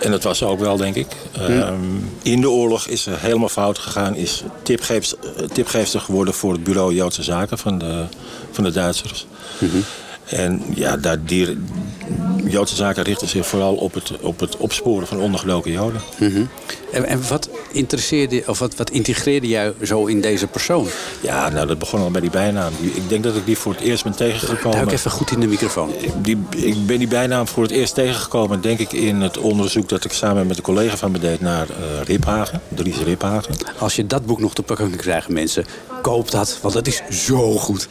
En 0.00 0.10
dat 0.10 0.22
was 0.22 0.38
ze 0.38 0.44
ook 0.44 0.60
wel, 0.60 0.76
denk 0.76 0.94
ik. 0.94 1.06
Ehm, 1.32 1.74
In 2.22 2.40
de 2.40 2.50
oorlog 2.50 2.86
is 2.86 3.02
ze 3.02 3.10
helemaal 3.16 3.48
fout 3.48 3.78
gegaan. 3.78 4.14
Is 4.14 4.42
tipgeefster, 4.62 5.18
tipgeefster 5.52 6.00
geworden 6.00 6.34
voor 6.34 6.52
het 6.52 6.64
bureau 6.64 6.94
Joodse 6.94 7.22
Zaken 7.22 7.58
van 7.58 7.78
de, 7.78 8.04
van 8.50 8.64
de 8.64 8.70
Duitsers. 8.70 9.26
En 10.24 10.62
ja, 10.74 10.96
daar, 10.96 11.18
Joodse 12.44 12.74
Zaken 12.74 13.02
richten 13.02 13.28
zich 13.28 13.46
vooral 13.46 13.74
op 13.74 13.94
het, 13.94 14.20
op 14.20 14.40
het 14.40 14.56
opsporen 14.56 15.06
van 15.06 15.20
ondergedoken 15.20 15.72
Joden. 15.72 16.00
Mhm. 16.18 16.44
En, 16.92 17.04
en 17.04 17.28
wat 17.28 17.48
interesseerde, 17.72 18.42
of 18.46 18.58
wat, 18.58 18.76
wat 18.76 18.90
integreerde 18.90 19.48
jij 19.48 19.72
zo 19.82 20.06
in 20.06 20.20
deze 20.20 20.46
persoon? 20.46 20.86
Ja, 21.20 21.48
nou, 21.48 21.66
dat 21.66 21.78
begon 21.78 22.00
al 22.00 22.10
bij 22.10 22.20
die 22.20 22.30
bijnaam. 22.30 22.72
Ik 22.80 23.08
denk 23.08 23.24
dat 23.24 23.36
ik 23.36 23.46
die 23.46 23.58
voor 23.58 23.72
het 23.72 23.80
eerst 23.80 24.04
ben 24.04 24.16
tegengekomen. 24.16 24.78
Duik 24.78 24.92
even 24.92 25.10
goed 25.10 25.30
in 25.30 25.40
de 25.40 25.46
microfoon. 25.46 25.90
Die, 26.22 26.38
ik 26.56 26.86
ben 26.86 26.98
die 26.98 27.08
bijnaam 27.08 27.48
voor 27.48 27.62
het 27.62 27.72
eerst 27.72 27.94
tegengekomen, 27.94 28.60
denk 28.60 28.78
ik, 28.78 28.92
in 28.92 29.20
het 29.20 29.38
onderzoek 29.38 29.88
dat 29.88 30.04
ik 30.04 30.12
samen 30.12 30.46
met 30.46 30.56
een 30.56 30.62
collega 30.62 30.96
van 30.96 31.10
me 31.10 31.18
deed 31.18 31.40
naar 31.40 31.66
eh, 31.68 32.02
Riphagen, 32.04 32.60
Dries 32.68 32.98
Riphagen. 32.98 33.54
Als 33.78 33.96
je 33.96 34.06
dat 34.06 34.26
boek 34.26 34.40
nog 34.40 34.54
te 34.54 34.62
pakken 34.62 34.88
kan 34.88 34.98
krijgen, 34.98 35.32
mensen, 35.32 35.64
koop 36.12 36.30
dat. 36.30 36.58
Want 36.62 36.74
dat 36.74 36.86
is 36.86 37.02
zo 37.10 37.52
goed. 37.58 37.88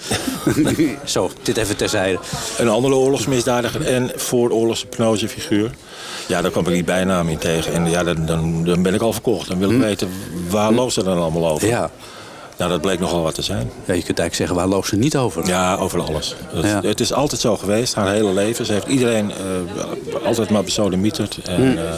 zo, 1.06 1.32
dit 1.42 1.58
even 1.58 1.76
terzijde. 1.76 2.20
Een 2.58 2.70
andere 2.70 2.96
oorlogsmisdadiger 2.96 3.86
en 3.86 4.12
vooroorlogse 4.16 5.28
figuur. 5.28 5.72
Ja, 6.28 6.42
daar 6.42 6.52
kwam 6.52 6.66
ik 6.68 6.74
die 6.74 6.84
bijnaam 6.84 7.30
in 7.30 7.38
tegen. 7.38 7.74
En 7.74 7.90
ja, 7.90 8.04
dan, 8.04 8.26
dan, 8.26 8.64
dan 8.64 8.82
ben 8.82 8.94
ik 8.94 9.02
al 9.02 9.14
verkocht. 9.14 9.48
Dan 9.48 9.60
wil 9.60 9.72
ik 9.72 9.80
weten, 9.80 10.10
waar 10.50 10.72
loopt 10.72 10.94
ze 10.94 11.04
dan 11.04 11.18
allemaal 11.18 11.48
over? 11.50 11.68
Hm? 11.68 11.74
Ja. 11.74 11.90
Nou, 12.58 12.72
dat 12.72 12.82
bleek 12.82 13.00
nogal 13.00 13.22
wat 13.22 13.36
te 13.36 13.42
zijn. 13.42 13.72
ja, 13.86 13.94
je 13.94 14.04
kunt 14.04 14.20
eigenlijk 14.20 14.36
zeggen, 14.36 14.56
waar 14.56 14.68
loopt 14.68 14.88
ze 14.88 14.96
niet 14.96 15.18
over? 15.18 15.48
Ja, 15.48 15.76
over 15.76 16.02
alles. 16.02 16.36
Het, 16.54 16.66
Ja. 16.66 16.82
het 16.82 17.00
is 17.00 17.14
altijd 17.14 17.42
zo 17.42 17.58
geweest, 17.58 17.94
haar 17.94 18.12
hele 18.12 18.34
leven. 18.34 18.66
Ze 18.66 18.74
heeft 18.74 18.88
iedereen 18.88 19.32
eh, 19.32 20.26
altijd 20.26 20.50
maar 20.50 20.64
besodemieterd. 20.64 21.38
En, 21.44 21.72
Hm. 21.72 21.78
eh, 21.78 21.94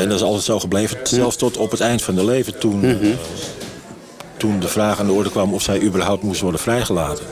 en 0.00 0.08
dat 0.08 0.16
is 0.18 0.22
altijd 0.24 0.44
zo 0.44 0.58
gebleven. 0.60 0.98
Zelfs 1.02 1.36
tot 1.36 1.56
op 1.56 1.70
het 1.70 1.80
eind 1.80 2.02
van 2.02 2.16
haar 2.16 2.24
leven. 2.24 2.58
Toen, 2.58 2.80
Hm. 2.80 2.86
eh, 2.86 3.08
toen 4.38 4.60
de 4.60 4.68
vraag 4.68 5.00
aan 5.00 5.06
de 5.06 5.12
orde 5.12 5.30
kwam 5.30 5.54
of 5.54 5.62
zij 5.62 5.80
überhaupt 5.80 6.22
moest 6.22 6.40
worden 6.40 6.60
vrijgelaten. 6.60 7.24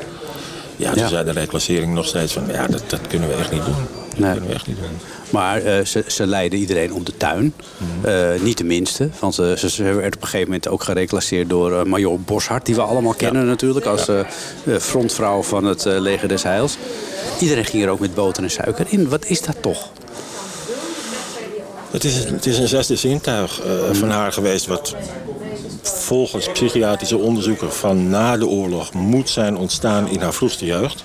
Ja, 0.76 0.92
toen 0.92 1.02
Ja. 1.02 1.08
zei 1.08 1.24
de 1.24 1.30
reclassering 1.32 1.94
nog 1.94 2.06
steeds 2.06 2.32
van... 2.32 2.42
ja, 2.52 2.66
dat, 2.66 2.82
dat 2.86 3.00
kunnen 3.08 3.28
we 3.28 3.34
echt 3.34 3.52
niet 3.52 3.64
doen. 3.64 3.74
Dat 4.08 4.18
Nee. 4.18 4.30
kunnen 4.32 4.48
we 4.48 4.54
echt 4.54 4.66
niet 4.66 4.76
doen. 4.76 4.98
Maar 5.30 5.62
eh, 5.62 5.84
ze, 5.84 6.04
ze 6.06 6.26
leiden 6.26 6.58
iedereen 6.58 6.92
om 6.92 7.04
de 7.04 7.16
tuin. 7.16 7.54
Eh, 8.02 8.28
niet 8.40 8.58
de 8.58 8.64
minste. 8.64 9.08
Want 9.18 9.38
eh, 9.38 9.52
ze, 9.52 9.70
ze 9.70 9.82
werd 9.82 10.16
op 10.16 10.22
een 10.22 10.28
gegeven 10.28 10.46
moment 10.46 10.68
ook 10.68 10.82
gereclasseerd 10.82 11.48
door 11.48 11.88
Major 11.88 12.20
Boshart. 12.20 12.66
Die 12.66 12.74
we 12.74 12.80
allemaal 12.82 13.14
kennen 13.14 13.46
natuurlijk. 13.46 13.86
Als 13.86 14.06
frontvrouw 14.80 15.42
van 15.42 15.64
het 15.64 15.84
leger 15.84 16.28
des 16.28 16.42
Heils. 16.42 16.76
Iedereen 17.40 17.64
ging 17.64 17.82
er 17.82 17.88
ook 17.90 18.00
met 18.00 18.14
boter 18.14 18.42
en 18.42 18.50
suiker 18.50 18.86
in. 18.88 19.08
Wat 19.08 19.24
is 19.26 19.40
dat 19.42 19.56
toch? 19.60 19.88
Het 21.90 22.04
is, 22.04 22.14
het 22.24 22.46
is 22.46 22.58
een 22.58 22.68
zesde 22.68 22.96
zintuig 22.96 23.60
van 23.92 24.10
haar 24.10 24.32
geweest... 24.32 24.66
wat 24.66 24.94
volgens 25.82 26.48
psychiatrische 26.52 27.16
onderzoeken 27.16 27.72
van 27.72 28.08
na 28.08 28.36
de 28.36 28.46
oorlog... 28.46 28.92
moet 28.92 29.28
zijn 29.28 29.56
ontstaan 29.56 30.08
in 30.08 30.20
haar 30.20 30.34
vroegste 30.34 30.64
jeugd. 30.64 31.04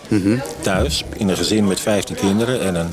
Thuis, 0.62 1.04
in 1.18 1.30
een 1.30 1.38
gezin 1.38 1.68
met 1.68 1.80
15 1.80 2.16
kinderen... 2.16 2.62
en 2.62 2.76
een, 2.76 2.90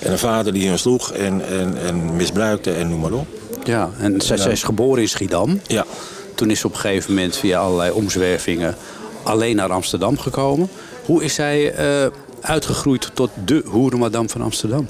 en 0.00 0.12
een 0.12 0.18
vader 0.18 0.52
die 0.52 0.68
hun 0.68 0.78
sloeg 0.78 1.12
en, 1.12 1.48
en, 1.48 1.78
en 1.78 2.16
misbruikte 2.16 2.72
en 2.72 2.88
noem 2.88 3.00
maar 3.00 3.12
op. 3.12 3.26
Ja, 3.64 3.90
en 3.98 4.20
zij, 4.20 4.36
zij 4.36 4.52
is 4.52 4.62
geboren 4.62 5.02
in 5.02 5.08
Schiedam. 5.08 5.60
Ja. 5.66 5.84
Toen 6.34 6.50
is 6.50 6.60
ze 6.60 6.66
op 6.66 6.72
een 6.72 6.78
gegeven 6.78 7.14
moment 7.14 7.36
via 7.36 7.58
allerlei 7.58 7.90
omzwervingen 7.90 8.76
alleen 9.22 9.56
naar 9.56 9.72
Amsterdam 9.72 10.18
gekomen. 10.18 10.68
Hoe 11.04 11.24
is 11.24 11.34
zij 11.34 11.72
eh, 11.72 12.06
uitgegroeid 12.40 13.10
tot 13.14 13.30
de 13.44 13.62
hoerenmadam 13.64 14.30
van 14.30 14.42
Amsterdam? 14.42 14.86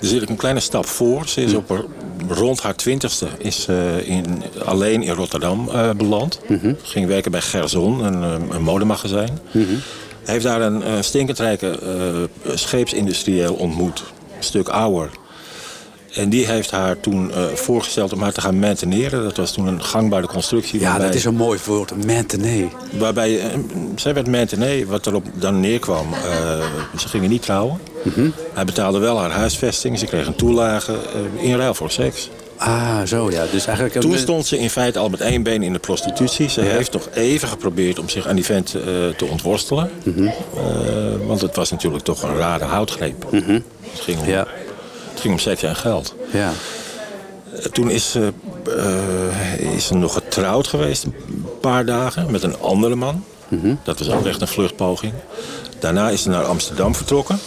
Zit 0.00 0.22
ik 0.22 0.28
een 0.28 0.36
kleine 0.36 0.60
stap 0.60 0.86
voor. 0.86 1.28
Ze 1.28 1.42
is 1.42 1.54
op 1.54 1.68
haar- 1.68 1.84
rond 2.28 2.60
haar 2.62 2.74
twintigste 2.76 3.26
is 3.38 3.66
eh, 3.68 4.08
in, 4.08 4.42
alleen 4.64 5.02
in 5.02 5.12
Rotterdam 5.14 5.68
eh, 5.70 5.90
beland. 5.90 6.40
Ging 6.82 7.06
werken 7.06 7.30
bij 7.30 7.40
Gerson, 7.40 8.04
een, 8.04 8.22
eh, 8.22 8.56
een 8.56 8.62
modemagazijn. 8.62 9.38
Hij 10.24 10.34
heeft 10.34 10.44
daar 10.44 10.60
een 10.60 10.82
eh, 10.82 10.92
stinkend 11.00 11.38
rijke 11.38 11.78
scheepsindustrieel 12.54 13.54
ontmoet. 13.54 14.02
Een 14.36 14.44
stuk 14.44 14.68
ouder. 14.68 15.10
En 16.16 16.28
die 16.28 16.46
heeft 16.46 16.70
haar 16.70 17.00
toen 17.00 17.32
eh, 17.32 17.44
voorgesteld 17.54 18.12
om 18.12 18.22
haar 18.22 18.32
te 18.32 18.40
gaan 18.40 18.58
mainteneren. 18.58 19.22
Dat 19.22 19.36
was 19.36 19.52
toen 19.52 19.66
een 19.66 19.82
gangbare 19.84 20.26
constructie. 20.26 20.80
Ja, 20.80 20.88
waarbij- 20.88 21.06
dat 21.06 21.14
is 21.16 21.24
een 21.24 21.34
mooi 21.34 21.58
woord. 21.66 22.06
Maintenee. 22.06 22.68
Waarbij, 22.98 23.40
eh, 23.40 23.46
zij 23.96 24.14
werd 24.14 24.26
maintenee, 24.30 24.86
wat 24.86 25.06
erop 25.06 25.24
dan 25.34 25.60
neerkwam. 25.60 26.12
eh, 26.12 26.64
ze 26.98 27.08
gingen 27.08 27.30
niet 27.30 27.42
trouwen. 27.42 27.80
Hij 28.54 28.64
betaalde 28.64 28.98
wel 28.98 29.18
haar 29.20 29.30
huisvesting. 29.30 29.98
Ze 29.98 30.06
kreeg 30.06 30.26
een 30.26 30.36
toelage 30.36 30.94
in 31.36 31.56
ruil 31.56 31.74
voor 31.74 31.90
seks. 31.90 32.30
Ah, 32.56 33.02
zo 33.02 33.30
ja. 33.30 33.44
Dus 33.52 33.66
eigenlijk 33.66 33.94
een- 33.94 34.00
Toen 34.00 34.18
stond 34.18 34.46
ze 34.46 34.58
in 34.58 34.70
feite 34.70 34.98
al 34.98 35.08
met 35.08 35.20
één 35.20 35.42
been 35.42 35.62
in 35.62 35.72
de 35.72 35.78
prostitutie. 35.78 36.48
Ze 36.48 36.60
heeft 36.60 36.90
toch 36.90 37.08
even 37.14 37.48
geprobeerd 37.48 37.98
om 37.98 38.08
zich 38.08 38.26
aan 38.26 38.34
die 38.36 38.44
vent 38.44 38.66
te 39.16 39.24
ontworstelen. 39.30 39.90
Eh, 40.06 41.26
want 41.26 41.40
het 41.40 41.56
was 41.56 41.70
natuurlijk 41.70 42.04
toch 42.04 42.22
een 42.22 42.36
rare 42.36 42.64
houtgreep. 42.64 43.26
het, 43.30 43.62
ging 44.00 44.20
om, 44.20 44.26
Ja, 44.28 44.46
het 45.16 45.24
ging 45.24 45.34
om 45.34 45.40
seks 45.40 45.62
en 45.62 45.76
geld. 45.76 46.14
ja. 46.30 46.52
Eh, 47.52 47.62
Toen 47.64 47.90
is 47.90 48.10
ze, 48.10 48.32
eh, 48.76 49.74
is 49.74 49.86
ze 49.86 49.94
nog 49.94 50.12
getrouwd 50.12 50.66
geweest, 50.66 51.04
een 51.04 51.14
paar 51.60 51.84
dagen, 51.84 52.30
met 52.30 52.42
een 52.42 52.58
andere 52.60 52.94
man. 52.94 53.24
Dat 53.82 53.98
was 53.98 54.10
ook 54.10 54.26
echt 54.26 54.40
een 54.40 54.48
vluchtpoging. 54.48 55.12
Daarna 55.78 56.10
is 56.10 56.22
ze 56.22 56.28
naar 56.28 56.44
Amsterdam 56.44 56.94
vertrokken, 56.94 57.38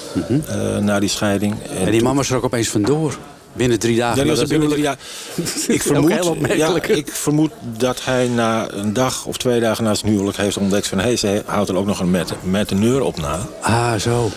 eh, 0.47 0.77
na 0.77 0.99
die 0.99 1.09
scheiding. 1.09 1.55
En 1.85 1.91
die 1.91 2.03
man 2.03 2.15
was 2.15 2.29
er 2.29 2.35
ook 2.35 2.43
opeens 2.43 2.69
vandoor. 2.69 3.17
Binnen 3.53 3.79
drie 3.79 3.97
dagen. 3.97 4.25
Ja, 4.25 4.35
was 4.35 4.47
binnen 4.47 4.69
drie 4.69 4.81
jaar. 4.81 4.97
Ik 5.67 5.81
vermoed, 5.81 6.13
ja, 6.55 6.75
ik 6.87 7.11
vermoed 7.11 7.51
dat 7.77 8.03
hij 8.03 8.27
na 8.27 8.71
een 8.71 8.93
dag 8.93 9.25
of 9.25 9.37
twee 9.37 9.59
dagen 9.59 9.83
na 9.83 9.93
zijn 9.93 10.11
huwelijk 10.11 10.37
heeft 10.37 10.57
ontdekt 10.57 10.87
van... 10.87 10.97
hé, 10.97 11.03
hey, 11.03 11.15
ze 11.15 11.43
houdt 11.45 11.69
er 11.69 11.75
ook 11.75 11.85
nog 11.85 11.99
een 11.99 12.11
met, 12.11 12.33
metteneur 12.43 13.01
op 13.01 13.17
na. 13.19 13.39
Ah, 13.61 13.95
zo. 13.95 14.29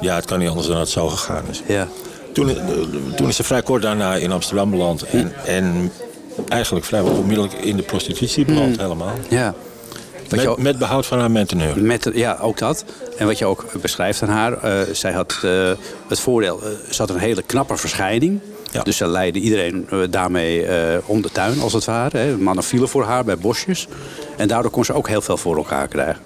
Ja, 0.00 0.14
het 0.14 0.24
kan 0.24 0.38
niet 0.38 0.48
anders 0.48 0.66
dan 0.66 0.76
dat 0.76 0.84
het 0.84 0.94
zo 0.94 1.08
gegaan 1.08 1.44
is. 1.50 1.62
Ja. 1.66 1.88
Toen, 2.32 2.48
eh, 2.48 2.56
toen 3.16 3.28
is 3.28 3.36
ze 3.36 3.42
vrij 3.42 3.62
kort 3.62 3.82
daarna 3.82 4.14
in 4.14 4.32
Amsterdam 4.32 4.70
beland. 4.70 5.02
En, 5.02 5.32
en 5.46 5.92
eigenlijk 6.48 6.84
vrijwel 6.84 7.12
onmiddellijk 7.12 7.54
in 7.54 7.76
de 7.76 7.82
prostitutie 7.82 8.44
beland 8.44 8.76
helemaal. 8.80 9.12
Ja. 9.28 9.54
Met, 10.30 10.46
ook- 10.46 10.58
met 10.58 10.78
behoud 10.78 11.06
van 11.06 11.18
haar 11.18 11.30
menteneur. 11.30 11.78
Met, 11.78 12.10
ja, 12.14 12.38
ook 12.40 12.58
dat. 12.58 12.84
En 13.18 13.26
wat 13.26 13.38
je 13.38 13.44
ook 13.44 13.64
beschrijft 13.80 14.22
aan 14.22 14.28
haar. 14.28 14.52
eh, 14.62 14.94
zij 14.94 15.12
had 15.12 15.38
eh, 15.42 15.70
het 16.08 16.20
voordeel, 16.20 16.60
eh, 16.62 16.68
ze 16.90 17.00
had 17.02 17.10
een 17.10 17.18
hele 17.18 17.42
knappe 17.42 17.76
verschijning. 17.76 18.40
Ja. 18.72 18.82
Dus 18.82 18.96
ze 18.96 19.06
leidde 19.06 19.40
iedereen 19.40 19.88
daarmee 20.10 20.66
om 21.06 21.22
de 21.22 21.30
tuin, 21.32 21.60
als 21.60 21.72
het 21.72 21.84
ware. 21.84 22.18
Hè. 22.18 22.36
Mannen 22.36 22.64
vielen 22.64 22.88
voor 22.88 23.04
haar 23.04 23.24
bij 23.24 23.36
bosjes. 23.38 23.86
En 24.36 24.48
daardoor 24.48 24.70
kon 24.70 24.84
ze 24.84 24.92
ook 24.92 25.08
heel 25.08 25.20
veel 25.20 25.36
voor 25.36 25.56
elkaar 25.56 25.88
krijgen. 25.88 26.22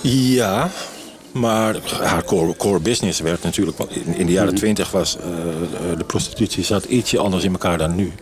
Ja, 0.00 0.70
maar 1.32 1.76
haar 2.00 2.24
core, 2.24 2.56
core 2.56 2.80
business 2.80 3.20
werd 3.20 3.42
natuurlijk... 3.42 3.78
want 3.78 3.90
In, 3.96 4.14
in 4.14 4.26
de 4.26 4.32
jaren 4.32 4.54
twintig 4.54 4.90
was 4.90 5.16
eh, 5.16 5.22
de 5.98 6.04
prostitutie 6.04 6.64
zat 6.64 6.84
ietsje 6.84 7.18
anders 7.18 7.44
in 7.44 7.52
elkaar 7.52 7.78
dan 7.78 7.94
nu. 7.94 8.12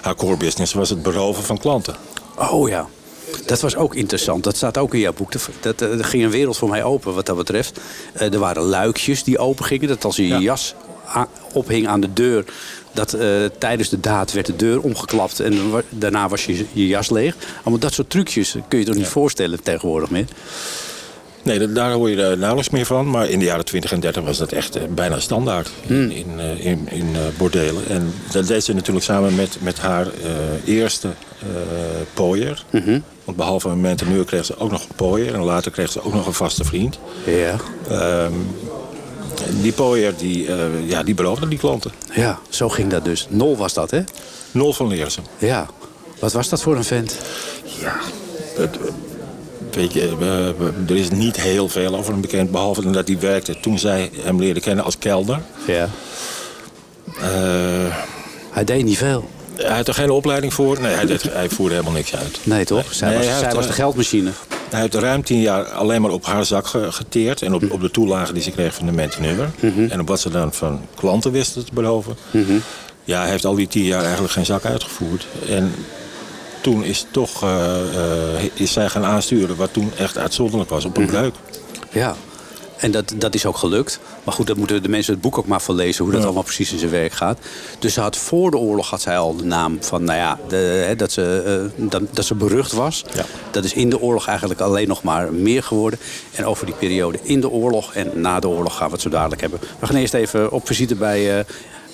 Haar 0.00 0.14
core 0.14 0.36
business 0.36 0.72
was 0.72 0.90
het 0.90 1.02
beroven 1.02 1.42
van 1.44 1.58
klanten. 1.58 1.94
Oh 2.38 2.68
ja. 2.68 2.86
Dat 3.46 3.60
was 3.60 3.76
ook 3.76 3.94
interessant. 3.94 4.44
Dat 4.44 4.56
staat 4.56 4.78
ook 4.78 4.94
in 4.94 5.00
jouw 5.00 5.12
boek. 5.12 5.32
Dat, 5.60 5.82
eh, 5.82 5.98
er 5.98 6.04
ging 6.04 6.24
een 6.24 6.30
wereld 6.30 6.56
voor 6.56 6.68
mij 6.68 6.84
open 6.84 7.14
wat 7.14 7.26
dat 7.26 7.36
betreft. 7.36 7.80
Eh, 8.12 8.32
er 8.32 8.38
waren 8.38 8.62
luikjes 8.62 9.24
die 9.24 9.38
open 9.38 9.64
gingen. 9.64 9.88
Dat 9.88 10.04
als 10.04 10.16
je 10.16 10.22
je 10.22 10.28
Ja. 10.28 10.38
jas 10.40 10.74
ophing 11.52 11.88
aan 11.88 12.00
de 12.00 12.12
deur... 12.12 12.44
dat 12.92 13.16
tijdens 13.58 13.88
de 13.88 14.00
daad 14.00 14.32
werd 14.32 14.46
de 14.46 14.56
deur 14.56 14.80
omgeklapt... 14.80 15.40
en 15.40 15.70
wa- 15.70 15.82
daarna 15.88 16.28
was 16.28 16.44
je, 16.46 16.64
je 16.72 16.86
jas 16.86 17.10
leeg. 17.10 17.36
Allemaal 17.62 17.78
dat 17.78 17.92
soort 17.92 18.10
trucjes 18.10 18.54
kun 18.68 18.78
je 18.78 18.84
toch 18.84 18.94
niet 18.94 19.06
voorstellen 19.06 19.62
tegenwoordig 19.62 20.10
meer? 20.10 20.26
Nee, 21.42 21.58
dat- 21.58 21.74
daar 21.74 21.92
hoor 21.92 22.10
je 22.10 22.22
er 22.22 22.36
nauwelijks 22.38 22.70
meer 22.70 22.86
van. 22.86 23.10
Maar 23.10 23.28
in 23.28 23.38
de 23.38 23.44
jaren 23.44 23.64
20 23.64 23.92
en 23.92 24.00
30 24.00 24.22
was 24.24 24.38
dat 24.38 24.52
echt 24.52 24.76
eh, 24.76 24.82
bijna 24.94 25.18
standaard 25.20 25.70
in, 25.86 26.10
in, 26.10 26.26
eh, 26.40 26.64
in, 26.66 26.88
in 26.90 27.08
eh, 27.14 27.20
bordelen. 27.38 27.82
En 27.88 28.12
dat 28.32 28.46
deed 28.46 28.64
ze 28.64 28.72
natuurlijk 28.74 29.04
samen 29.04 29.34
met, 29.34 29.56
met 29.60 29.78
haar 29.78 30.06
eerste 30.64 31.08
pooier. 32.14 32.64
Want 33.24 33.36
behalve 33.36 33.68
een 33.68 33.80
menteneur 33.80 34.24
kreeg 34.24 34.44
ze 34.44 34.58
ook 34.58 34.70
nog 34.70 34.82
een 34.82 34.94
pooier. 34.96 35.34
En 35.34 35.40
later 35.42 35.70
kreeg 35.70 35.90
ze 35.92 36.02
ook 36.04 36.14
nog 36.14 36.26
een 36.26 36.32
vaste 36.32 36.64
vriend. 36.64 36.98
Ja. 37.24 37.56
Ehm, 37.88 38.32
die 39.62 39.72
pooier 39.72 40.16
die, 40.16 40.48
ja, 40.86 41.02
die 41.02 41.14
beroofde 41.14 41.48
die 41.48 41.58
klanten. 41.58 41.90
Ja, 42.14 42.38
zo 42.48 42.68
ging 42.68 42.90
dat 42.90 43.04
dus. 43.04 43.26
Nol 43.30 43.56
was 43.56 43.74
dat, 43.74 43.90
hè? 43.90 44.00
Nol 44.50 44.72
van 44.72 44.88
Leersen. 44.88 45.24
Ja. 45.38 45.66
Wat 46.18 46.32
was 46.32 46.48
dat 46.48 46.62
voor 46.62 46.76
een 46.76 46.84
vent? 46.84 47.16
Het, 48.56 48.76
eh, 48.76 48.82
weet 49.74 49.92
je, 49.92 50.08
er 50.88 50.96
is 50.96 51.10
niet 51.10 51.40
heel 51.40 51.68
veel 51.68 51.96
over 51.96 52.12
hem 52.12 52.20
bekend. 52.20 52.50
Behalve 52.50 52.90
dat 52.90 53.08
hij 53.08 53.18
werkte 53.20 53.60
toen 53.60 53.78
zij 53.78 54.10
hem 54.20 54.38
leerde 54.40 54.60
kennen 54.60 54.84
als 54.84 54.98
kelder. 54.98 55.40
Ja. 55.66 55.88
Eh, 57.20 57.96
Hij 58.50 58.64
deed 58.64 58.84
niet 58.84 58.98
veel. 58.98 59.28
Hij 59.54 59.76
had 59.76 59.88
er 59.88 59.94
geen 59.94 60.10
opleiding 60.10 60.54
voor. 60.54 60.80
Nee, 60.80 60.94
hij, 60.94 61.06
deed, 61.06 61.22
hij 61.22 61.48
voerde 61.48 61.74
helemaal 61.74 61.94
niks 61.96 62.16
uit. 62.16 62.38
Nee, 62.42 62.64
toch? 62.64 62.94
Zij, 62.94 63.08
Nee, 63.08 63.16
was, 63.16 63.26
zij 63.26 63.34
heeft, 63.38 63.52
was 63.54 63.66
de 63.66 63.72
geldmachine. 63.72 64.30
Hij 64.70 64.80
heeft 64.80 64.94
ruim 64.94 65.22
tien 65.24 65.40
jaar 65.40 65.64
alleen 65.64 66.02
maar 66.02 66.10
op 66.10 66.24
haar 66.24 66.44
zak 66.44 66.66
ge- 66.66 66.92
geteerd. 66.92 67.42
En 67.42 67.54
op, 67.54 67.62
op 67.72 67.80
de 67.80 67.90
toelagen 67.90 68.34
die 68.34 68.42
ze 68.42 68.50
kreeg 68.50 68.74
van 68.74 68.86
de 68.86 68.92
menteneur. 68.92 69.50
En 69.88 70.00
op 70.00 70.08
wat 70.08 70.20
ze 70.20 70.30
dan 70.30 70.52
van 70.52 70.80
klanten 70.94 71.32
wisten 71.32 71.64
te 71.64 71.72
beloven. 71.74 72.16
Ja, 73.04 73.20
hij 73.20 73.30
heeft 73.30 73.44
al 73.44 73.54
die 73.54 73.68
tien 73.68 73.84
jaar 73.84 74.02
eigenlijk 74.02 74.32
geen 74.32 74.46
zak 74.46 74.64
uitgevoerd. 74.64 75.26
En 75.48 75.74
toen 76.60 76.84
is, 76.84 77.06
toch, 77.10 77.42
eh, 77.42 78.36
eh, 78.36 78.50
is 78.54 78.72
zij 78.72 78.88
gaan 78.88 79.04
aansturen 79.04 79.56
wat 79.56 79.72
toen 79.72 79.92
echt 79.96 80.18
uitzonderlijk 80.18 80.70
was 80.70 80.84
op 80.84 80.96
een 80.96 81.06
breuk. 81.06 81.34
Ja. 81.90 82.16
En 82.80 82.90
dat, 82.90 83.12
dat 83.16 83.34
is 83.34 83.46
ook 83.46 83.56
gelukt. 83.56 84.00
Maar 84.24 84.34
goed, 84.34 84.46
dat 84.46 84.56
moeten 84.56 84.82
de 84.82 84.88
mensen 84.88 85.12
het 85.12 85.22
boek 85.22 85.38
ook 85.38 85.46
maar 85.46 85.60
van 85.60 85.74
lezen... 85.74 86.04
hoe 86.04 86.12
dat 86.12 86.24
allemaal 86.24 86.42
precies 86.42 86.72
in 86.72 86.78
zijn 86.78 86.90
werk 86.90 87.12
gaat. 87.12 87.38
Dus 87.78 87.94
ze 87.94 88.00
had, 88.00 88.16
voor 88.16 88.50
de 88.50 88.56
oorlog 88.56 88.90
had 88.90 89.00
zij 89.00 89.18
al 89.18 89.36
de 89.36 89.44
naam 89.44 89.76
van... 89.80 90.04
Nou 90.04 90.18
ja, 90.18 90.38
de, 90.48 90.56
hè, 90.86 90.96
dat, 90.96 91.12
ze, 91.12 91.42
eh, 91.76 91.88
dat, 91.88 92.02
dat 92.10 92.24
ze 92.24 92.34
berucht 92.34 92.72
was. 92.72 93.04
Ja. 93.14 93.24
Dat 93.50 93.64
is 93.64 93.72
in 93.72 93.90
de 93.90 94.00
oorlog 94.00 94.26
eigenlijk 94.26 94.60
alleen 94.60 94.88
nog 94.88 95.02
maar 95.02 95.32
meer 95.32 95.62
geworden. 95.62 95.98
En 96.34 96.46
over 96.46 96.66
die 96.66 96.74
periode 96.74 97.18
in 97.22 97.40
de 97.40 97.50
oorlog 97.50 97.94
en 97.94 98.20
na 98.20 98.40
de 98.40 98.48
oorlog 98.48 98.76
gaan 98.76 98.86
we 98.86 98.92
het 98.92 99.02
zo 99.02 99.08
dadelijk 99.08 99.40
hebben. 99.40 99.60
We 99.78 99.86
gaan 99.86 99.96
eerst 99.96 100.14
even 100.14 100.52
op 100.52 100.66
visite 100.66 100.94
bij 100.94 101.44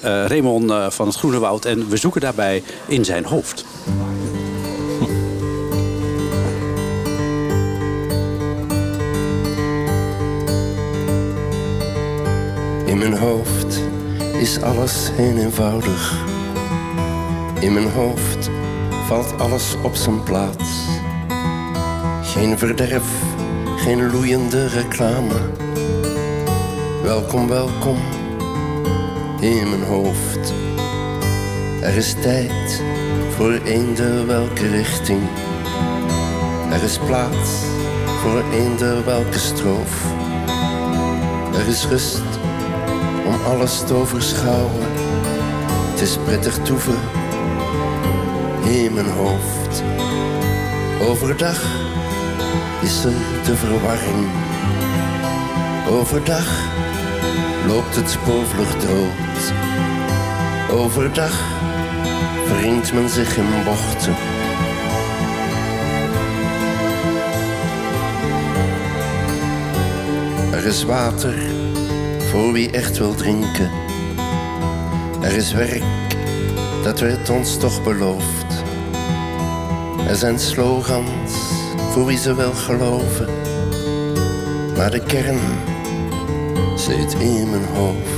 Raymond 0.00 0.72
van 0.94 1.06
het 1.06 1.16
Groene 1.16 1.38
Woud. 1.38 1.64
En 1.64 1.88
we 1.88 1.96
zoeken 1.96 2.20
daarbij 2.20 2.62
in 2.86 3.04
zijn 3.04 3.24
hoofd. 3.24 3.64
In 12.96 13.02
mijn 13.02 13.18
hoofd 13.18 13.80
is 14.40 14.62
alles 14.62 15.10
heel 15.12 15.36
eenvoudig. 15.36 16.24
In 17.60 17.72
mijn 17.72 17.90
hoofd 17.90 18.50
valt 19.06 19.40
alles 19.40 19.76
op 19.82 19.94
zijn 19.94 20.22
plaats. 20.22 20.88
Geen 22.22 22.58
verderf, 22.58 23.04
geen 23.76 24.10
loeiende 24.10 24.68
reclame. 24.68 25.34
Welkom, 27.02 27.48
welkom 27.48 27.96
in 29.40 29.68
mijn 29.68 29.84
hoofd. 29.84 30.52
Er 31.80 31.96
is 31.96 32.14
tijd 32.22 32.82
voor 33.36 33.52
eender 33.64 34.26
welke 34.26 34.68
richting. 34.68 35.22
Er 36.72 36.82
is 36.82 36.98
plaats 36.98 37.50
voor 38.22 38.42
eender 38.52 39.04
welke 39.04 39.38
stroof. 39.38 40.04
Er 41.54 41.68
is 41.68 41.86
rust 41.86 42.35
om 43.26 43.44
alles 43.44 43.82
te 43.86 43.94
overschouwen. 43.94 44.86
Het 45.90 46.00
is 46.00 46.18
prettig 46.24 46.58
toeven 46.62 46.98
in 48.64 48.94
mijn 48.94 49.10
hoofd. 49.10 49.82
Overdag 51.00 51.62
is 52.82 53.04
er 53.04 53.12
de 53.44 53.56
verwarring. 53.56 54.28
Overdag 55.90 56.48
loopt 57.66 57.96
het 57.96 58.10
spoorvlug 58.10 58.76
dood. 58.76 59.52
Overdag 60.70 61.40
wringt 62.48 62.92
men 62.92 63.08
zich 63.08 63.36
in 63.36 63.64
bochten. 63.64 64.14
Er 70.52 70.66
is 70.66 70.84
water 70.84 71.55
voor 72.36 72.52
wie 72.52 72.70
echt 72.70 72.98
wil 72.98 73.14
drinken. 73.14 73.70
Er 75.22 75.32
is 75.32 75.52
werk, 75.52 76.16
dat 76.82 77.00
werd 77.00 77.30
ons 77.30 77.56
toch 77.56 77.82
beloofd. 77.82 78.62
Er 80.08 80.16
zijn 80.16 80.38
slogans 80.38 81.32
voor 81.90 82.06
wie 82.06 82.18
ze 82.18 82.34
wel 82.34 82.52
geloven. 82.52 83.28
Maar 84.76 84.90
de 84.90 85.02
kern 85.06 85.40
zit 86.74 87.14
in 87.14 87.50
mijn 87.50 87.64
hoofd. 87.74 88.15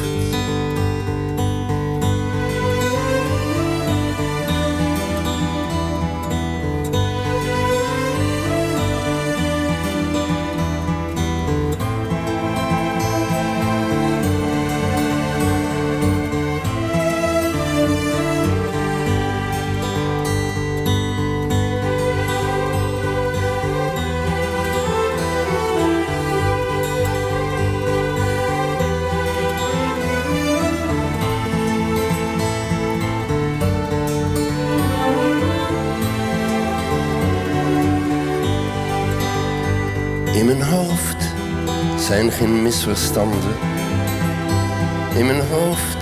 In 45.14 45.26
mijn 45.26 45.42
hoofd 45.50 45.98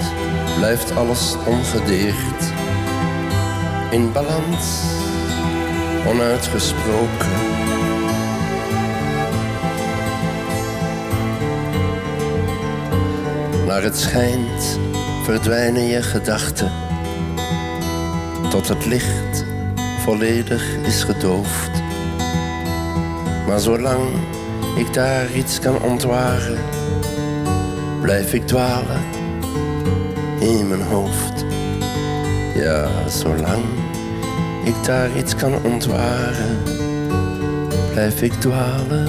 blijft 0.57 0.97
alles 0.97 1.34
ongedeerd. 1.47 2.53
In 3.91 4.12
balans, 4.12 4.82
onuitgesproken. 6.07 7.30
Naar 13.66 13.82
het 13.82 13.99
schijnt 13.99 14.78
verdwijnen 15.24 15.87
je 15.87 16.03
gedachten. 16.03 16.72
Tot 18.51 18.68
het 18.68 18.87
licht 18.87 19.45
volledig 20.03 20.76
is 20.76 21.03
gedoofd. 21.03 21.70
Maar 23.47 23.61
zolang 23.61 24.34
ik 24.76 24.95
daar 24.95 25.32
iets 25.32 25.61
kan 25.61 25.82
ontwaren, 25.82 26.59
blijf 28.01 28.32
ik 28.34 28.47
dwalen 28.47 29.01
in 30.40 30.68
mijn 30.68 30.82
hoofd. 30.82 31.44
Ja, 32.55 33.09
zolang 33.09 33.64
ik 34.64 34.84
daar 34.84 35.16
iets 35.16 35.34
kan 35.34 35.62
ontwaren, 35.64 36.62
blijf 37.92 38.22
ik 38.22 38.32
dwalen. 38.32 39.09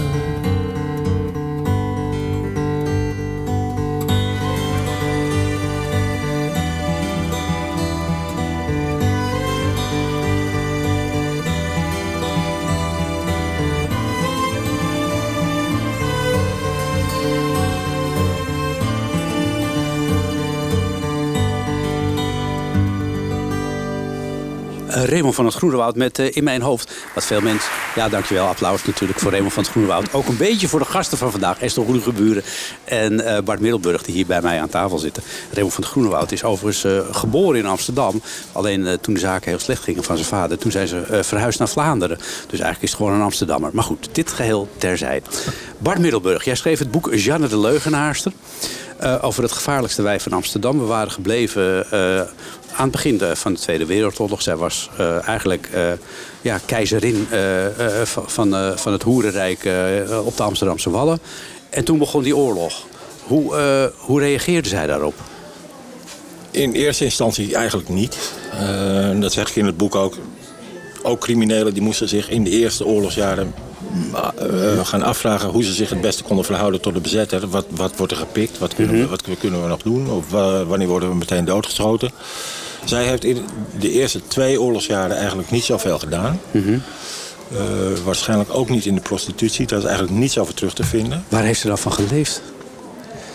Raymond 25.18 25.38
van 25.38 25.46
het 25.46 25.56
Groenewoud 25.56 25.96
met 25.96 26.20
eh, 26.20 26.36
In 26.36 26.44
Mijn 26.44 26.62
Hoofd. 26.62 26.94
Wat 27.16 27.26
veel 27.26 27.42
mensen... 27.42 27.72
Ja, 27.96 28.10
dankjewel. 28.10 28.48
Applaus 28.48 28.86
natuurlijk 28.86 29.20
voor 29.20 29.32
Raymond 29.32 29.54
van 29.54 29.64
het 29.64 29.72
Groenewoud. 29.72 30.14
Ook 30.14 30.28
een 30.28 30.38
beetje 30.38 30.68
voor 30.68 30.80
de 30.80 30.86
gasten 30.86 31.18
van 31.18 31.32
vandaag. 31.32 31.60
Esther 31.60 31.84
Groenegeburen 31.84 32.44
en 32.84 33.26
eh, 33.26 33.44
Bart 33.44 33.60
Middelburg 33.60 34.04
die 34.04 34.14
hier 34.14 34.26
bij 34.26 34.42
mij 34.42 34.62
aan 34.62 34.70
tafel 34.70 34.98
zitten. 34.98 35.24
Raymond 35.52 35.74
van 35.74 35.84
het 35.84 35.92
Groenewoud 35.92 36.32
is 36.32 36.44
overigens 36.44 36.84
eh, 36.84 37.16
geboren 37.16 37.60
in 37.60 37.66
Amsterdam. 37.66 38.22
Alleen 38.52 38.98
toen 39.02 39.14
de 39.14 39.20
zaken 39.20 39.50
heel 39.50 39.60
slecht 39.60 39.84
gingen 39.84 40.04
van 40.04 40.16
zijn 40.16 40.28
vader... 40.28 40.58
toen 40.58 40.72
zijn 40.72 40.88
ze 40.88 41.20
verhuisd 41.22 41.60
naar 41.60 41.70
Vlaanderen. 41.70 42.18
Dus 42.18 42.60
eigenlijk 42.60 42.82
is 42.82 42.90
het 42.90 42.98
gewoon 42.98 43.14
een 43.14 43.22
Amsterdammer. 43.22 43.70
Maar 43.74 43.84
goed, 43.84 44.10
dit 44.12 44.32
geheel 44.32 44.68
terzijde. 44.78 45.26
Bart 45.78 46.00
Middelburg, 46.00 46.44
jij 46.44 46.56
schreef 46.56 46.80
het 46.80 46.92
boek 46.92 47.14
Jeanne 47.14 47.48
de 47.48 47.60
Leugenaarster. 47.60 48.32
Eh, 49.00 49.16
over 49.22 49.44
het 49.44 49.52
gevaarlijkste 49.52 50.02
wijf 50.02 50.24
van 50.24 50.34
Amsterdam. 50.34 50.80
We 50.80 50.86
waren 50.86 51.12
gebleven 51.12 51.92
eh, 51.92 52.20
aan 52.76 52.84
het 52.84 52.92
begin 52.92 53.22
van 53.34 53.54
de 53.54 53.60
Tweede 53.60 53.86
Wereldoorlog. 53.86 54.42
Zij 54.42 54.56
was 54.56 54.90
eh, 54.98 55.28
eigenlijk 55.28 55.70
ja, 56.42 56.60
keizerin 56.66 57.28
van, 58.04 58.78
van, 58.78 58.92
het 58.92 59.04
Hoerenrijk 59.04 59.70
op 60.24 60.38
de 60.38 60.44
Amsterdamse 60.44 60.90
Wallen. 60.90 61.20
En 61.70 61.84
toen 61.84 61.98
begon 61.98 62.24
die 62.24 62.36
oorlog. 62.36 62.86
Hoe, 63.24 63.92
hoe 63.98 64.20
reageerde 64.20 64.70
zij 64.70 64.88
daarop? 64.88 65.16
In 66.52 66.72
eerste 66.72 67.04
instantie 67.04 67.56
eigenlijk 67.56 67.90
niet. 67.90 68.18
Dat 69.20 69.34
zeg 69.34 69.50
ik 69.50 69.56
in 69.56 69.66
het 69.66 69.78
boek 69.78 69.96
ook. 69.96 70.16
Ook 71.04 71.20
criminelen 71.20 71.74
die 71.74 71.84
moesten 71.84 72.10
zich 72.10 72.30
in 72.30 72.44
de 72.44 72.50
eerste 72.50 72.86
oorlogsjaren 72.86 73.54
eh, 74.38 74.86
gaan 74.86 75.02
afvragen 75.04 75.50
hoe 75.50 75.64
ze 75.64 75.74
zich 75.74 75.90
het 75.90 76.02
beste 76.02 76.24
konden 76.24 76.46
verhouden 76.46 76.82
tot 76.82 76.94
de 76.94 77.00
bezetter. 77.00 77.48
Wat, 77.50 77.66
wat 77.70 77.92
wordt 77.98 78.12
er 78.12 78.18
gepikt? 78.20 78.58
Wat 78.58 78.76
kunnen, 78.76 78.96
we, 79.00 79.08
wat 79.08 79.24
kunnen 79.40 79.62
we 79.62 79.68
nog 79.68 79.82
doen? 79.82 80.10
Of 80.10 80.30
wa- 80.30 80.66
wanneer 80.66 80.88
worden 80.88 81.10
we 81.10 81.16
meteen 81.16 81.46
doodgeschoten? 81.46 82.12
Zij 82.86 83.04
heeft 83.06 83.24
in 83.24 83.46
de 83.80 83.92
eerste 83.92 84.22
twee 84.28 84.62
oorlogsjaren 84.62 85.18
eigenlijk 85.18 85.52
niet 85.52 85.64
zoveel 85.64 86.00
gedaan. 86.00 86.40
Eh, 87.52 87.58
waarschijnlijk 88.04 88.50
ook 88.54 88.70
niet 88.70 88.86
in 88.86 88.96
de 88.96 89.02
prostitutie. 89.02 89.66
Daar 89.68 89.80
is 89.80 89.86
eigenlijk 89.86 90.18
niets 90.18 90.38
over 90.38 90.54
terug 90.54 90.74
te 90.74 90.84
vinden. 90.84 91.24
Waar 91.30 91.44
heeft 91.44 91.60
ze 91.60 91.68
dan 91.68 91.78
van 91.78 91.94
geleefd? 91.94 92.42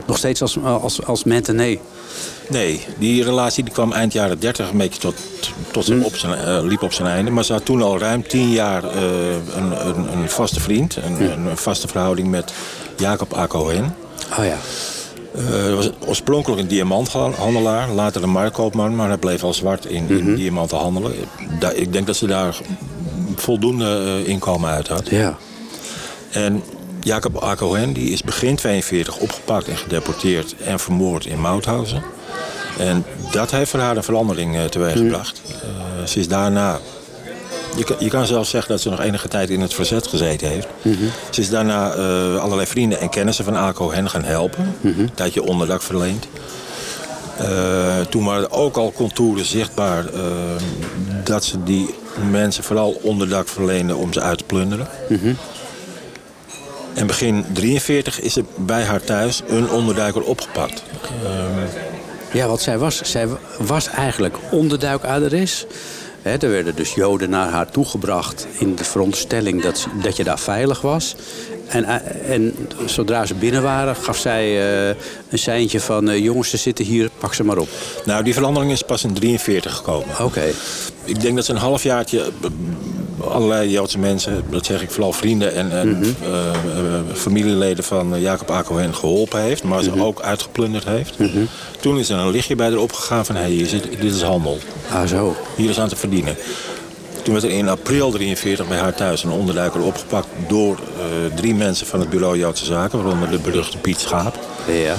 Nog 0.07 0.17
steeds 0.17 0.43
als, 0.43 0.59
als, 0.65 1.05
als 1.05 1.25
nee. 1.25 1.81
Nee, 2.49 2.85
die 2.99 3.25
relatie 3.25 3.65
die 3.65 3.73
kwam 3.73 3.93
eind 3.93 4.13
jaren 4.13 4.41
30 4.41 4.71
een 4.71 4.77
beetje 4.77 5.01
tot, 5.01 5.15
tot 5.71 5.85
zijn, 5.85 6.05
op 6.05 6.17
zijn, 6.17 6.35
eh, 6.35 6.63
liep 6.63 6.83
op 6.83 6.93
zijn 6.93 7.09
einde. 7.09 7.31
Maar 7.31 7.45
ze 7.45 7.53
had 7.53 7.65
toen 7.65 7.83
al 7.83 7.99
ruim 7.99 8.29
tien 8.29 8.51
jaar 8.51 8.85
eh, 8.85 9.01
een, 9.57 9.87
een, 9.89 10.13
een 10.19 10.29
vaste 10.31 10.61
vriend. 10.61 10.97
Een, 10.97 11.21
een 11.49 11.57
vaste 11.57 11.89
verhouding 11.89 12.31
met 12.31 12.53
Jacob 12.97 13.37
A. 13.37 13.47
Cohen. 13.47 13.95
Oh 14.39 14.45
ja. 14.45 14.57
Eh, 15.35 15.75
was 15.75 15.91
oorspronkelijk 16.07 16.61
een 16.61 16.69
diamanthandelaar, 16.69 17.89
later 17.91 18.23
een 18.23 18.31
marktkoopman, 18.31 18.97
maar 18.97 19.09
hij 19.09 19.17
bleef 19.17 19.43
al 19.43 19.55
zwart 19.55 19.87
in, 19.87 20.09
in 20.09 20.35
diamanten 20.35 20.79
handelen. 20.79 21.13
Da- 21.59 21.71
ik 21.71 21.93
denk 21.93 22.07
dat 22.07 22.17
ze 22.17 22.27
daar 22.27 22.61
voldoende 23.37 24.23
inkomen 24.25 24.71
uit 24.71 24.89
had. 24.89 25.09
Ja. 25.09 25.37
En 26.31 26.63
Jacob 27.05 27.45
A. 27.45 27.55
Cohen 27.55 27.93
die 27.93 28.11
is 28.11 28.23
begin 28.23 28.57
42 28.57 29.17
opgepakt 29.17 29.69
en 29.69 29.77
gedeporteerd 29.77 30.55
en 30.65 30.79
vermoord 30.79 31.27
in 31.27 31.41
Mauthausen. 31.41 32.03
En 32.79 33.05
dat 33.31 33.51
heeft 33.51 33.71
voor 33.71 33.81
haar 33.81 33.97
een 33.97 34.03
verandering 34.03 34.57
eh, 34.57 34.65
teweeggebracht. 34.65 35.43
Eh, 35.49 36.07
ze 36.07 36.19
is 36.19 36.29
daarna... 36.29 36.79
Je 37.77 37.85
kan, 37.85 37.97
je 37.99 38.09
kan 38.09 38.27
zelfs 38.27 38.51
zeggen 38.51 38.71
dat 38.71 38.81
ze 38.81 38.91
nog 38.91 39.01
enige 39.01 39.29
tijd 39.29 39.51
in 39.51 39.61
het 39.61 39.75
verzet 39.75 40.07
gezeten 40.07 40.49
heeft. 40.49 40.67
Ze 41.31 41.41
is 41.41 41.51
daarna 41.51 41.93
eh, 41.93 42.37
allerlei 42.37 42.67
vrienden 42.67 43.01
en 43.01 43.09
kennissen 43.09 43.45
van 43.45 43.57
A. 43.57 43.73
Cohen 43.73 44.11
gaan 44.11 44.25
helpen. 44.25 44.75
Een 44.83 45.15
tijdje 45.15 45.43
onderdak 45.43 45.83
verleend. 45.83 46.27
Eh, 47.39 48.01
toen 48.01 48.25
waren 48.25 48.51
ook 48.51 48.77
al 48.77 48.93
contouren 48.93 49.45
zichtbaar 49.45 50.05
dat 51.25 51.45
ze 51.45 51.63
die 51.63 51.95
mensen 52.31 52.65
vooral 52.65 53.01
onderdak 53.03 53.49
verleenden 53.49 53.97
om 53.97 54.13
ze 54.13 54.21
uit 54.21 54.39
te 54.39 54.45
plunderen. 54.45 54.89
En 56.95 57.07
begin 57.07 57.45
43 57.53 58.21
is 58.21 58.37
er 58.37 58.45
bij 58.57 58.83
haar 58.83 59.03
thuis 59.05 59.43
een 59.49 59.71
onderduiker 59.71 60.23
opgepakt. 60.23 60.83
Ja, 62.33 62.47
wat 62.47 62.63
zij 62.63 62.79
was. 62.79 63.03
Zij 63.03 63.29
was 63.59 63.89
eigenlijk 63.89 64.37
onderduikadres. 64.51 65.67
Er 66.23 66.51
werden 66.51 66.77
dus 66.77 66.95
Joden 66.95 67.31
naar 67.31 67.49
haar 67.49 67.71
toegebracht 67.71 68.47
in 68.59 68.75
de 68.75 68.85
veronderstelling 68.85 69.63
dat, 69.63 69.87
dat 70.03 70.17
je 70.17 70.25
daar 70.25 70.39
veilig 70.39 70.81
was. 70.81 71.15
En, 71.69 71.85
eh, 71.85 72.35
en 72.35 72.55
zodra 72.87 73.27
ze 73.27 73.35
binnen 73.35 73.63
waren, 73.63 73.97
gaf 73.97 74.17
zij 74.17 74.45
eh, 74.45 74.97
een 75.29 75.39
seintje 75.39 75.81
van... 75.81 76.09
eh, 76.09 76.19
jongens, 76.19 76.51
ze 76.51 76.57
zitten 76.57 76.85
hier, 76.85 77.11
pak 77.19 77.35
ze 77.35 77.45
maar 77.45 77.59
op. 77.59 77.69
Nou, 78.05 78.25
die 78.25 78.35
verandering 78.35 78.73
is 78.73 78.83
pas 78.83 79.05
in 79.05 79.13
43 79.13 79.75
gekomen. 79.75 80.21
Oké. 80.21 80.51
Ik 81.05 81.21
denk 81.21 81.37
dat 81.37 81.45
ze 81.45 81.53
een 81.53 81.59
halfjaartje 81.59 82.31
allerlei 83.21 83.71
Joodse 83.71 83.99
mensen, 83.99 84.45
dat 84.51 84.67
zeg 84.67 84.83
ik 84.83 84.91
vooral 84.91 85.13
vrienden 85.13 85.55
en, 85.55 85.71
en 85.71 85.89
Mhm. 85.89 86.03
eh, 86.23 86.49
eh, 86.49 86.55
familieleden 87.15 87.85
van 87.85 88.21
Jacob 88.21 88.51
Akohen 88.51 88.95
geholpen 88.95 89.41
heeft, 89.41 89.63
maar 89.63 89.83
Mhm. 89.85 89.97
ze 89.97 90.03
ook 90.05 90.21
uitgeplunderd 90.21 90.85
heeft. 90.85 91.15
Toen 91.81 91.99
is 91.99 92.09
er 92.09 92.19
een 92.19 92.31
lichtje 92.31 92.55
bij 92.55 92.69
haar 92.69 92.79
opgegaan 92.79 93.27
van 93.27 93.35
hé, 93.37 93.47
hier 93.49 93.67
zit, 93.67 93.83
dit 94.01 94.15
is 94.15 94.23
handel. 94.23 94.59
Ah, 94.93 95.07
zo. 95.07 95.37
Hier 95.57 95.71
is 95.71 95.79
aan 95.81 95.89
te 95.89 95.97
verdienen. 95.97 96.37
Toen 97.23 97.33
werd 97.33 97.45
er 97.47 97.51
in 97.51 97.69
april 97.69 98.11
43 98.11 98.69
bij 98.69 98.79
haar 98.79 98.95
thuis 98.95 99.25
een 99.25 99.31
onderduiker 99.31 99.81
opgepakt 99.83 100.27
door 100.49 100.75
eh, 100.99 101.37
drie 101.37 101.55
mensen 101.55 101.87
van 101.87 102.01
het 102.01 102.11
bureau 102.11 102.39
Joodse 102.39 102.65
Zaken, 102.65 103.03
waaronder 103.03 103.31
de 103.31 103.39
beruchte 103.39 103.79
Piet 103.79 104.01
Schaap. 104.01 104.39
Ja. 104.67 104.95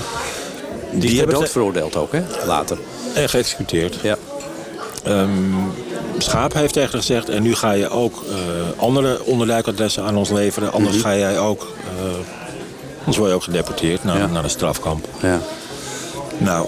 Die, 0.92 1.04
is 1.04 1.10
ter 1.10 1.18
hebben 1.18 1.36
dood 1.36 1.50
veroordeeld 1.50 1.96
ook, 1.96 2.12
hè? 2.12 2.22
Later. 2.46 2.78
En 3.14 3.30
geëxecuteerd. 3.30 3.96
Ja. 4.02 4.18
Ehm, 5.04 5.30
Schaap 6.24 6.54
heeft 6.54 6.74
tegen 6.74 6.90
gezegd... 7.00 7.30
en 7.30 7.44
nu 7.44 7.56
ga 7.56 7.72
je 7.72 7.90
ook 7.90 8.24
eh, 8.30 8.36
andere 8.82 9.24
onderduikadressen 9.24 10.04
aan 10.04 10.18
ons 10.18 10.30
leveren. 10.30 10.72
Anders 10.72 11.02
ga 11.02 11.16
jij 11.16 11.40
ook... 11.40 11.68
eh, 11.98 12.04
anders 13.00 13.18
word 13.18 13.30
je 13.30 13.36
ook 13.36 13.44
gedeporteerd 13.44 14.04
naar, 14.04 14.18
Ja. 14.18 14.26
naar 14.28 14.44
een 14.44 14.50
strafkamp. 14.50 15.08
Ja. 15.22 15.40
Nou, 16.38 16.68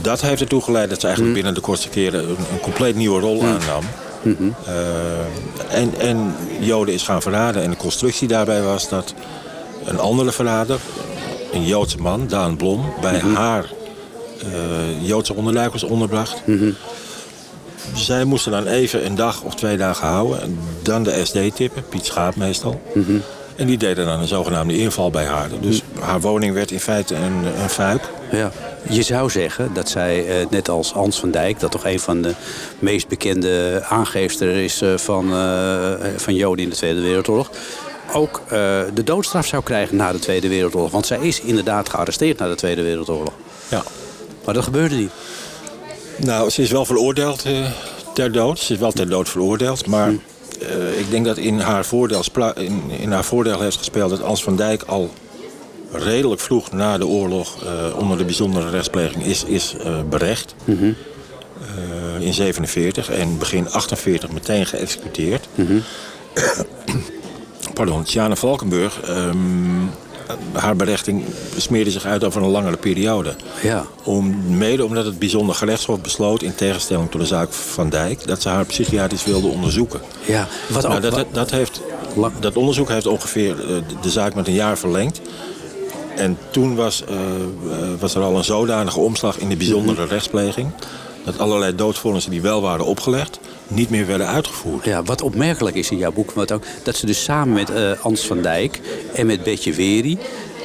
dat 0.00 0.20
heeft 0.20 0.40
ertoe 0.40 0.62
geleid 0.62 0.90
dat 0.90 1.00
ze 1.00 1.06
eigenlijk 1.06 1.34
binnen 1.36 1.54
de 1.54 1.60
kortste 1.60 1.88
keren... 1.88 2.22
een, 2.28 2.36
een 2.52 2.60
compleet 2.60 2.96
nieuwe 2.96 3.20
rol 3.20 3.42
aannam. 3.44 3.84
Eh, 4.66 5.78
en, 5.80 5.92
en 5.98 6.34
Joden 6.60 6.94
is 6.94 7.02
gaan 7.02 7.22
verraden. 7.22 7.62
En 7.62 7.70
de 7.70 7.76
constructie 7.76 8.28
daarbij 8.28 8.62
was 8.62 8.88
dat 8.88 9.14
een 9.84 9.98
andere 9.98 10.32
verrader... 10.32 10.78
een 11.52 11.64
Joodse 11.66 11.98
man, 11.98 12.26
Daan 12.26 12.56
Blom... 12.56 12.92
bij 13.00 13.20
haar 13.34 13.64
eh, 14.42 14.48
Joodse 15.08 15.34
onderduikers 15.34 15.82
onderbracht. 15.82 16.42
Zij 18.04 18.24
moesten 18.24 18.52
dan 18.52 18.66
even 18.66 19.06
een 19.06 19.14
dag 19.14 19.42
of 19.42 19.54
twee 19.54 19.76
dagen 19.76 20.06
houden. 20.06 20.42
En 20.42 20.58
dan 20.82 21.02
de 21.02 21.24
SD 21.24 21.54
tippen, 21.54 21.88
Piet 21.88 22.06
Schaap 22.06 22.36
meestal. 22.36 22.80
En 23.56 23.66
die 23.66 23.78
deden 23.78 24.06
dan 24.06 24.20
een 24.20 24.28
zogenaamde 24.28 24.78
inval 24.78 25.10
bij 25.10 25.24
haar. 25.24 25.48
Dus 25.60 25.82
haar 26.00 26.20
woning 26.20 26.54
werd 26.54 26.70
in 26.70 26.80
feite 26.80 27.14
een, 27.14 27.44
een 27.62 27.70
fuik. 27.70 28.02
Ja. 28.32 28.50
Je 28.88 29.02
zou 29.02 29.30
zeggen 29.30 29.74
dat 29.74 29.88
zij, 29.88 30.26
eh, 30.26 30.46
net 30.50 30.68
als 30.68 30.92
Hans 30.92 31.20
van 31.20 31.30
Dijk... 31.30 31.60
dat 31.60 31.70
toch 31.70 31.84
een 31.84 32.00
van 32.00 32.22
de 32.22 32.34
meest 32.78 33.08
bekende 33.08 33.82
aangeefster 33.88 34.48
is 34.56 34.82
eh, 34.82 34.96
van, 34.96 35.32
eh, 35.32 35.92
van 36.16 36.34
Joden 36.34 36.64
in 36.64 36.70
de 36.70 36.76
Tweede 36.76 37.00
Wereldoorlog... 37.00 37.50
ook 38.12 38.42
de 38.94 39.04
doodstraf 39.04 39.46
zou 39.46 39.62
krijgen 39.62 39.96
na 39.96 40.12
de 40.12 40.18
Tweede 40.18 40.48
Wereldoorlog. 40.48 40.90
Want 40.90 41.06
zij 41.06 41.18
is 41.18 41.40
inderdaad 41.40 41.88
gearresteerd 41.88 42.38
na 42.38 42.48
de 42.48 42.54
Tweede 42.54 42.82
Wereldoorlog. 42.82 43.32
Ja. 43.68 43.82
Maar 44.44 44.54
dat 44.54 44.64
gebeurde 44.64 44.94
niet. 44.94 45.10
Nou, 46.24 46.50
ze 46.50 46.62
is 46.62 46.70
wel 46.70 46.84
veroordeeld 46.84 47.44
eh, 47.44 47.70
ter 48.14 48.32
dood. 48.32 48.58
Ze 48.58 48.72
is 48.72 48.78
wel 48.78 48.92
ter 48.92 49.08
dood 49.08 49.28
veroordeeld. 49.28 49.86
Maar 49.86 50.12
eh, 50.60 50.98
ik 50.98 51.10
denk 51.10 51.24
dat 51.24 51.36
in 51.36 51.58
haar, 51.58 51.84
voordeel 51.84 52.22
in, 52.56 52.82
in 53.00 53.12
haar 53.12 53.24
voordeel 53.24 53.60
heeft 53.60 53.76
gespeeld... 53.76 54.10
dat 54.10 54.22
Ans 54.22 54.42
van 54.42 54.56
Dijk 54.56 54.82
al 54.82 55.10
redelijk 55.92 56.40
vroeg 56.40 56.72
na 56.72 56.98
de 56.98 57.06
oorlog... 57.06 57.64
eh, 57.64 57.98
onder 57.98 58.18
de 58.18 58.24
bijzondere 58.24 58.70
rechtspleging 58.70 59.24
is, 59.24 59.44
is 59.44 59.76
berecht. 60.08 60.54
Eh, 61.60 62.26
in 62.26 62.34
47 62.34 63.10
en 63.10 63.38
begin 63.38 63.70
48 63.70 64.30
meteen 64.30 64.66
geëxecuteerd. 64.66 65.48
Pardon, 67.74 68.04
Tjana 68.04 68.36
Valkenburg... 68.36 69.00
ehm, 69.00 69.84
haar 70.52 70.76
berechting 70.76 71.24
smeerde 71.56 71.90
zich 71.90 72.04
uit 72.04 72.24
over 72.24 72.42
een 72.42 72.48
langere 72.48 72.76
periode. 72.76 73.34
Ja. 73.62 73.86
Om, 74.04 74.56
mede 74.56 74.84
omdat 74.84 75.04
het 75.04 75.18
bijzonder 75.18 75.54
gerechtshof 75.54 76.00
besloot... 76.00 76.42
in 76.42 76.54
tegenstelling 76.54 77.10
tot 77.10 77.20
de 77.20 77.26
zaak 77.26 77.52
van 77.52 77.88
Dijk... 77.88 78.26
dat 78.26 78.42
ze 78.42 78.48
haar 78.48 78.64
psychiatrisch 78.64 79.24
wilde 79.24 79.48
onderzoeken. 79.48 80.00
Ja, 80.24 80.48
wat 80.68 80.82
Nou, 80.82 80.94
ook... 80.94 81.02
dat, 81.02 81.14
dat, 81.14 81.26
dat, 81.32 81.50
heeft, 81.50 81.80
dat 82.40 82.56
onderzoek 82.56 82.88
heeft 82.88 83.06
ongeveer 83.06 83.50
eh, 83.60 83.76
de- 84.00 84.10
zaak 84.10 84.34
met 84.34 84.46
een 84.46 84.54
jaar 84.54 84.78
verlengd. 84.78 85.20
En 86.16 86.38
toen 86.50 86.74
was, 86.74 87.04
eh, 87.04 87.14
eh, 87.14 87.88
was 87.98 88.14
er 88.14 88.22
al 88.22 88.36
een 88.36 88.44
zodanige 88.44 89.00
omslag 89.00 89.38
in 89.38 89.48
de 89.48 89.56
bijzondere 89.56 90.04
rechtspleging... 90.06 90.70
dat 91.24 91.38
allerlei 91.38 91.74
doodvonnissen 91.74 92.30
die 92.30 92.40
wel 92.42 92.60
waren 92.62 92.84
opgelegd... 92.84 93.38
niet 93.70 93.90
meer 93.90 94.06
werden 94.06 94.26
uitgevoerd. 94.26 94.84
Ja, 94.84 95.02
wat 95.02 95.22
opmerkelijk 95.22 95.76
is 95.76 95.90
in 95.90 95.96
jouw 95.98 96.12
boek, 96.12 96.30
wat 96.30 96.52
ook, 96.52 96.62
dat 96.82 96.96
ze 96.96 97.06
dus 97.06 97.22
samen 97.24 97.54
met 97.54 97.70
eh 97.70 97.90
Ans 98.02 98.26
van 98.26 98.42
Dijk 98.42 98.80
en 99.14 99.26
met 99.26 99.42
Betje 99.42 99.72
Weri 99.72 100.18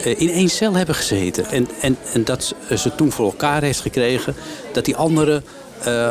eh, 0.04 0.20
in 0.22 0.30
één 0.30 0.50
cel 0.50 0.74
hebben 0.74 0.96
gezeten. 0.96 1.46
En, 1.50 1.68
en, 1.82 1.98
en 2.14 2.24
dat 2.24 2.44
ze- 2.70 2.78
ze 2.78 2.96
toen 2.96 3.12
voor 3.12 3.26
elkaar 3.26 3.62
heeft 3.62 3.80
gekregen 3.82 4.36
dat 4.74 4.86
die 4.86 4.96
andere 4.96 5.42
eh, 5.84 6.10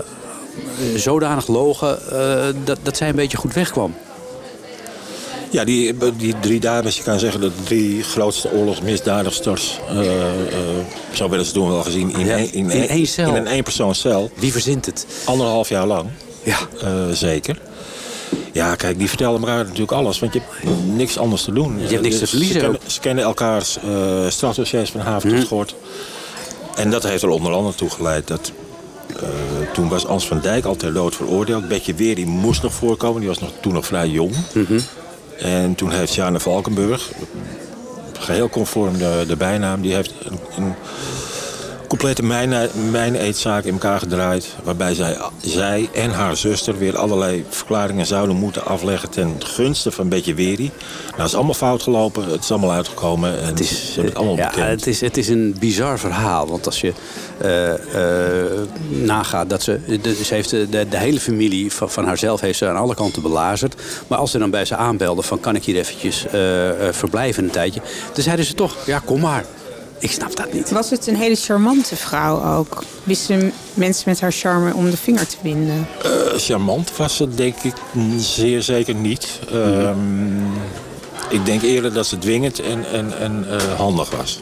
zodanig 0.97 1.47
logen 1.47 1.99
eh, 2.13 2.47
dat, 2.65 2.79
dat 2.83 2.97
zij 2.97 3.09
een 3.09 3.15
beetje 3.17 3.37
goed 3.37 3.55
wegkwam. 3.55 3.95
Ja, 5.51 5.65
die, 5.65 5.95
die 6.17 6.35
drie 6.41 6.61
dames, 6.61 6.97
je 6.97 7.03
kan 7.03 7.19
zeggen 7.19 7.41
dat 7.41 7.51
de 7.57 7.63
drie 7.65 8.03
grootste 8.03 8.51
oorlogsmisdadigsters... 8.53 9.79
eh, 9.89 9.99
eh, 10.21 10.29
zo 11.13 11.29
werden 11.29 11.47
ze 11.47 11.53
toen 11.53 11.69
wel 11.69 11.83
gezien, 11.83 12.13
in, 12.19 12.27
Ja, 12.27 12.37
één, 12.37 12.53
in, 12.53 12.71
in 12.71 12.89
één 12.89 13.07
cel. 13.07 13.29
in 13.29 13.35
een 13.35 13.47
eenpersoonscel. 13.47 14.31
Wie 14.35 14.53
verzint 14.53 14.87
het? 14.87 15.07
Anderhalf 15.25 15.69
jaar 15.69 15.87
lang. 15.87 16.09
Ja. 16.45 16.59
Eh, 16.83 17.11
zeker. 17.13 17.59
Ja, 18.53 18.75
kijk, 18.75 18.99
die 18.99 19.09
vertellen 19.09 19.41
elkaar 19.41 19.65
natuurlijk 19.65 19.93
alles, 19.93 20.19
want 20.19 20.33
je 20.33 20.41
hebt 20.41 20.77
niks 20.87 21.19
anders 21.19 21.43
te 21.43 21.53
doen. 21.53 21.79
Je 21.81 21.89
hebt 21.89 22.03
niks 22.03 22.15
te 22.19 22.21
Ze 22.21 22.27
verliezen 22.27 22.61
kennen, 22.61 22.81
ook. 22.85 22.91
ze 22.91 23.01
kennen 23.01 23.25
elkaars 23.25 23.79
eh 23.79 24.29
strafdossiers 24.29 24.91
van 24.91 25.01
haven 25.01 25.31
tot 25.37 25.47
gort. 25.49 25.75
En 26.77 26.91
dat 26.91 27.03
heeft 27.03 27.23
er 27.23 27.29
onder 27.29 27.53
andere 27.53 27.75
toe 27.77 27.91
geleid 27.91 28.27
dat... 28.27 28.53
eh, 29.21 29.29
toen 29.73 29.89
was 29.89 30.07
Ans 30.07 30.27
van 30.27 30.41
Dijk 30.41 30.65
al 30.65 30.77
ter 30.77 30.93
dood 30.93 31.17
veroordeeld. 31.17 31.69
Betje 31.69 31.95
Weer 31.95 32.15
die 32.15 32.27
moest 32.27 32.63
nog 32.63 32.75
voorkomen, 32.75 33.19
die 33.21 33.29
was 33.29 33.39
nog, 33.39 33.51
toen 33.61 33.73
nog 33.73 33.87
vrij 33.87 34.09
jong. 34.09 34.35
En 35.39 35.75
toen 35.75 35.91
heeft 35.91 36.15
Jana 36.15 36.39
Valkenburg, 36.39 37.11
geheel 38.19 38.49
conform 38.49 38.99
de, 38.99 39.25
de 39.29 39.37
bijnaam... 39.37 39.81
die 39.83 39.95
heeft 39.95 40.13
een, 40.25 40.39
een 40.57 40.75
complete 41.99 42.23
mijn- 42.23 42.71
mijn-eetzaak 42.91 43.65
in 43.65 43.73
elkaar 43.73 43.99
gedraaid. 43.99 44.47
Waarbij 44.65 44.95
zij, 44.95 45.17
zij 45.43 45.89
en 45.93 46.11
haar 46.11 46.37
zuster 46.37 46.79
weer 46.79 46.97
allerlei 46.97 47.45
verklaringen 47.49 48.07
zouden 48.07 48.37
moeten 48.37 48.67
afleggen... 48.67 49.11
ten 49.11 49.35
gunste 49.39 49.91
van 49.91 50.09
Betje 50.09 50.35
Weri. 50.35 50.71
Nou, 51.07 51.17
het 51.17 51.27
is 51.27 51.35
allemaal 51.35 51.55
fout 51.55 51.83
gelopen, 51.83 52.25
het 52.31 52.43
is 52.43 52.51
allemaal 52.51 52.73
uitgekomen. 52.73 53.41
En 53.41 53.47
Het 53.47 53.61
is, 53.61 53.93
ze 53.93 54.01
het 54.01 54.15
allemaal 54.15 54.37
ja, 54.37 54.49
bekend. 54.49 54.69
het, 54.69 54.87
is, 54.87 55.01
het 55.01 55.17
is 55.17 55.29
een 55.29 55.57
bizar 55.59 55.99
verhaal. 55.99 56.47
Want 56.47 56.67
als 56.67 56.81
je 56.81 56.93
eh, 57.39 57.73
eh, 57.73 58.51
nagaat 58.89 59.51
dat 59.51 59.63
ze... 59.63 59.99
De, 60.03 60.15
ze 60.25 60.35
heeft 60.35 60.51
de, 60.51 60.69
de, 60.69 60.89
de 60.89 60.99
hele 60.99 61.21
familie 61.21 61.73
van, 61.73 61.91
van 61.91 62.05
haarzelf 62.05 62.41
heeft 62.41 62.59
ze 62.59 62.69
aan 62.69 62.77
alle 62.77 62.95
kanten 62.95 63.23
belazerd. 63.23 63.75
Maar 64.09 64.19
als 64.19 64.31
ze 64.31 64.39
dan 64.39 64.51
bij 64.51 64.65
ze 64.65 64.77
aanbelden 64.77 65.25
van 65.25 65.41
kan 65.41 65.55
ik 65.57 65.65
hier 65.65 65.77
eventjes 65.77 66.27
eh, 66.27 66.89
eh, 66.89 66.95
verblijven 66.95 67.45
een 67.45 67.51
tijdje... 67.51 67.81
dan 68.13 68.23
zeiden 68.23 68.45
ze 68.45 68.55
toch, 68.55 68.77
ja 68.87 68.99
kom 69.05 69.21
maar. 69.21 69.45
Ik 69.99 70.11
snap 70.11 70.37
dat 70.37 70.53
niet. 70.53 70.71
Was 70.71 70.91
het 70.91 71.07
een 71.07 71.17
hele 71.17 71.35
charmante 71.37 71.97
vrouw 71.97 72.57
ook? 72.59 72.83
Wisten 73.03 73.53
mensen 73.75 74.03
met 74.07 74.21
haar 74.21 74.33
charme 74.33 74.75
om 74.75 74.91
de 74.91 74.97
vinger 74.97 75.27
te 75.27 75.37
winden? 75.43 75.87
Eh, 76.03 76.11
charmant 76.37 76.97
was 76.97 77.17
ze 77.17 77.29
denk 77.35 77.57
ik 77.63 77.75
zeer 78.19 78.63
zeker 78.63 78.95
niet. 78.95 79.29
Ehm, 79.53 80.47
ik 81.29 81.45
denk 81.45 81.63
eerder 81.63 81.93
dat 81.93 82.07
ze 82.07 82.19
dwingend 82.19 82.61
en, 82.61 82.85
en, 82.93 83.19
en 83.19 83.47
eh, 83.51 83.75
handig 83.79 84.11
was. 84.11 84.41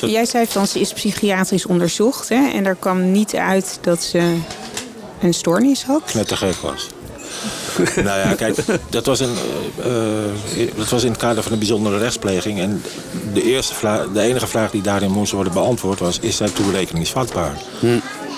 Dat- 0.00 0.10
Jij 0.10 0.24
zei 0.24 0.46
van 0.46 0.66
ze 0.66 0.80
is 0.80 0.92
psychiatrisch 0.92 1.66
onderzocht 1.66 2.28
hè? 2.28 2.48
en 2.52 2.66
er 2.66 2.74
kwam 2.78 3.10
niet 3.12 3.34
uit 3.34 3.78
dat 3.80 4.02
ze 4.02 4.34
een 5.20 5.34
stoornis 5.34 5.82
had. 5.84 6.14
Net 6.14 6.28
te 6.28 6.36
gek 6.36 6.54
was. 6.56 6.86
nou 8.04 8.18
ja, 8.18 8.34
kijk, 8.34 8.56
dat 8.90 9.06
was, 9.06 9.20
een, 9.20 9.34
eh, 9.82 10.62
eh, 10.62 10.70
dat 10.76 10.88
was 10.88 11.02
in 11.04 11.10
het 11.10 11.20
kader 11.20 11.42
van 11.42 11.52
een 11.52 11.58
bijzondere 11.58 11.98
rechtspleging. 11.98 12.60
En 12.60 12.82
de, 13.32 13.42
eerste 13.42 13.74
vraag, 13.74 14.06
de 14.12 14.20
enige 14.20 14.46
vraag 14.46 14.70
die 14.70 14.82
daarin 14.82 15.10
moest 15.10 15.32
worden 15.32 15.52
beantwoord 15.52 15.98
was... 15.98 16.18
is 16.20 16.36
zij 16.36 16.48
toerekeningsvatbaar? 16.48 17.54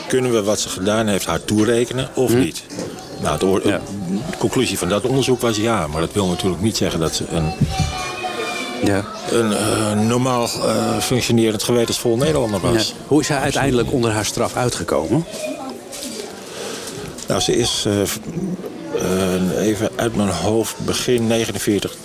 Kunnen 0.08 0.32
we 0.32 0.42
wat 0.42 0.60
ze 0.60 0.68
gedaan 0.68 1.06
heeft 1.06 1.26
haar 1.26 1.44
toerekenen 1.44 2.08
of 2.14 2.34
niet? 2.34 2.62
Nou, 3.20 3.60
Ja. 3.68 3.80
de 4.30 4.36
conclusie 4.38 4.78
van 4.78 4.88
dat 4.88 5.04
onderzoek 5.04 5.40
was 5.40 5.56
ja. 5.56 5.86
Maar 5.86 6.00
dat 6.00 6.12
wil 6.12 6.26
natuurlijk 6.26 6.62
niet 6.62 6.76
zeggen 6.76 7.00
dat 7.00 7.14
ze 7.14 7.24
een, 7.30 7.52
Ja. 8.84 9.04
een 9.30 9.52
eh, 9.52 10.00
normaal 10.00 10.48
functionerend 11.00 11.62
gewetensvol 11.62 12.16
Nederlander 12.16 12.60
Ja. 12.62 12.72
was. 12.72 12.94
Hoe 13.06 13.20
is 13.20 13.28
hij 13.28 13.38
uiteindelijk 13.38 13.92
onder 13.92 14.10
haar 14.10 14.24
straf 14.24 14.54
uitgekomen? 14.56 15.24
Nou, 17.28 17.40
ze 17.40 17.56
is 17.56 17.86
even 19.58 19.90
uit 19.96 20.16
mijn 20.16 20.28
hoofd 20.28 20.74
begin 20.84 21.26
49 21.26 21.96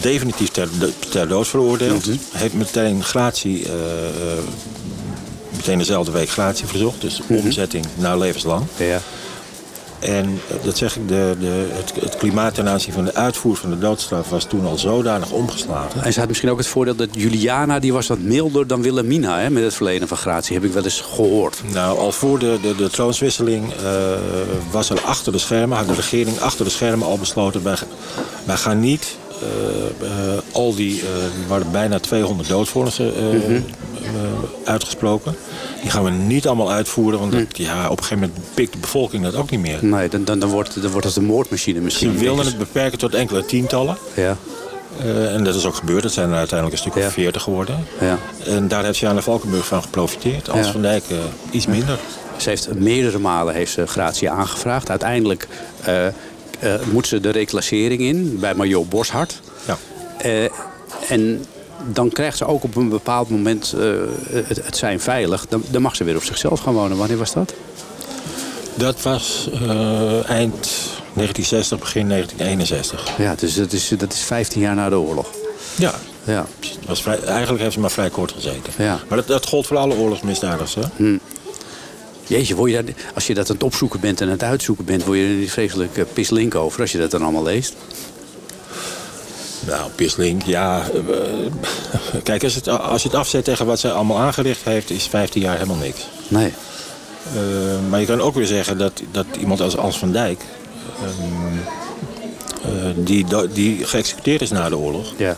definitief 0.00 0.48
ter, 0.48 0.68
ter 1.10 1.28
dood 1.28 1.48
veroordeeld. 1.48 2.08
Heeft 2.32 2.54
meteen 2.54 3.04
gratie, 3.04 3.64
eh, 3.64 3.72
eh, 4.08 4.38
meteen 5.56 5.78
dezelfde 5.78 6.12
week 6.12 6.28
gratie 6.28 6.66
verzocht. 6.66 7.00
Dus 7.00 7.20
omzetting 7.28 7.86
naar 7.94 8.18
levenslang. 8.18 8.66
Ja. 8.76 9.00
En 10.02 10.40
dat 10.62 10.76
zeg 10.76 10.96
ik, 10.96 11.08
de, 11.08 11.36
de, 11.40 11.68
het, 11.72 11.92
het 12.00 12.16
klimaat 12.16 12.54
ten 12.54 12.68
aanzien 12.68 12.92
van 12.92 13.04
de 13.04 13.14
uitvoer 13.14 13.56
van 13.56 13.70
de 13.70 13.78
doodstraf 13.78 14.28
was 14.28 14.44
toen 14.44 14.66
al 14.66 14.78
zodanig 14.78 15.30
omgeslagen. 15.30 16.02
En 16.02 16.12
ze 16.12 16.18
had 16.18 16.28
misschien 16.28 16.50
ook 16.50 16.58
het 16.58 16.66
voordeel 16.66 16.94
dat 16.94 17.08
Juliana 17.12 17.78
die 17.78 17.92
was 17.92 18.06
wat 18.06 18.18
milder 18.18 18.66
dan 18.66 18.82
Wilhelmina 18.82 19.38
hè, 19.38 19.50
met 19.50 19.62
het 19.62 19.74
verlenen 19.74 20.08
van 20.08 20.16
gratie. 20.16 20.54
Heb 20.54 20.64
ik 20.64 20.72
wel 20.72 20.84
eens 20.84 21.00
gehoord. 21.00 21.62
Nou, 21.72 21.98
al 21.98 22.12
voor 22.12 22.38
de, 22.38 22.58
de, 22.62 22.74
de 22.74 22.90
troonswisseling 22.90 23.72
eh, 23.72 23.82
was 24.70 24.90
er 24.90 25.00
achter 25.00 25.32
de 25.32 25.38
schermen, 25.38 25.76
had 25.76 25.86
de 25.86 25.94
regering 25.94 26.40
achter 26.40 26.64
de 26.64 26.70
schermen 26.70 27.06
al 27.06 27.18
besloten, 27.18 27.62
wij, 27.62 27.76
wij 28.44 28.56
gaan 28.56 28.80
niet 28.80 29.16
al 30.52 30.74
die, 30.74 31.00
er 31.00 31.48
waren 31.48 31.70
bijna 31.70 31.98
200 31.98 32.48
doodvonnissen 32.48 33.12
Mhm. 33.32 33.60
uitgesproken. 34.64 35.34
Die 35.82 35.90
gaan 35.90 36.04
we 36.04 36.10
niet 36.10 36.46
allemaal 36.46 36.70
uitvoeren, 36.72 37.18
want 37.18 37.32
dat, 37.32 37.40
Mhm. 37.40 37.62
ja, 37.62 37.84
op 37.88 37.98
een 37.98 38.04
gegeven 38.04 38.18
moment 38.28 38.54
pikt 38.54 38.72
de 38.72 38.78
bevolking 38.78 39.22
dat 39.24 39.34
ook 39.34 39.50
niet 39.50 39.60
meer. 39.60 39.78
Nee, 39.84 40.08
dan, 40.08 40.24
dan, 40.24 40.38
dan, 40.38 40.48
wordt, 40.50 40.82
dan 40.82 40.90
wordt 40.90 41.06
het 41.06 41.16
een 41.16 41.24
moordmachine 41.24 41.80
misschien. 41.80 42.12
Ze 42.12 42.18
wilden 42.18 42.46
het 42.46 42.58
beperken 42.58 42.98
tot 42.98 43.14
enkele 43.14 43.44
tientallen. 43.44 43.96
Ja, 44.14 44.36
Eh, 45.00 45.34
en 45.34 45.44
dat 45.44 45.54
is 45.54 45.64
ook 45.66 45.74
gebeurd. 45.74 46.02
Het 46.02 46.12
zijn 46.12 46.30
er 46.30 46.36
uiteindelijk 46.36 46.78
een 46.82 46.90
stuk 46.90 47.02
Ja. 47.02 47.06
of 47.08 47.12
veertig 47.12 47.42
geworden. 47.42 47.84
ja. 48.00 48.18
En 48.46 48.68
daar 48.68 48.84
heeft 48.84 48.98
Sjane 48.98 49.22
Valkenburg 49.22 49.66
van 49.66 49.82
geprofiteerd. 49.82 50.50
Als 50.50 50.66
Ja. 50.66 50.72
Van 50.72 50.82
Dijk 50.82 51.04
eh, 51.10 51.16
iets 51.50 51.66
minder. 51.66 51.98
Ze 52.36 52.48
heeft 52.48 52.74
meerdere 52.74 53.18
malen 53.18 53.54
heeft 53.54 53.72
ze 53.72 53.86
gratie 53.86 54.30
aangevraagd. 54.30 54.90
Uiteindelijk 54.90 55.48
eh, 55.84 56.06
eh, 56.62 56.74
moet 56.92 57.06
ze 57.06 57.20
de 57.20 57.30
reclassering 57.30 58.00
in 58.00 58.38
bij 58.40 58.54
Major 58.54 58.86
Boshart. 58.86 59.40
Ja. 59.66 59.78
Eh, 60.18 60.44
en 61.08 61.44
dan 61.92 62.08
krijgt 62.08 62.36
ze 62.36 62.46
ook 62.46 62.64
op 62.64 62.76
een 62.76 62.88
bepaald 62.88 63.30
moment 63.30 63.74
eh, 63.78 63.90
het, 64.28 64.64
het 64.64 64.76
zijn 64.76 65.00
veilig. 65.00 65.46
Dan, 65.48 65.62
dan 65.70 65.82
mag 65.82 65.96
ze 65.96 66.04
weer 66.04 66.16
op 66.16 66.24
zichzelf 66.24 66.60
gaan 66.60 66.74
wonen. 66.74 66.96
Wanneer 66.96 67.18
was 67.18 67.32
dat? 67.32 67.54
Dat 68.74 69.02
was 69.02 69.48
eind 70.26 70.68
1960, 71.14 71.78
begin 71.78 72.08
1961. 72.08 73.16
Ja, 73.18 73.34
dus 73.34 73.54
dat 73.54 73.72
is, 73.72 73.88
dat 73.88 74.12
is 74.12 74.20
15 74.20 74.60
jaar 74.60 74.74
na 74.74 74.88
de 74.88 74.98
oorlog. 74.98 75.26
Ja. 75.74 75.94
Ja. 76.24 76.46
Was 76.86 77.02
vrij, 77.02 77.22
eigenlijk 77.22 77.62
heeft 77.62 77.74
ze 77.74 77.80
maar 77.80 77.90
vrij 77.90 78.10
kort 78.10 78.32
gezeten. 78.32 78.72
Ja. 78.78 79.00
Maar 79.08 79.18
dat, 79.18 79.26
dat 79.26 79.46
gold 79.46 79.66
voor 79.66 79.76
alle 79.76 79.94
oorlogsmisdadigers. 79.94 80.74
Hè? 80.74 81.16
Jeetje, 82.26 82.54
word 82.54 82.70
je 82.70 82.82
daar, 82.82 82.94
als 83.14 83.26
je 83.26 83.34
dat 83.34 83.48
aan 83.48 83.54
het 83.54 83.64
opzoeken 83.64 84.00
bent 84.00 84.20
en 84.20 84.26
aan 84.26 84.32
het 84.32 84.42
uitzoeken 84.42 84.84
bent... 84.84 85.04
word 85.04 85.18
je 85.18 85.24
er 85.24 85.30
niet 85.30 85.50
vreselijk 85.50 85.96
eh, 85.96 86.04
pislink 86.12 86.54
over 86.54 86.80
als 86.80 86.92
je 86.92 86.98
dat 86.98 87.10
dan 87.10 87.22
allemaal 87.22 87.42
leest. 87.42 87.74
Nou, 89.66 89.90
Pislink, 89.90 90.42
ja. 90.42 90.88
eh, 90.90 92.22
kijk, 92.22 92.44
als, 92.44 92.54
het, 92.54 92.68
als 92.68 93.02
je 93.02 93.08
het 93.08 93.16
afzet 93.16 93.44
tegen 93.44 93.66
wat 93.66 93.80
zij 93.80 93.92
allemaal 93.92 94.18
aangericht 94.18 94.64
heeft... 94.64 94.90
is 94.90 95.06
15 95.06 95.42
jaar 95.42 95.54
helemaal 95.54 95.76
niks. 95.76 96.06
Nee. 96.28 96.52
Eh, 97.34 97.88
maar 97.88 98.00
je 98.00 98.06
kan 98.06 98.20
ook 98.20 98.34
weer 98.34 98.46
zeggen 98.46 98.78
dat, 98.78 99.02
dat 99.10 99.26
iemand 99.40 99.60
als 99.60 99.76
Als 99.76 99.98
van 99.98 100.12
Dijk... 100.12 100.44
ehm, 101.02 101.58
eh, 102.62 102.90
die, 102.96 103.26
die 103.52 103.84
geëxecuteerd 103.84 104.40
is 104.42 104.50
na 104.50 104.68
de 104.68 104.76
oorlog... 104.76 105.12
Ja. 105.16 105.36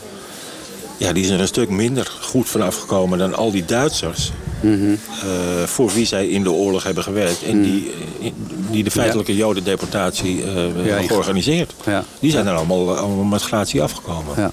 Ja, 0.97 1.13
die 1.13 1.23
is 1.23 1.29
er 1.29 1.39
een 1.39 1.47
stuk 1.47 1.69
minder 1.69 2.11
goed 2.21 2.49
vanaf 2.49 2.75
gekomen 2.75 3.17
dan 3.17 3.35
al 3.35 3.51
die 3.51 3.65
Duitsers. 3.65 4.31
Eh, 4.61 5.63
voor 5.63 5.89
wie 5.89 6.05
zij 6.05 6.27
in 6.27 6.43
de 6.43 6.51
oorlog 6.51 6.83
hebben 6.83 7.03
gewerkt. 7.03 7.43
En 7.43 7.61
die, 7.61 7.91
eh, 8.21 8.31
die 8.71 8.83
de 8.83 8.91
feitelijke 8.91 9.35
jodendeportatie 9.35 10.43
eh, 10.43 10.53
hebben 10.53 11.07
georganiseerd. 11.07 11.73
Ja. 11.85 12.03
Die 12.19 12.31
zijn 12.31 12.47
er 12.47 12.53
allemaal, 12.53 12.97
allemaal 12.97 13.23
met 13.23 13.41
gratie 13.41 13.81
afgekomen. 13.81 14.33
Ja. 14.37 14.51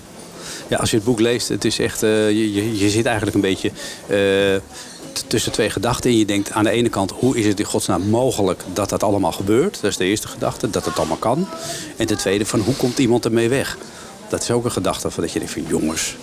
ja, 0.69 0.77
als 0.77 0.91
je 0.91 0.97
het 0.97 1.05
boek 1.05 1.21
leest, 1.21 1.49
het 1.49 1.65
is 1.65 1.79
echt, 1.79 2.01
je, 2.01 2.53
je, 2.53 2.79
je 2.79 2.91
zit 2.91 3.07
eigenlijk 3.07 3.37
een 3.37 3.43
beetje 3.43 3.71
tussen 5.27 5.53
twee 5.53 5.71
gedachten. 5.71 6.11
En 6.11 6.19
je 6.19 6.25
denkt 6.25 6.51
aan 6.51 6.65
de 6.65 6.71
ene 6.71 6.89
kant, 6.89 7.11
hoe 7.11 7.39
is 7.39 7.47
het 7.47 7.59
in 7.59 7.65
godsnaam 7.65 8.03
mogelijk 8.03 8.63
dat 8.73 8.89
dat 8.89 9.03
allemaal 9.03 9.33
gebeurt? 9.33 9.81
Dat 9.81 9.91
is 9.91 9.97
de 9.97 10.05
eerste 10.05 10.29
gedachte, 10.29 10.71
dat 10.71 10.85
het 10.85 10.99
allemaal 10.99 11.17
kan. 11.17 11.49
En 11.97 12.07
ten 12.07 12.17
tweede, 12.17 12.47
van 12.47 12.61
hoe 12.61 12.75
komt 12.75 12.99
iemand 12.99 13.25
ermee 13.25 13.49
weg? 13.49 13.79
Dat 14.29 14.43
is 14.43 14.51
ook 14.51 14.65
een 14.65 14.73
gedachte 14.73 15.11
van 15.11 15.23
dat 15.23 15.33
je 15.33 15.39
denkt 15.39 15.55
van 15.55 15.65
jongens, 15.69 16.17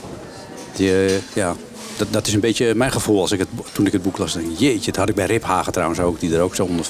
die, 0.76 0.92
ja, 1.34 1.56
dat, 2.00 2.08
dat 2.14 2.28
is 2.28 2.34
een 2.34 2.40
beetje 2.40 2.76
mijn 2.76 2.92
gevoel 2.92 3.22
als 3.22 3.32
ik 3.32 3.40
het, 3.40 3.48
toen 3.72 3.86
ik 3.86 3.92
het 3.92 4.02
boek 4.02 4.18
las. 4.18 4.34
Denk, 4.34 4.58
jeetje, 4.58 4.92
dat 4.92 4.96
had 4.96 5.10
ik 5.10 5.16
bij 5.16 5.26
Rip 5.26 5.44
Hagen 5.44 5.72
trouwens 5.72 6.00
ook, 6.00 6.20
die 6.20 6.36
er 6.36 6.42
ook 6.42 6.56
zo 6.56 6.64
onder, 6.64 6.86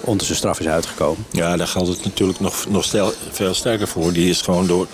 onder 0.00 0.26
zijn 0.26 0.38
straf 0.38 0.60
is 0.60 0.68
uitgekomen. 0.68 1.26
Ja, 1.30 1.56
daar 1.56 1.66
geldt 1.66 1.88
het 1.88 2.04
natuurlijk 2.04 2.40
nog, 2.40 2.66
nog 2.68 2.84
stel, 2.84 3.12
veel 3.30 3.54
sterker 3.54 3.88
voor. 3.88 4.12
Die 4.12 4.30
is 4.30 4.40
gewoon 4.40 4.66
door, 4.66 4.86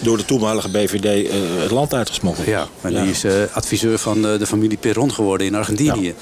door 0.00 0.16
de 0.16 0.24
toenmalige 0.24 0.68
BVD 0.68 1.28
eh, 1.28 1.36
het 1.62 1.70
land 1.70 1.94
uitgesmokkeld. 1.94 2.46
Ja, 2.46 2.68
en 2.80 2.94
die 2.94 3.10
is 3.10 3.24
eh, 3.24 3.32
adviseur 3.52 3.98
van 3.98 4.26
eh, 4.26 4.38
de 4.38 4.46
familie 4.46 4.78
Perron 4.78 5.12
geworden 5.12 5.46
in 5.46 5.54
Argentinië. 5.54 6.14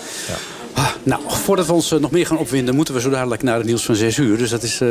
Ah, 0.74 0.88
nou, 1.02 1.22
voordat 1.26 1.66
we 1.66 1.72
ons 1.72 1.92
eh, 1.92 1.98
nog 1.98 2.10
meer 2.10 2.26
gaan 2.26 2.38
opwinden, 2.38 2.74
moeten 2.74 2.94
we 2.94 3.00
zo 3.00 3.10
dadelijk 3.10 3.42
naar 3.42 3.56
het 3.56 3.66
nieuws 3.66 3.84
van 3.84 3.94
6 3.94 4.16
uur. 4.16 4.38
Dus 4.38 4.50
dat 4.50 4.62
is 4.62 4.80
eh, 4.80 4.88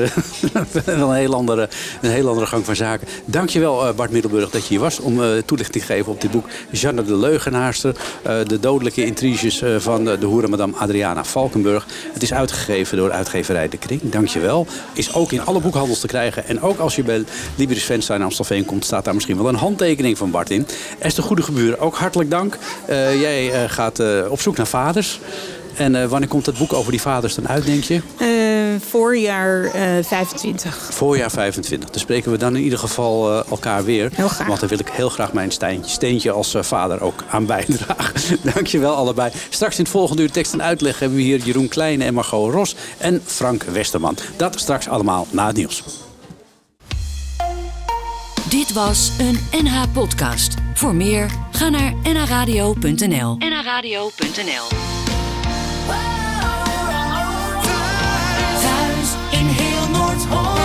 wel 0.86 1.10
een 1.10 1.16
heel, 1.16 1.34
andere, 1.34 1.70
een 2.02 2.10
heel 2.10 2.28
andere 2.28 2.46
gang 2.46 2.66
van 2.66 2.76
zaken. 2.76 3.08
Dankjewel 3.26 3.88
eh 3.88 3.94
Bart 3.96 4.12
Middelburg 4.12 4.50
dat 4.50 4.62
je 4.62 4.68
hier 4.68 4.80
was 4.80 5.00
om 5.00 5.22
toelichting 5.46 5.86
te 5.86 5.94
geven 5.94 6.12
op 6.12 6.22
dit 6.22 6.32
boek. 6.32 6.48
Jeanne 6.72 7.04
de 7.04 7.18
Leugenaarster, 7.18 7.96
de 8.48 8.60
dodelijke 8.60 9.06
intriges 9.06 9.64
van 9.78 10.04
de 10.04 10.26
hoere 10.26 10.48
madame 10.48 10.76
Adriana 10.76 11.24
Valkenburg. 11.24 11.86
Het 12.14 12.24
is 12.24 12.34
uitgegeven 12.34 12.98
door 12.98 13.12
uitgeverij 13.12 13.70
De 13.70 13.78
Kring. 13.78 14.02
Dankjewel. 14.04 14.68
Is 14.94 15.14
ook 15.14 15.32
in 15.32 15.46
alle 15.46 15.60
boekhandels 15.60 16.00
te 16.00 16.08
krijgen. 16.08 16.48
En 16.48 16.62
ook 16.62 16.80
als 16.80 16.96
je 16.96 17.04
bij 17.04 17.24
Liberis 17.56 17.84
Venster 17.84 18.16
in 18.16 18.22
Amstelveen 18.22 18.66
komt, 18.66 18.86
staat 18.86 19.06
daar 19.06 19.14
misschien 19.14 19.38
wel 19.38 19.48
een 19.48 19.56
handtekening 19.56 20.18
van 20.18 20.32
Bart 20.32 20.50
in. 20.50 20.68
Esther 21.00 21.24
Goede 21.24 21.42
Geburen, 21.42 21.80
ook 21.80 21.96
hartelijk 21.96 22.30
dank. 22.30 22.58
Jij 23.20 23.70
gaat 23.70 24.02
op 24.30 24.42
zoek 24.42 24.58
naar 24.58 24.68
vaders. 24.68 25.20
En 25.76 25.96
eh, 25.96 26.08
wanneer 26.08 26.30
komt 26.30 26.46
het 26.46 26.58
boek 26.58 26.74
over 26.74 26.92
die 26.92 27.02
vaders 27.02 27.36
dan 27.36 27.48
uit, 27.48 27.66
denk 27.66 27.84
je? 27.84 28.02
Eh, 28.18 28.82
voorjaar 28.90 29.64
eh 29.64 30.04
25. 30.04 30.90
Voorjaar 30.92 31.32
25. 31.32 31.90
Dan 31.90 32.00
spreken 32.00 32.32
we 32.32 32.38
dan 32.38 32.56
in 32.56 32.64
ieder 32.64 32.80
geval 32.80 33.32
eh, 33.32 33.52
elkaar 33.52 33.84
weer. 33.84 34.10
Heel 34.14 34.28
graag. 34.28 34.48
Want 34.48 34.60
dan 34.60 34.70
wil 34.70 34.80
ik 34.80 34.88
heel 34.88 35.10
graag 35.10 35.34
mijn 35.34 35.52
steentje, 35.52 35.92
steentje 35.92 36.32
als 36.32 36.54
eh, 36.54 36.64
vader 36.64 37.02
ook 37.02 37.24
aan 37.30 37.46
bijdragen. 37.46 38.40
Dankjewel 38.54 38.96
allebei. 38.96 39.32
Straks 39.50 39.78
in 39.78 39.84
het 39.84 39.92
volgende 39.92 40.22
uur 40.22 40.32
tekst 40.32 40.54
en 40.54 40.64
uitleg 40.64 41.00
hebben 41.00 41.18
we 41.18 41.24
hier 41.24 41.40
Jeroen 41.40 41.68
Kleine 41.68 42.04
en 42.04 42.14
Margot 42.14 42.54
Ros 42.54 42.76
en 42.98 43.22
Frank 43.26 43.64
Westerman. 43.64 44.18
Dat 44.38 44.60
straks 44.60 44.88
allemaal 44.88 45.28
na 45.30 45.48
het 45.48 45.56
nieuws. 45.56 45.84
Dit 48.50 48.74
was 48.74 49.12
een 49.18 49.64
NH-podcast. 49.64 50.54
Voor 50.74 50.96
meer, 50.96 51.30
ga 51.52 51.70
naar 51.70 51.94
nhradio.nl. 52.04 53.38
nhradio.nl 53.38 55.03
It's 60.16 60.26
hard. 60.26 60.63